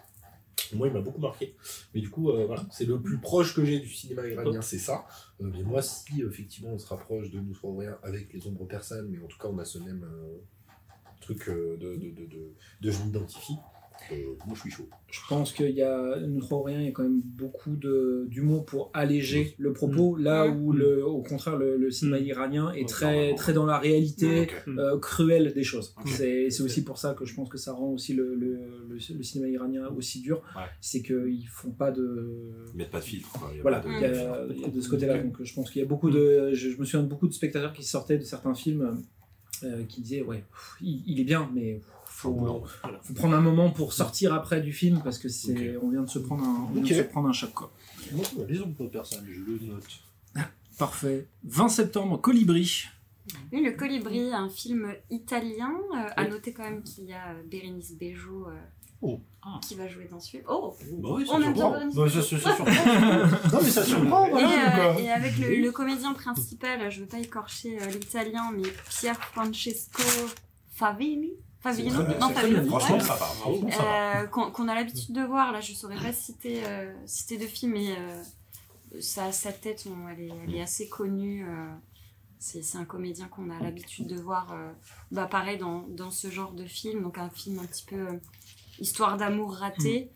Moi, 0.73 0.87
il 0.87 0.93
m'a 0.93 1.01
beaucoup 1.01 1.21
marqué. 1.21 1.55
Mais 1.93 2.01
du 2.01 2.09
coup, 2.09 2.31
euh, 2.31 2.47
voilà, 2.47 2.65
c'est 2.71 2.85
le 2.85 2.99
plus 2.99 3.19
proche 3.19 3.53
que 3.53 3.63
j'ai 3.63 3.79
du 3.79 3.89
cinéma 3.89 4.27
iranien, 4.27 4.61
c'est 4.63 4.79
ça. 4.79 5.05
Euh, 5.41 5.51
mais 5.53 5.61
moi, 5.61 5.81
si 5.83 6.23
effectivement 6.23 6.69
on 6.71 6.79
se 6.79 6.87
rapproche 6.87 7.29
de 7.29 7.39
Nous 7.39 7.53
Trois 7.53 7.71
Rien 7.77 7.97
avec 8.01 8.33
les 8.33 8.47
ombres 8.47 8.65
persanes, 8.65 9.07
mais 9.09 9.19
en 9.23 9.27
tout 9.27 9.37
cas, 9.37 9.47
on 9.47 9.59
a 9.59 9.65
ce 9.65 9.77
même 9.77 10.03
euh, 10.03 10.37
truc 11.21 11.49
euh, 11.49 11.77
de, 11.77 11.95
de, 11.97 12.09
de, 12.09 12.25
de, 12.25 12.53
de 12.81 12.91
je 12.91 13.03
m'identifie. 13.03 13.57
Euh, 14.11 14.15
moi, 14.45 14.53
je 14.55 14.59
suis 14.61 14.69
chaud. 14.71 14.87
Je 15.09 15.19
pense 15.29 15.51
qu'il 15.53 15.71
y 15.71 15.81
a, 15.81 16.19
Nous 16.19 16.39
trois 16.41 16.59
ou 16.59 16.63
rien, 16.63 16.79
il 16.79 16.85
y 16.85 16.89
a 16.89 16.91
quand 16.91 17.03
même 17.03 17.21
beaucoup 17.23 17.75
de- 17.75 18.25
d'humour 18.29 18.65
pour 18.65 18.91
alléger 18.93 19.55
le 19.57 19.73
propos, 19.73 20.15
là 20.15 20.47
Mm. 20.47 20.61
où, 20.63 20.71
le, 20.73 21.05
au 21.05 21.21
contraire, 21.23 21.57
le, 21.57 21.77
le 21.77 21.89
cinéma 21.89 22.19
iranien 22.19 22.71
est 22.73 22.87
très, 22.87 23.33
très 23.35 23.53
dans 23.53 23.65
la 23.65 23.79
réalité 23.79 24.41
Ok. 24.43 24.63
euh, 24.77 24.99
cruelle 24.99 25.53
des 25.53 25.63
choses. 25.63 25.95
Ok. 25.97 26.07
C'est 26.09 26.49
c'est 26.51 26.61
aussi 26.63 26.83
pour 26.83 26.97
ça 26.97 27.13
que 27.13 27.25
je 27.25 27.33
pense 27.33 27.49
que 27.49 27.57
ça 27.57 27.73
rend 27.73 27.87
aussi 27.91 28.13
le, 28.13 28.35
le, 28.35 28.59
le, 28.89 28.95
le 29.17 29.23
cinéma 29.23 29.49
iranien 29.49 29.87
aussi 29.87 30.21
dur. 30.21 30.41
Ouais. 30.55 30.63
C'est 30.81 31.01
qu'ils 31.01 31.47
font 31.47 31.71
pas 31.71 31.91
de. 31.91 32.51
Ils 32.73 32.77
mettent 32.77 32.91
pas 32.91 32.99
de 32.99 33.05
filtre. 33.05 33.31
quoi. 33.31 33.49
Il 33.51 33.57
y 33.57 33.59
a 33.59 33.61
Voilà, 33.63 33.79
pas 33.79 33.87
de- 33.89 33.93
il 33.93 34.01
y 34.01 34.05
a, 34.05 34.45
il 34.55 34.61
y 34.61 34.65
a 34.65 34.67
de 34.69 34.81
ce 34.81 34.89
côté-là. 34.89 35.17
Donc 35.17 35.41
je 35.41 35.53
pense 35.53 35.71
qu'il 35.71 35.81
y 35.81 35.85
a 35.85 35.87
beaucoup 35.87 36.11
de. 36.11 36.51
Je, 36.53 36.69
je 36.69 36.77
me 36.79 36.85
souviens 36.85 37.03
de 37.03 37.09
beaucoup 37.09 37.27
de 37.27 37.33
spectateurs 37.33 37.73
qui 37.73 37.83
sortaient 37.83 38.17
de 38.17 38.23
certains 38.23 38.53
films 38.53 39.01
euh, 39.63 39.83
qui 39.85 40.01
disaient 40.01 40.21
Ouais, 40.21 40.43
pff, 40.51 40.75
il, 40.81 41.01
il 41.07 41.19
est 41.21 41.23
bien, 41.23 41.49
mais 41.55 41.79
faut, 42.33 42.65
faut 43.03 43.13
prendre 43.13 43.35
un 43.35 43.41
moment 43.41 43.69
pour 43.71 43.93
sortir 43.93 44.33
après 44.33 44.61
du 44.61 44.73
film 44.73 45.01
parce 45.03 45.17
que 45.19 45.29
c'est 45.29 45.77
on 45.81 45.89
vient 45.89 46.01
de 46.03 46.09
se 46.09 46.19
prendre 46.19 46.43
un, 46.43 46.67
on 46.69 46.73
vient 46.73 46.81
de 46.83 46.87
se 46.87 47.01
prendre 47.07 47.29
un 47.29 47.33
choc. 47.33 47.53
Quoi. 47.53 47.71
Bon, 48.11 48.23
bah, 48.37 48.43
lisons 48.47 48.71
pour 48.71 48.89
personne, 48.89 49.25
je 49.27 49.39
le 49.39 49.59
note. 49.67 50.45
Parfait. 50.77 51.27
20 51.45 51.69
septembre, 51.69 52.19
Colibri. 52.19 52.83
Oui, 53.53 53.63
Le 53.63 53.71
Colibri, 53.71 54.33
un 54.33 54.49
film 54.49 54.93
italien. 55.09 55.71
Euh, 55.95 56.09
à 56.17 56.27
noter 56.27 56.51
quand 56.53 56.63
même 56.63 56.83
qu'il 56.83 57.05
y 57.05 57.13
a 57.13 57.29
euh, 57.31 57.41
Bérénice 57.49 57.93
Bejo 57.97 58.47
euh, 58.49 58.53
Oh. 59.01 59.19
Ah. 59.43 59.59
qui 59.61 59.75
va 59.75 59.87
jouer 59.87 60.07
dans 60.09 60.19
ce 60.19 60.31
film. 60.31 60.43
Oh 60.49 60.75
Bah 60.99 61.09
oui, 61.13 61.25
On 61.29 61.41
aime 61.41 61.53
bien. 61.53 61.69
Bérénice 61.71 61.95
Non, 61.95 62.03
mais 62.03 62.09
ça, 62.09 62.19
non, 63.53 63.59
mais 63.63 63.69
ça 63.69 63.83
surprend, 63.83 64.25
Et, 64.27 64.31
voilà. 64.31 64.89
euh, 64.95 64.97
et 64.99 65.09
avec 65.11 65.37
le, 65.37 65.55
le 65.61 65.71
comédien 65.71 66.13
principal, 66.13 66.89
je 66.91 67.01
veux 67.01 67.05
pas 67.07 67.19
écorcher 67.19 67.77
euh, 67.81 67.85
l'italien, 67.87 68.51
mais 68.55 68.63
Pier 68.89 69.13
Francesco 69.13 70.01
Favini. 70.71 71.33
Bien, 71.73 71.93
Non, 72.19 72.29
bien. 72.29 72.65
Franchement, 72.65 72.95
ouais. 72.97 73.01
ça 73.01 73.15
va. 73.15 74.21
Euh, 74.23 74.27
qu'on 74.27 74.67
a 74.67 74.75
l'habitude 74.75 75.13
de 75.15 75.21
voir. 75.21 75.51
Là, 75.51 75.61
je 75.61 75.73
saurais 75.73 75.97
pas 75.97 76.13
citer, 76.13 76.61
euh, 76.65 76.93
citer 77.05 77.37
de 77.37 77.45
film, 77.47 77.73
mais 77.73 77.95
euh, 77.97 78.21
sa, 79.01 79.31
sa 79.31 79.51
tête, 79.51 79.85
on- 79.87 80.07
elle, 80.09 80.19
est, 80.21 80.31
elle 80.47 80.55
est 80.55 80.61
assez 80.61 80.87
connue. 80.89 81.45
euh, 81.47 81.71
c'est 82.37 82.61
c'est 82.63 82.77
un 82.77 82.85
comédien 82.85 83.27
qu'on 83.27 83.49
a 83.49 83.59
l'habitude 83.59 84.07
de 84.07 84.19
voir, 84.19 84.55
bah, 85.11 85.25
pareil, 85.25 85.57
dans, 85.57 85.85
dans 85.87 86.11
ce 86.11 86.29
genre 86.29 86.51
de 86.51 86.65
film. 86.65 87.01
Donc, 87.01 87.17
un 87.17 87.29
film 87.29 87.57
un 87.59 87.65
petit 87.65 87.85
peu 87.85 88.05
histoire 88.77 89.15
d'amour 89.17 89.55
ratée, 89.55 90.11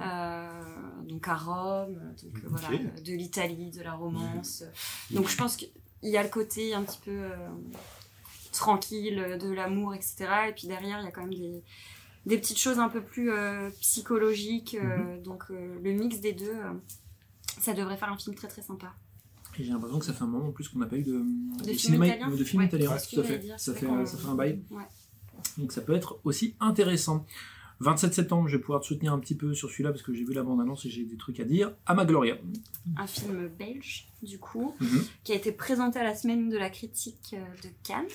euh, 0.00 0.62
donc 1.04 1.28
à 1.28 1.34
Rome, 1.36 1.94
donc 2.22 2.42
voilà, 2.46 2.78
de 3.04 3.12
l'Italie, 3.12 3.70
de 3.70 3.82
la 3.82 3.92
romance. 3.92 4.64
Donc, 5.10 5.28
je 5.28 5.36
pense 5.36 5.56
qu'il 5.56 5.68
y 6.02 6.16
a 6.16 6.22
le 6.22 6.30
côté 6.30 6.74
un 6.74 6.82
petit 6.82 6.98
peu 7.04 7.10
tranquille 8.52 9.18
euh, 9.18 9.36
de 9.36 9.48
l'amour, 9.50 9.94
etc. 9.94 10.26
Et 10.48 10.52
puis 10.52 10.66
derrière, 10.68 11.00
il 11.00 11.04
y 11.04 11.08
a 11.08 11.10
quand 11.10 11.22
même 11.22 11.34
des, 11.34 11.62
des 12.26 12.38
petites 12.38 12.58
choses 12.58 12.78
un 12.78 12.88
peu 12.88 13.02
plus 13.02 13.30
euh, 13.32 13.70
psychologiques. 13.80 14.74
euh, 14.80 15.20
Donc 15.22 15.44
euh, 15.50 15.78
le 15.82 15.92
mix 15.92 16.20
des 16.20 16.32
deux, 16.32 16.50
euh, 16.54 16.72
ça 17.60 17.72
devrait 17.74 17.96
faire 17.96 18.12
un 18.12 18.16
film 18.18 18.34
très 18.36 18.48
très 18.48 18.62
sympa. 18.62 18.92
Et 19.58 19.64
j'ai 19.64 19.72
l'impression 19.72 19.98
que 19.98 20.04
ça 20.04 20.12
fait 20.12 20.22
un 20.22 20.28
moment 20.28 20.48
en 20.48 20.52
plus 20.52 20.68
qu'on 20.68 20.78
n'a 20.78 20.86
pas 20.86 20.96
eu 20.96 21.02
de, 21.02 21.18
De 21.18 21.58
de 21.60 21.64
film 21.64 21.78
cinéma 21.78 22.06
italien 22.06 22.30
de 22.30 22.44
film 22.44 22.60
Ouais, 22.62 22.68
italien. 22.68 22.96
Tout 23.10 23.20
à 23.20 23.24
fait. 23.24 23.38
dire, 23.38 23.58
Ça 23.58 23.74
fait, 23.74 23.86
ça 24.06 24.16
fait 24.18 24.28
un 24.28 24.34
bail. 24.36 24.62
Ouais. 24.70 24.84
Donc 25.56 25.72
ça 25.72 25.80
peut 25.80 25.94
être 25.94 26.18
aussi 26.24 26.54
intéressant. 26.60 27.24
27 27.80 28.12
septembre, 28.12 28.48
je 28.48 28.56
vais 28.56 28.60
pouvoir 28.62 28.80
te 28.80 28.86
soutenir 28.86 29.12
un 29.12 29.20
petit 29.20 29.36
peu 29.36 29.54
sur 29.54 29.70
celui-là 29.70 29.90
parce 29.90 30.02
que 30.02 30.12
j'ai 30.12 30.24
vu 30.24 30.32
la 30.32 30.42
bande-annonce 30.42 30.84
et 30.84 30.90
j'ai 30.90 31.04
des 31.04 31.16
trucs 31.16 31.38
à 31.40 31.44
dire. 31.44 31.72
Amagloria. 31.86 32.36
Un 32.96 33.06
film 33.06 33.48
belge, 33.56 34.08
du 34.22 34.38
coup, 34.40 34.74
Mhm. 34.80 35.04
qui 35.24 35.32
a 35.32 35.36
été 35.36 35.52
présenté 35.52 35.98
à 36.00 36.02
la 36.04 36.14
semaine 36.16 36.48
de 36.50 36.58
la 36.58 36.70
critique 36.70 37.34
de 37.62 37.68
Cannes. 37.84 38.06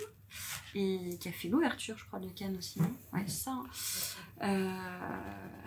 Et 0.76 1.18
qui 1.20 1.30
a 1.30 1.32
fait 1.32 1.50
l'ouverture, 1.50 1.96
je 1.98 2.06
crois, 2.06 2.20
de 2.20 2.28
Cannes 2.30 2.58
aussi. 2.58 2.80
Ouais, 3.14 3.28
ça. 3.28 3.52
hein. 3.52 3.64
Euh, 4.42 4.72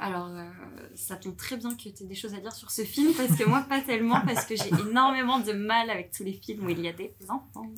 alors, 0.00 0.26
euh, 0.28 0.50
ça 0.96 1.16
tombe 1.16 1.36
très 1.36 1.56
bien 1.56 1.74
que 1.76 1.82
tu 1.82 1.88
aies 2.02 2.06
des 2.06 2.14
choses 2.16 2.34
à 2.34 2.40
dire 2.40 2.52
sur 2.52 2.70
ce 2.70 2.82
film, 2.82 3.12
parce 3.14 3.36
que 3.36 3.44
moi, 3.44 3.60
pas 3.68 3.80
tellement, 3.80 4.20
parce 4.22 4.44
que 4.44 4.56
j'ai 4.56 4.68
énormément 4.88 5.38
de 5.38 5.52
mal 5.52 5.90
avec 5.90 6.10
tous 6.10 6.24
les 6.24 6.32
films 6.32 6.66
où 6.66 6.70
il 6.70 6.80
y 6.80 6.88
a 6.88 6.92
des 6.92 7.12
enfants. 7.28 7.70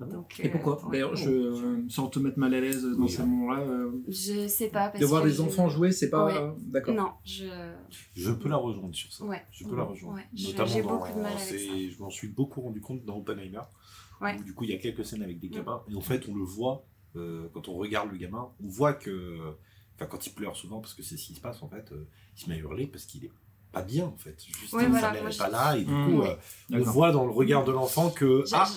Donc, 0.00 0.40
Et 0.40 0.48
euh, 0.48 0.50
pourquoi. 0.50 0.80
D'ailleurs, 0.90 1.14
je, 1.14 1.30
euh, 1.30 1.84
sans 1.88 2.08
te 2.08 2.18
mettre 2.18 2.38
mal 2.38 2.52
à 2.54 2.60
l'aise 2.60 2.82
dans 2.84 3.04
Oui, 3.04 3.08
ces 3.08 3.22
moments-là, 3.22 3.60
euh, 3.60 3.90
Je 4.08 4.48
sais 4.48 4.68
pas. 4.68 4.88
Parce 4.88 4.98
de 5.00 5.06
voir 5.06 5.22
que 5.22 5.28
des 5.28 5.34
je- 5.34 5.42
enfants 5.42 5.68
jouer, 5.68 5.92
c'est 5.92 6.10
pas. 6.10 6.26
Ouais. 6.26 6.36
euh, 6.36 6.50
D'accord. 6.58 6.94
Non, 6.94 7.10
je. 7.24 7.44
Je 8.14 8.32
peux 8.32 8.48
la 8.48 8.56
rejoindre 8.56 8.94
sur 8.94 9.12
ça. 9.12 9.24
Ouais. 9.24 9.42
Je 9.52 9.64
peux 9.64 9.76
la 9.76 9.84
rejoindre. 9.84 10.16
Ouais, 10.18 10.26
je- 10.34 10.48
Notamment 10.48 10.68
j'ai 10.68 10.82
dans- 10.82 10.88
beaucoup 10.98 11.12
de 11.12 11.20
mal 11.22 11.32
avec 11.32 11.38
c'est- 11.38 11.58
ça. 11.58 11.72
Je 11.90 11.98
m'en 12.02 12.10
suis 12.10 12.28
beaucoup 12.28 12.60
rendu 12.60 12.80
compte 12.80 13.04
dans 13.04 13.16
Oppenheimer. 13.18 13.60
Ouais. 14.20 14.36
Où, 14.38 14.42
du 14.42 14.52
coup, 14.54 14.64
il 14.64 14.70
y 14.70 14.74
a 14.74 14.78
quelques 14.78 15.04
scènes 15.04 15.22
avec 15.22 15.38
des 15.38 15.48
Mm. 15.48 15.52
gamins. 15.52 15.82
Et 15.88 15.94
en 15.94 16.00
fait, 16.00 16.28
on 16.28 16.34
le 16.34 16.44
voit, 16.44 16.84
euh, 17.16 17.48
quand 17.52 17.68
on 17.68 17.74
regarde 17.74 18.10
le 18.10 18.16
gamin, 18.18 18.48
on 18.62 18.68
voit 18.68 18.94
que. 18.94 19.38
Enfin, 19.96 20.06
quand 20.06 20.26
il 20.26 20.30
pleure 20.32 20.56
souvent, 20.56 20.80
parce 20.80 20.94
que 20.94 21.04
c'est 21.04 21.16
ce 21.16 21.26
qui 21.26 21.34
se 21.34 21.40
passe, 21.40 21.62
en 21.62 21.68
fait, 21.68 21.92
euh, 21.92 22.08
il 22.36 22.40
se 22.42 22.48
met 22.50 22.56
à 22.56 22.58
hurler 22.58 22.88
parce 22.88 23.04
qu'il 23.04 23.24
est 23.24 23.30
pas 23.70 23.82
bien, 23.82 24.06
en 24.06 24.16
fait. 24.16 24.36
Juste, 24.44 24.72
Ouais, 24.72 24.82
sa 24.84 24.88
voilà, 24.88 25.12
mère 25.12 25.24
n'est 25.24 25.30
je- 25.32 25.38
pas 25.38 25.50
là. 25.50 25.76
Et 25.76 25.84
du 25.84 25.92
Mm. 25.92 26.06
coup, 26.06 26.20
Ouais. 26.22 26.36
euh, 26.72 26.80
on 26.80 26.90
voit 26.90 27.12
dans 27.12 27.24
le 27.24 27.30
regard 27.32 27.64
de 27.64 27.70
l'enfant 27.72 28.10
que. 28.10 28.42
Ah, 28.52 28.68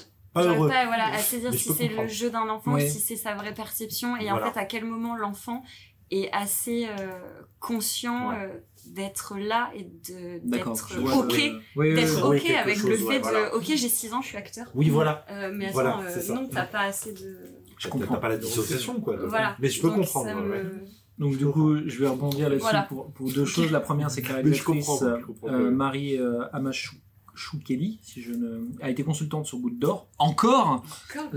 pas 0.43 0.53
heureux. 0.55 0.67
pas 0.69 0.85
voilà, 0.85 1.07
à 1.13 1.17
saisir 1.19 1.53
si 1.53 1.73
c'est 1.73 1.87
le 1.87 2.07
jeu 2.07 2.29
d'un 2.29 2.47
enfant, 2.49 2.73
Ouais. 2.73 2.87
si 2.87 2.99
c'est 2.99 3.15
sa 3.15 3.35
vraie 3.35 3.53
perception, 3.53 4.15
et 4.17 4.29
Voilà. 4.29 4.47
en 4.47 4.51
fait 4.53 4.59
à 4.59 4.65
quel 4.65 4.85
moment 4.85 5.15
l'enfant 5.15 5.63
est 6.11 6.29
assez 6.31 6.87
euh, 6.87 7.19
conscient 7.59 8.29
Ouais. 8.29 8.35
euh, 8.43 8.59
d'être 8.87 9.35
là 9.37 9.69
et 9.75 9.83
d'être 9.83 10.69
ok, 11.17 11.51
Oui, 11.75 11.93
d'être 11.93 12.29
oui, 12.29 12.37
ok 12.37 12.49
avec 12.51 12.77
chose, 12.77 12.89
le 12.89 12.95
fait 12.97 13.03
ouais, 13.05 13.17
de 13.17 13.21
voilà. 13.23 13.55
ok 13.55 13.63
j'ai 13.65 13.77
6 13.89 14.13
ans, 14.13 14.21
je 14.21 14.27
suis 14.27 14.37
acteur. 14.37 14.71
Oui, 14.73 14.89
voilà. 14.89 15.25
Euh, 15.29 15.51
mais 15.53 15.65
attends, 15.65 15.73
Voilà, 15.73 15.99
euh, 15.99 16.21
ça. 16.21 16.33
non, 16.33 16.47
t'as 16.49 16.63
pas 16.65 16.81
assez 16.81 17.11
de. 17.13 17.51
Je 17.77 17.87
comprends. 17.89 18.15
t'as 18.15 18.21
pas 18.21 18.29
la 18.29 18.37
dissociation, 18.37 19.01
quoi. 19.01 19.17
Voilà. 19.25 19.57
Mais 19.59 19.67
je 19.69 19.81
peux 19.81 19.89
Donc, 19.89 19.97
comprendre. 19.97 20.31
Donc 21.17 21.35
du 21.37 21.45
coup, 21.47 21.75
je 21.85 21.99
vais 21.99 22.07
rebondir 22.07 22.47
là-dessus 22.47 22.61
Voilà. 22.61 22.83
pour, 22.83 23.11
pour 23.11 23.29
deux 23.31 23.43
choses. 23.45 23.71
La 23.71 23.79
première, 23.79 24.09
c'est 24.11 24.21
que 24.21 24.29
la 24.29 24.35
réalisatrice 24.35 24.85
comprends, 24.85 25.05
euh, 25.05 25.17
comprends, 25.19 25.47
euh, 25.49 25.69
ouais. 25.71 25.71
Amachou-Kelly, 27.37 27.99
si 28.01 28.21
je 28.21 28.33
ne, 28.33 28.61
a 28.81 28.89
été 28.89 29.03
consultante 29.03 29.45
sur 29.45 29.59
Goutte 29.59 29.77
d'Or. 29.77 30.07
Encore 30.17 30.83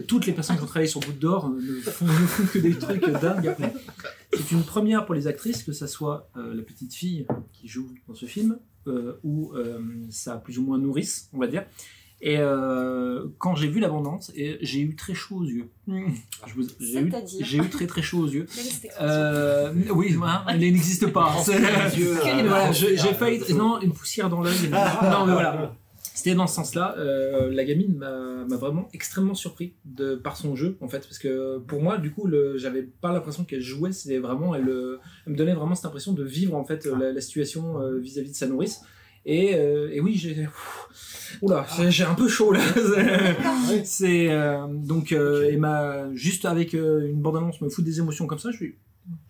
Toutes 0.08 0.26
les 0.26 0.32
personnes 0.32 0.56
qui 0.56 0.62
ont 0.62 0.66
travaillé 0.66 0.88
sur 0.88 1.00
Goutte 1.00 1.18
d'Or 1.18 1.46
euh, 1.46 1.60
ne 1.60 1.80
font, 1.80 2.06
ne 2.06 2.10
font 2.10 2.44
que 2.46 2.58
des 2.58 2.74
trucs 2.74 3.04
dingues 3.20 3.48
après. 3.48 3.72
C'est 4.32 4.52
une 4.52 4.62
première 4.62 5.04
pour 5.04 5.14
les 5.14 5.26
actrices, 5.26 5.62
que 5.62 5.72
ça 5.72 5.86
soit 5.86 6.30
euh, 6.36 6.54
la 6.54 6.62
petite 6.62 6.94
fille 6.94 7.26
qui 7.52 7.68
joue 7.68 7.88
dans 8.08 8.14
ce 8.14 8.26
film, 8.26 8.58
euh, 8.86 9.14
ou 9.24 9.52
euh, 9.54 9.78
sa 10.10 10.36
plus 10.36 10.58
ou 10.58 10.62
moins 10.64 10.78
nourrice, 10.78 11.28
on 11.32 11.38
va 11.38 11.46
dire. 11.46 11.64
Et 12.22 12.36
euh, 12.38 13.28
quand 13.38 13.54
j'ai 13.54 13.68
vu 13.68 13.80
l'abondance, 13.80 14.30
j'ai 14.34 14.80
eu 14.80 14.94
très 14.94 15.14
chaud 15.14 15.36
aux 15.36 15.44
yeux. 15.44 15.70
Je 15.88 16.54
vous- 16.54 16.68
J'ai 16.78 17.00
eu, 17.00 17.10
C'est-à-dire 17.10 17.46
j'ai 17.46 17.56
eu 17.58 17.68
très 17.70 17.86
très 17.86 18.02
chaud 18.02 18.18
aux 18.20 18.28
yeux. 18.28 18.46
Quelle 18.54 18.66
est 18.66 18.70
cette 18.70 18.84
expression 18.84 19.06
Euh, 19.08 19.72
oui, 19.94 20.14
hein, 20.22 20.44
elle 20.48 20.60
n'existe 20.60 21.06
pas. 21.06 21.34
J'ai 22.74 23.14
failli. 23.14 23.40
Non, 23.54 23.80
une 23.80 23.92
poussière 23.92 24.28
dans 24.28 24.42
l'œil. 24.42 24.54
non, 24.70 25.24
mais 25.26 25.32
voilà. 25.32 25.74
C'était 26.02 26.34
dans 26.34 26.46
ce 26.46 26.54
sens-là. 26.54 26.94
Euh, 26.98 27.50
la 27.50 27.64
gamine 27.64 27.94
m'a 27.96 28.56
vraiment 28.56 28.88
extrêmement 28.92 29.34
surpris 29.34 29.74
de, 29.84 30.14
par 30.16 30.36
son 30.36 30.56
jeu, 30.56 30.76
en 30.80 30.88
fait. 30.88 31.00
Parce 31.00 31.18
que 31.18 31.58
pour 31.58 31.82
moi, 31.82 31.98
du 31.98 32.10
coup, 32.12 32.28
j'avais 32.56 32.82
pas 32.82 33.12
l'impression 33.12 33.44
qu'elle 33.44 33.60
jouait. 33.60 33.92
C'était 33.92 34.18
vraiment. 34.18 34.54
Elle, 34.54 34.68
euh, 34.68 34.98
elle 35.26 35.32
me 35.32 35.38
donnait 35.38 35.54
vraiment 35.54 35.74
cette 35.74 35.86
impression 35.86 36.12
de 36.12 36.24
vivre, 36.24 36.54
en 36.56 36.64
fait, 36.64 36.86
la, 36.86 37.12
la 37.12 37.20
situation 37.20 37.80
euh, 37.80 37.98
vis-à-vis 37.98 38.30
de 38.30 38.36
sa 38.36 38.46
nourrice. 38.46 38.80
Et, 39.26 39.54
euh, 39.54 39.90
et 39.92 40.00
oui, 40.00 40.14
j'ai. 40.16 40.48
Oula, 41.42 41.66
j'ai- 41.76 41.90
j'ai 41.90 42.04
un 42.04 42.14
peu 42.14 42.26
chaud 42.28 42.52
là. 42.52 42.60
C'est 43.84 44.30
euh, 44.30 44.66
donc 44.68 45.12
euh, 45.12 45.44
Ok. 45.46 45.52
et 45.52 45.56
ma 45.56 46.14
juste 46.14 46.44
avec 46.46 46.74
euh, 46.74 47.06
une 47.06 47.20
bande 47.20 47.36
annonce 47.36 47.60
me 47.60 47.68
fout 47.68 47.84
des 47.84 47.98
émotions 47.98 48.26
comme 48.26 48.38
ça, 48.38 48.50
je 48.50 48.56
suis 48.56 48.74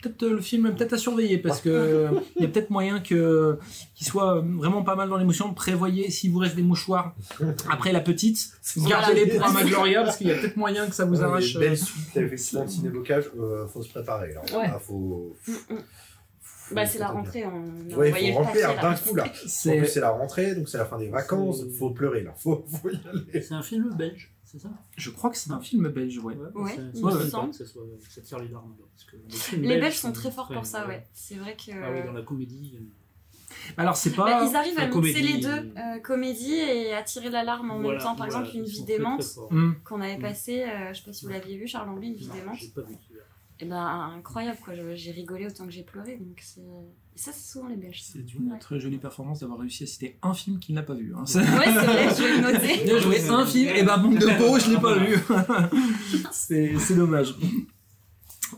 peut-être 0.02 0.22
euh, 0.22 0.30
le 0.34 0.40
film 0.40 0.74
peut-être 0.74 0.92
à 0.94 0.98
surveiller 0.98 1.38
parce 1.38 1.60
que 1.60 2.08
il 2.36 2.42
y 2.42 2.44
a 2.44 2.48
peut-être 2.48 2.70
moyen 2.70 3.00
que 3.00 3.58
qu'il 3.94 4.06
soit 4.06 4.40
vraiment 4.40 4.82
pas 4.82 4.94
mal 4.96 5.08
dans 5.08 5.16
l'émotion. 5.16 5.52
Prévoyez 5.54 6.10
si 6.10 6.28
vous 6.28 6.38
reste 6.38 6.56
des 6.56 6.62
mouchoirs 6.62 7.14
après 7.70 7.92
la 7.92 8.00
petite, 8.00 8.38
gardez-les 8.76 9.26
pour 9.38 9.46
un 9.46 9.52
Magloria 9.52 10.02
parce 10.02 10.16
qu'il 10.16 10.28
y 10.28 10.32
a 10.32 10.36
peut-être 10.36 10.56
moyen 10.56 10.86
que 10.86 10.94
ça 10.94 11.04
vous 11.04 11.18
Ouais, 11.18 11.24
arrache. 11.24 11.50
il 11.50 11.54
une 11.54 11.60
belle 11.60 11.78
suite, 11.78 12.18
de 12.18 12.66
ciné-bocage, 12.66 13.30
euh, 13.38 13.66
faut 13.68 13.82
se 13.82 13.90
préparer. 13.90 14.32
Là. 14.34 14.40
Ouais. 14.58 14.70
Ah, 14.74 14.78
faut... 14.78 15.36
Mm, 15.46 15.52
mm. 15.52 15.78
faut- 16.40 16.74
Bah, 16.74 16.86
c'est 16.86 16.98
la 16.98 17.08
rentrée, 17.08 17.44
on 17.44 17.96
Ouais, 17.96 18.12
il 18.22 18.32
faut 18.32 18.38
remplir 18.40 18.74
là. 18.74 18.82
d'un 18.82 18.94
coup 18.94 19.14
là. 19.16 19.24
C'est 19.46 19.96
la 20.00 20.10
rentrée, 20.10 20.54
donc 20.54 20.68
c'est 20.68 20.78
la 20.78 20.84
fin 20.84 20.98
des 20.98 21.08
vacances, 21.08 21.62
C'est- 21.62 21.78
faut 21.78 21.90
pleurer 21.90 22.22
là, 22.22 22.32
faut, 22.38 22.64
faut 22.70 22.88
y 22.90 23.00
aller. 23.08 23.42
C'est 23.42 23.54
un 23.54 23.62
film 23.62 23.90
belge, 23.98 24.32
c'est 24.50 24.58
ça 24.58 24.70
je 24.96 25.10
crois 25.10 25.30
que 25.30 25.36
c'est 25.36 25.52
un 25.52 25.60
film 25.60 25.88
belge, 25.88 26.18
ouais. 26.18 26.34
Ouais, 26.54 26.74
ça- 26.76 26.82
il 26.94 27.00
ça 27.00 27.06
me 27.06 27.28
semble. 27.28 27.50
que 27.56 27.64
soit- 27.64 28.38
les 28.40 28.48
larmes. 28.48 28.74
là, 28.78 28.84
parce 28.92 29.04
que 29.50 29.56
les 29.56 29.78
Belges 29.80 29.96
sont 29.98 30.12
très 30.12 30.30
forts 30.30 30.48
pour 30.48 30.66
ça, 30.66 30.82
ouais. 30.86 30.94
ouais. 30.94 31.06
C'est 31.12 31.36
vrai 31.36 31.56
que. 31.56 31.70
Ah 31.72 31.92
oui, 31.92 32.04
dans 32.04 32.12
la 32.12 32.22
comédie. 32.22 32.76
euh, 32.76 32.84
Alors 33.76 33.96
c'est 33.96 34.10
Bah, 34.16 34.24
pas 34.24 34.44
ils 34.48 34.56
arrivent 34.56 34.78
à 34.78 34.82
mixer 34.86 34.90
comédie, 34.92 35.22
les 35.22 35.40
deux, 35.40 35.48
euh, 35.48 35.96
euh, 35.96 35.98
comédie 36.00 36.54
et 36.54 36.92
à 36.94 37.02
tirer 37.02 37.30
l'alarme 37.30 37.70
en 37.70 37.80
voilà, 37.80 37.98
même 37.98 38.06
temps. 38.06 38.16
Par 38.16 38.28
voilà, 38.28 38.40
exemple, 38.46 38.56
une 38.58 38.64
vie 38.64 38.84
démente. 38.84 39.24
Hmm. 39.50 39.72
qu'on 39.84 40.00
avait 40.00 40.18
Mm. 40.18 40.22
passée, 40.22 40.62
euh, 40.64 40.92
je 40.92 40.98
sais 40.98 41.04
pas 41.04 41.12
si 41.12 41.24
vous 41.26 41.30
l'aviez 41.32 41.56
vu, 41.56 41.66
Charles 41.66 41.88
Anglais, 41.88 42.08
une 42.08 42.14
vie 42.14 42.28
démente. 42.28 42.58
Et 43.62 43.66
ben 43.66 44.12
incroyable 44.16 44.58
quoi, 44.64 44.72
j'ai 44.94 45.10
rigolé 45.12 45.46
autant 45.46 45.66
que 45.66 45.72
j'ai 45.72 45.82
pleuré. 45.82 46.16
Donc 46.16 46.38
c'est. 46.40 46.62
Et 47.20 47.22
ça, 47.22 47.32
c'est 47.34 47.52
souvent 47.52 47.68
les 47.68 47.76
Belges. 47.76 48.02
C'est 48.02 48.18
une 48.34 48.50
Ouais. 48.52 48.58
très 48.58 48.80
jolie 48.80 48.96
performance 48.96 49.40
d'avoir 49.40 49.58
réussi 49.58 49.84
à 49.84 49.86
citer 49.86 50.16
un 50.22 50.32
film 50.32 50.58
qu'il 50.58 50.74
n'a 50.74 50.82
pas 50.82 50.94
vu. 50.94 51.12
hein. 51.14 51.24
C'est- 51.26 51.40
Ouais, 51.40 51.66
c'est 51.66 51.72
vrai, 51.72 52.08
je 52.16 52.40
noter. 52.40 52.84
Bien 52.84 52.98
joué, 52.98 53.28
un 53.28 53.44
film, 53.44 53.68
et 53.76 53.82
ben 53.82 53.96
manque 53.98 54.18
de 54.18 54.38
peau, 54.38 54.58
je 54.58 54.70
l'ai 54.70 54.80
pas 54.80 54.94
vu. 54.94 55.18
c'est 56.32 56.94
dommage. 56.96 57.34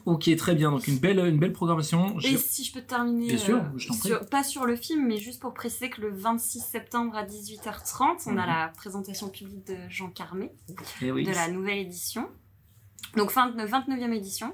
Ok, 0.06 0.34
très 0.36 0.54
bien. 0.54 0.70
Donc 0.70 0.86
une 0.86 0.98
belle, 0.98 1.18
une 1.18 1.38
belle 1.38 1.52
programmation. 1.52 2.18
Et 2.20 2.36
si 2.38 2.64
je 2.64 2.72
peux 2.72 2.80
terminer, 2.82 3.26
Bien 3.26 3.36
sûr, 3.36 3.56
euh, 3.58 3.62
je 3.76 3.88
t'en 3.88 3.96
prie. 3.96 4.08
sur- 4.10 4.26
pas 4.28 4.42
sur 4.44 4.64
le 4.64 4.76
film, 4.76 5.06
mais 5.06 5.18
juste 5.18 5.40
pour 5.40 5.52
préciser 5.54 5.90
que 5.90 6.00
le 6.00 6.10
26 6.10 6.60
septembre 6.60 7.14
à 7.16 7.24
18h30, 7.24 8.22
on 8.26 8.30
a 8.30 8.42
Mhm. 8.42 8.46
la 8.46 8.72
présentation 8.76 9.28
publique 9.28 9.66
de 9.66 9.76
Jean 9.90 10.08
Carmé, 10.08 10.50
Eh 11.02 11.10
oui. 11.12 11.24
de 11.24 11.30
la 11.32 11.48
nouvelle 11.50 11.78
édition. 11.78 12.26
Donc 13.16 13.32
29, 13.32 13.70
29e 13.70 14.12
édition. 14.12 14.52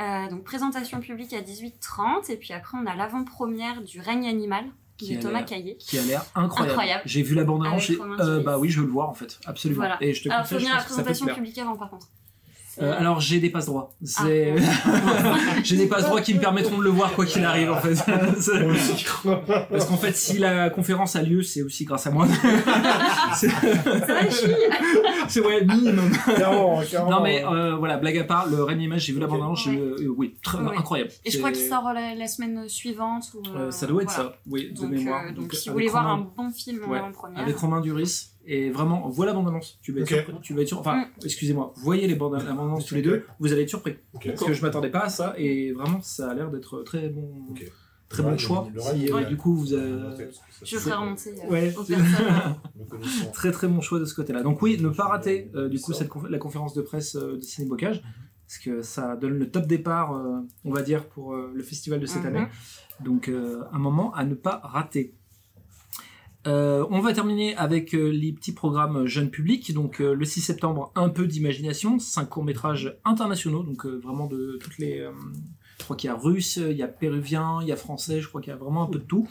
Euh, 0.00 0.28
donc 0.28 0.44
présentation 0.44 1.00
publique 1.00 1.32
à 1.32 1.40
18h30. 1.40 2.30
Et 2.30 2.36
puis 2.36 2.52
après, 2.52 2.78
on 2.82 2.86
a 2.86 2.94
l'avant-première 2.94 3.82
du 3.82 4.00
règne 4.00 4.28
animal 4.28 4.64
Qui 4.96 5.16
de 5.16 5.22
Thomas 5.22 5.42
Caillé. 5.42 5.76
Qui 5.76 5.98
a 5.98 6.02
l'air 6.02 6.24
incroyable. 6.34 6.70
Incroyable. 6.70 7.02
J'ai 7.06 7.22
vu 7.22 7.34
la 7.34 7.44
bande 7.44 7.66
annonce. 7.66 7.82
J'ai- 7.82 7.98
euh, 8.00 8.42
bah 8.42 8.58
oui, 8.58 8.68
je 8.70 8.80
veux 8.80 8.86
le 8.86 8.92
voir 8.92 9.08
en 9.08 9.14
fait, 9.14 9.38
absolument. 9.44 9.80
Voilà. 9.80 9.98
Et 10.00 10.14
je 10.14 10.22
te 10.22 10.28
Alors, 10.28 10.46
faut 10.46 10.56
venir 10.56 10.72
à 10.72 10.78
la 10.78 10.84
présentation 10.84 11.26
publique 11.26 11.58
avant, 11.58 11.76
par 11.76 11.90
contre. 11.90 12.06
Euh, 12.80 12.96
alors 12.96 13.20
j'ai 13.20 13.40
des 13.40 13.50
passe 13.50 13.66
droits. 13.66 13.92
Ah. 14.16 14.24
j'ai 15.64 15.76
des 15.76 15.88
passe 15.88 16.04
droits 16.04 16.20
qui 16.20 16.34
me 16.34 16.40
permettront 16.40 16.78
de 16.78 16.84
le 16.84 16.90
voir 16.90 17.12
quoi 17.12 17.26
qu'il 17.26 17.44
arrive 17.44 17.72
en 17.72 17.80
fait. 17.80 17.96
Parce 19.70 19.86
qu'en 19.86 19.96
fait, 19.96 20.16
si 20.16 20.38
la 20.38 20.70
conférence 20.70 21.16
a 21.16 21.22
lieu, 21.22 21.42
c'est 21.42 21.62
aussi 21.62 21.84
grâce 21.84 22.06
à 22.06 22.10
moi. 22.10 22.28
c'est, 23.34 23.48
Ça 23.50 24.06
va, 24.06 24.22
les 24.22 24.30
filles 24.30 24.56
c'est 25.30 25.40
ouais, 25.40 25.64
minimum. 25.64 26.10
Clairement, 26.34 26.80
clairement. 26.82 27.10
Non 27.10 27.22
mais 27.22 27.44
euh, 27.44 27.76
voilà, 27.76 27.96
blague 27.96 28.18
à 28.18 28.24
part, 28.24 28.48
le 28.48 28.62
Règne 28.62 28.82
Image, 28.82 29.02
j'ai 29.06 29.12
vu 29.12 29.20
la 29.20 29.26
bande 29.26 29.40
annonce, 29.42 29.66
euh, 29.68 30.06
oui, 30.16 30.36
très, 30.42 30.58
Ouais. 30.58 30.76
incroyable. 30.76 31.10
Et 31.24 31.30
je 31.30 31.38
crois 31.38 31.52
qu'il 31.52 31.64
sort 31.66 31.92
la, 31.94 32.14
la 32.14 32.26
semaine 32.26 32.68
suivante. 32.68 33.24
Ou, 33.34 33.42
euh, 33.48 33.58
euh, 33.58 33.70
ça 33.70 33.86
doit 33.86 34.02
être 34.02 34.12
voilà. 34.12 34.30
ça, 34.30 34.38
oui, 34.48 34.70
de 34.72 34.80
Donc, 34.80 34.90
mémoire. 34.90 35.24
euh, 35.28 35.32
donc, 35.32 35.54
si 35.54 35.68
vous 35.68 35.74
voulez 35.74 35.88
voir 35.88 36.06
un 36.06 36.18
bon 36.36 36.50
film 36.50 36.80
en 36.86 36.92
avant-première. 36.92 37.40
avec 37.42 37.56
Romain 37.56 37.80
Duris 37.80 38.26
et 38.46 38.70
vraiment 38.70 39.08
voilà 39.10 39.34
bande 39.34 39.48
annonce 39.48 39.78
tu 39.82 39.92
vas 39.92 40.00
être 40.00 40.08
surpris 40.08 40.32
tu 40.42 40.54
vas 40.54 40.62
être 40.62 40.68
sur- 40.68 40.80
enfin 40.80 40.96
Mm. 40.96 41.24
excusez-moi 41.26 41.74
voyez 41.76 42.08
les 42.08 42.14
bandes 42.14 42.32
la 42.42 42.52
bande 42.54 42.68
annonce 42.68 42.86
tous 42.86 42.94
les 42.94 43.02
deux 43.02 43.26
vous 43.38 43.52
allez 43.52 43.62
être 43.62 43.68
surpris 43.68 43.96
parce 44.24 44.42
que 44.42 44.54
je 44.54 44.62
m'attendais 44.62 44.88
pas 44.88 45.00
à 45.00 45.08
ça 45.10 45.34
et 45.36 45.72
vraiment 45.72 46.00
ça 46.00 46.30
a 46.30 46.34
l'air 46.34 46.50
d'être 46.50 46.82
très 46.82 47.10
bon. 47.10 47.28
Très 48.10 48.22
bon 48.22 48.36
choix 48.36 48.68
euh, 48.76 49.12
ouais. 49.14 49.24
du 49.26 49.36
coup 49.38 49.54
vous 49.54 49.72
avez 49.72 50.28
Je 50.62 50.76
ferai 50.76 50.94
remonter 50.96 51.30
euh, 51.42 51.50
Ouais. 51.50 51.74
aux 51.76 51.84
personnes. 51.84 52.56
Très 53.32 53.50
très 53.52 53.68
bon 53.68 53.80
choix 53.80 53.98
de 54.00 54.04
ce 54.04 54.14
côté-là 54.14 54.42
donc 54.42 54.60
oui 54.62 54.76
ne 54.80 54.88
pas 54.90 55.04
rater 55.06 55.50
euh, 55.54 55.68
du 55.70 55.80
coup 55.80 55.92
cette 55.94 56.08
conf- 56.10 56.28
la 56.28 56.38
conférence 56.38 56.74
de 56.74 56.82
presse 56.82 57.16
euh, 57.16 57.36
de 57.36 57.40
Ciné 57.40 57.66
Bocage 57.68 58.02
parce 58.46 58.58
que 58.58 58.82
ça 58.82 59.16
donne 59.16 59.38
le 59.38 59.48
top 59.50 59.66
départ 59.66 60.12
euh, 60.16 60.40
on 60.64 60.72
va 60.72 60.82
dire 60.82 61.06
pour 61.08 61.34
euh, 61.34 61.50
le 61.54 61.62
festival 61.62 61.98
de 62.00 62.06
cette 62.06 62.22
Mhm. 62.24 62.36
année 62.36 62.46
donc 63.04 63.28
euh, 63.28 63.62
un 63.72 63.78
moment 63.78 64.12
à 64.14 64.24
ne 64.24 64.34
pas 64.34 64.60
rater 64.64 65.14
Euh, 66.46 66.86
on 66.90 67.00
va 67.00 67.12
terminer 67.12 67.54
avec 67.56 67.94
euh, 67.94 68.08
les 68.10 68.32
petits 68.32 68.52
programmes 68.54 69.04
jeunes 69.06 69.28
publics. 69.30 69.74
Donc 69.74 70.00
euh, 70.00 70.14
le 70.14 70.24
6 70.24 70.40
septembre, 70.40 70.90
un 70.94 71.10
peu 71.10 71.26
d'imagination, 71.26 71.98
cinq 71.98 72.30
courts 72.30 72.44
métrages 72.44 72.96
internationaux, 73.04 73.62
donc 73.62 73.84
euh, 73.84 74.00
vraiment 74.02 74.26
de 74.26 74.56
toutes 74.62 74.78
les. 74.78 75.00
Je 75.80 75.84
crois 75.84 75.96
qu'il 75.96 76.08
y 76.08 76.12
a 76.12 76.16
russe, 76.16 76.56
il 76.56 76.76
y 76.76 76.82
a 76.82 76.88
péruvien, 76.88 77.58
il 77.62 77.68
y 77.68 77.72
a 77.72 77.76
français, 77.76 78.20
je 78.20 78.28
crois 78.28 78.40
qu'il 78.40 78.50
y 78.50 78.54
a 78.54 78.56
vraiment 78.56 78.82
un 78.82 78.86
peu 78.86 78.98
de 78.98 79.04
tout, 79.04 79.26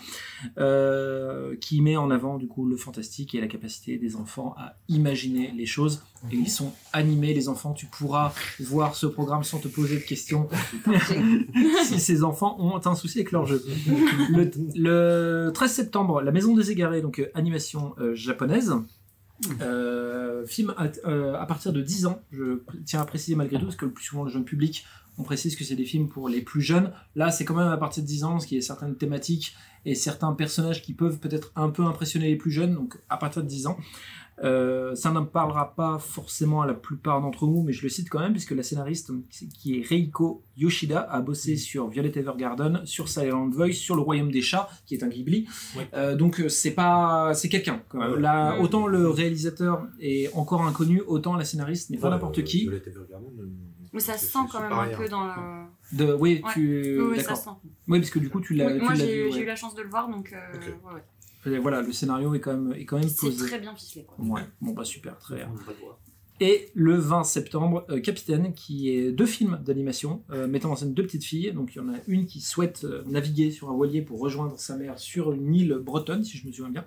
euh, 0.57 1.55
qui 1.61 1.81
met 1.81 1.95
en 1.95 2.09
avant 2.11 2.37
du 2.37 2.47
coup 2.47 2.65
le 2.65 2.75
fantastique 2.75 3.35
et 3.35 3.41
la 3.41 3.47
capacité 3.47 3.97
des 3.97 4.15
enfants 4.15 4.55
à 4.57 4.75
imaginer 4.87 5.53
les 5.55 5.65
choses. 5.65 6.03
Et 6.31 6.35
ils 6.35 6.49
sont 6.49 6.73
animés, 6.91 7.33
les 7.33 7.47
enfants. 7.47 7.71
Tu 7.71 7.85
pourras 7.85 8.33
voir 8.59 8.95
ce 8.95 9.05
programme 9.05 9.45
sans 9.45 9.59
te 9.59 9.69
poser 9.69 9.95
de 9.95 10.01
questions 10.01 10.49
si 11.85 11.99
ces 11.99 12.23
enfants 12.25 12.57
ont 12.59 12.85
un 12.85 12.95
souci 12.95 13.19
avec 13.19 13.31
leur 13.31 13.45
jeu. 13.45 13.63
Le, 14.29 14.51
le 14.75 15.51
13 15.53 15.71
septembre, 15.71 16.21
La 16.21 16.31
Maison 16.31 16.55
des 16.57 16.71
Égarés, 16.71 17.01
donc 17.01 17.19
euh, 17.19 17.31
animation 17.35 17.93
euh, 17.99 18.15
japonaise. 18.15 18.73
Euh, 19.61 20.45
film 20.45 20.73
à, 20.77 20.87
euh, 21.07 21.35
à 21.35 21.45
partir 21.45 21.71
de 21.71 21.81
10 21.81 22.05
ans, 22.07 22.21
je 22.31 22.61
tiens 22.85 23.01
à 23.01 23.05
préciser 23.05 23.35
malgré 23.35 23.57
tout, 23.57 23.65
parce 23.65 23.77
que 23.77 23.85
le 23.85 23.91
plus 23.91 24.03
souvent 24.03 24.23
le 24.23 24.29
jeune 24.29 24.43
public, 24.43 24.85
on 25.19 25.23
précise 25.23 25.55
que 25.55 25.63
c'est 25.63 25.75
des 25.75 25.85
films 25.85 26.07
pour 26.07 26.29
les 26.29 26.41
plus 26.41 26.61
jeunes. 26.61 26.91
Là, 27.15 27.29
c'est 27.29 27.45
quand 27.45 27.55
même 27.55 27.67
à 27.67 27.77
partir 27.77 28.01
de 28.01 28.07
10 28.07 28.23
ans, 28.23 28.31
parce 28.31 28.45
qu'il 28.47 28.57
y 28.57 28.59
a 28.59 28.63
certaines 28.63 28.95
thématiques 28.95 29.53
et 29.85 29.93
certains 29.93 30.33
personnages 30.33 30.81
qui 30.81 30.93
peuvent 30.93 31.19
peut-être 31.19 31.51
un 31.55 31.69
peu 31.69 31.83
impressionner 31.83 32.27
les 32.29 32.35
plus 32.37 32.51
jeunes, 32.51 32.73
donc 32.73 32.97
à 33.09 33.17
partir 33.17 33.43
de 33.43 33.47
10 33.47 33.67
ans. 33.67 33.77
Euh, 34.41 34.95
ça 34.95 35.11
ne 35.11 35.19
parlera 35.19 35.75
pas 35.75 35.99
forcément 35.99 36.61
à 36.61 36.65
la 36.67 36.73
plupart 36.73 37.19
d'entre 37.21 37.45
vous, 37.45 37.61
mais 37.61 37.73
je 37.73 37.83
le 37.83 37.89
cite 37.89 38.09
quand 38.09 38.19
même, 38.19 38.31
puisque 38.31 38.51
la 38.51 38.63
scénariste, 38.63 39.11
qui 39.53 39.77
est 39.79 39.85
Reiko 39.85 40.43
Yoshida, 40.55 41.01
a 41.01 41.19
bossé 41.19 41.57
sur 41.57 41.89
Violet 41.89 42.13
Evergarden, 42.17 42.81
sur 42.85 43.09
Silent 43.09 43.49
Voice, 43.49 43.73
sur 43.73 43.95
Le 43.97 44.01
Royaume 44.01 44.31
des 44.31 44.41
Chats, 44.41 44.69
qui 44.85 44.95
est 44.95 45.03
un 45.03 45.09
Ghibli. 45.09 45.45
Ouais. 45.75 45.89
Euh, 45.93 46.15
donc 46.15 46.39
euh, 46.39 46.47
c'est 46.47 46.71
pas, 46.71 47.33
c'est 47.33 47.49
quelqu'un. 47.49 47.81
quand 47.89 47.97
même. 47.99 48.11
Ouais. 48.13 48.19
Là, 48.21 48.55
Mm. 48.57 48.61
autant 48.61 48.87
le 48.87 49.09
réalisateur 49.09 49.85
est 49.99 50.33
encore 50.33 50.61
inconnu, 50.63 51.01
autant 51.05 51.35
la 51.35 51.43
scénariste 51.43 51.89
n'est 51.89 51.97
pas 51.97 52.09
n'importe 52.09 52.41
qui. 52.45 52.61
Violet 52.61 52.77
Evergarden, 52.87 53.27
Mais 53.93 53.99
ça 53.99 54.13
c'est- 54.17 54.25
se 54.27 54.31
sent 54.33 54.39
c'est 54.45 54.51
quand 54.51 54.61
même 54.61 54.71
un 54.71 54.81
rien. 54.83 54.97
peu 54.97 55.07
dans 55.09 55.25
le. 55.25 55.33
De, 55.97 56.13
oui, 56.13 56.41
Ouais. 56.45 56.51
tu, 56.53 57.01
Oui, 57.01 57.19
ça 57.21 57.35
se 57.35 57.43
sent. 57.45 57.49
Oui, 57.87 57.99
parce 57.99 58.11
que 58.11 58.19
du 58.19 58.29
coup 58.29 58.39
tu 58.41 58.53
l'as, 58.53 58.67
Oui, 58.67 58.79
moi, 58.79 58.93
j'ai 58.93 59.29
ouais. 59.29 59.39
eu 59.41 59.45
la 59.45 59.55
chance 59.55 59.73
de 59.75 59.81
le 59.81 59.89
voir, 59.89 60.09
donc. 60.09 60.31
euh, 60.33 60.55
Ok. 60.55 60.61
ouais, 60.85 60.93
ouais. 60.95 61.55
Et 61.55 61.57
Voilà, 61.59 61.81
le 61.81 61.91
scénario 61.93 62.33
est 62.35 62.39
quand 62.41 62.51
même, 62.53 62.73
est 62.73 62.85
quand 62.85 62.99
même 62.99 63.07
C'est 63.09 63.15
posé. 63.27 63.47
très 63.47 63.59
bien 63.59 63.73
ficelé, 63.75 64.05
quoi. 64.05 64.17
Ouais, 64.23 64.41
bon 64.61 64.73
bah 64.73 64.83
super, 64.83 65.17
très 65.17 65.35
bien. 65.37 65.51
Et 66.41 66.69
le 66.73 66.95
20 66.95 67.25
septembre, 67.25 67.85
euh, 67.89 67.99
Capitaine, 67.99 68.53
qui 68.53 68.89
est 68.91 69.11
deux 69.11 69.25
films 69.25 69.59
d'animation 69.65 70.23
euh, 70.31 70.47
mettant 70.47 70.71
en 70.71 70.75
scène 70.77 70.93
deux 70.93 71.03
petites 71.03 71.25
filles. 71.25 71.51
Donc 71.51 71.75
il 71.75 71.79
y 71.79 71.81
en 71.81 71.89
a 71.89 71.97
une 72.07 72.25
qui 72.27 72.39
souhaite 72.39 72.85
euh, 72.85 73.03
naviguer 73.07 73.51
sur 73.51 73.69
un 73.69 73.73
voilier 73.73 74.01
pour 74.01 74.19
rejoindre 74.21 74.57
sa 74.57 74.77
mère 74.77 74.99
sur 74.99 75.33
une 75.33 75.53
île 75.53 75.73
bretonne, 75.81 76.23
si 76.23 76.37
je 76.37 76.47
me 76.47 76.51
souviens 76.53 76.71
bien, 76.71 76.85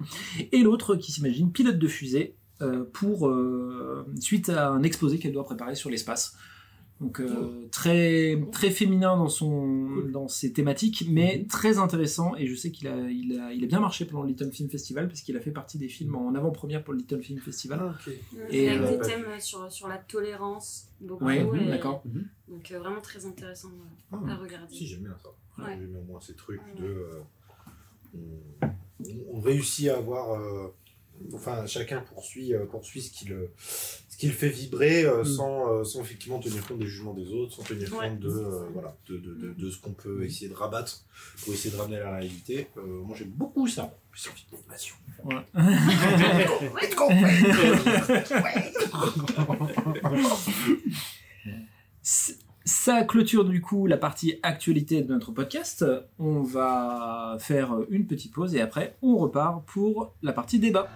et 0.52 0.62
l'autre 0.62 0.96
qui 0.96 1.12
s'imagine 1.12 1.52
pilote 1.52 1.78
de 1.78 1.88
fusée 1.88 2.34
euh, 2.62 2.84
pour 2.94 3.28
euh, 3.28 4.06
suite 4.20 4.48
à 4.48 4.68
un 4.70 4.82
exposé 4.84 5.18
qu'elle 5.18 5.32
doit 5.32 5.44
préparer 5.44 5.74
sur 5.74 5.90
l'espace. 5.90 6.34
Donc 7.02 7.18
euh, 7.20 7.66
très 7.72 8.40
très 8.52 8.70
féminin 8.70 9.16
dans 9.16 9.28
son 9.28 9.88
dans 10.12 10.28
ses 10.28 10.52
thématiques, 10.52 11.04
mais 11.08 11.44
très 11.48 11.78
intéressant. 11.78 12.36
Et 12.36 12.46
je 12.46 12.54
sais 12.54 12.70
qu'il 12.70 12.86
a 12.86 12.96
il 13.10 13.38
a 13.40 13.52
il 13.52 13.64
a 13.64 13.66
bien 13.66 13.80
marché 13.80 14.04
pendant 14.04 14.22
le 14.22 14.28
Little 14.28 14.52
Film 14.52 14.70
Festival 14.70 15.08
parce 15.08 15.20
qu'il 15.22 15.36
a 15.36 15.40
fait 15.40 15.50
partie 15.50 15.78
des 15.78 15.88
films 15.88 16.14
en 16.14 16.34
avant-première 16.34 16.84
pour 16.84 16.92
le 16.94 17.00
Little 17.00 17.20
Film 17.22 17.40
Festival. 17.40 17.80
Ah. 17.82 18.10
Et, 18.50 18.68
avec 18.70 18.82
euh, 18.82 18.98
des 18.98 19.06
thèmes 19.08 19.24
sur, 19.40 19.70
sur 19.72 19.88
la 19.88 19.98
tolérance, 19.98 20.86
beaucoup. 21.00 21.24
Ouais, 21.24 21.44
et- 21.60 21.66
d'accord. 21.68 22.02
Donc 22.48 22.70
euh, 22.70 22.78
vraiment 22.78 23.00
très 23.00 23.26
intéressant 23.26 23.68
euh, 24.12 24.16
Ah, 24.26 24.32
à 24.32 24.36
regarder. 24.36 24.72
Si, 24.72 24.86
j'aime 24.86 25.00
bien 25.00 25.16
ça. 25.22 25.28
Ouais. 25.62 25.76
J'aime 25.76 25.86
bien 25.88 25.98
au 25.98 26.04
moins 26.04 26.20
ces 26.20 26.34
trucs 26.34 26.60
Ouais. 26.60 26.80
de. 26.80 26.86
euh, 26.86 27.20
on, 28.14 28.64
on- 28.64 29.16
on 29.34 29.40
réussit 29.40 29.88
à 29.88 29.96
avoir. 29.96 30.38
Enfin, 31.34 31.66
chacun 31.66 32.00
poursuit, 32.00 32.54
euh, 32.54 32.64
poursuit 32.66 33.02
ce 33.02 33.10
qui 33.10 33.24
le, 33.26 33.50
ce 33.58 34.16
qui 34.16 34.26
le 34.26 34.32
fait 34.32 34.48
vibrer 34.48 35.04
euh, 35.04 35.22
Mm. 35.22 35.24
sans, 35.24 35.72
euh, 35.72 35.84
sans 35.84 36.00
effectivement 36.00 36.38
tenir 36.38 36.66
compte 36.66 36.78
des 36.78 36.86
jugements 36.86 37.14
des 37.14 37.28
autres, 37.32 37.54
sans 37.54 37.62
tenir 37.62 37.92
Ouais. 37.92 38.08
compte 38.08 38.20
de, 38.20 38.28
euh, 38.28 38.68
voilà, 38.72 38.96
de, 39.08 39.16
de, 39.18 39.34
de, 39.34 39.52
de 39.52 39.70
ce 39.70 39.78
qu'on 39.80 39.92
peut 39.92 40.24
essayer 40.24 40.48
de 40.48 40.54
rabattre 40.54 41.04
pour 41.44 41.52
essayer 41.54 41.70
de 41.74 41.80
ramener 41.80 41.96
à 41.98 42.04
la 42.04 42.16
réalité. 42.16 42.68
Euh, 42.76 42.80
moi, 43.02 43.16
j'aime 43.18 43.30
beaucoup 43.30 43.66
ça. 43.68 43.94
C'est 44.14 44.28
un 44.30 44.32
film 44.34 44.50
d'animation. 44.52 44.94
Ça 52.64 53.02
clôture 53.02 53.44
du 53.44 53.60
coup 53.60 53.86
la 53.86 53.96
partie 53.96 54.38
actualité 54.42 55.02
de 55.02 55.12
notre 55.12 55.32
podcast. 55.32 55.84
On 56.18 56.42
va 56.42 57.36
faire 57.40 57.76
une 57.90 58.06
petite 58.06 58.32
pause 58.32 58.54
et 58.54 58.60
après 58.60 58.96
on 59.02 59.16
repart 59.16 59.64
pour 59.66 60.14
la 60.22 60.32
partie 60.32 60.60
débat. 60.60 60.88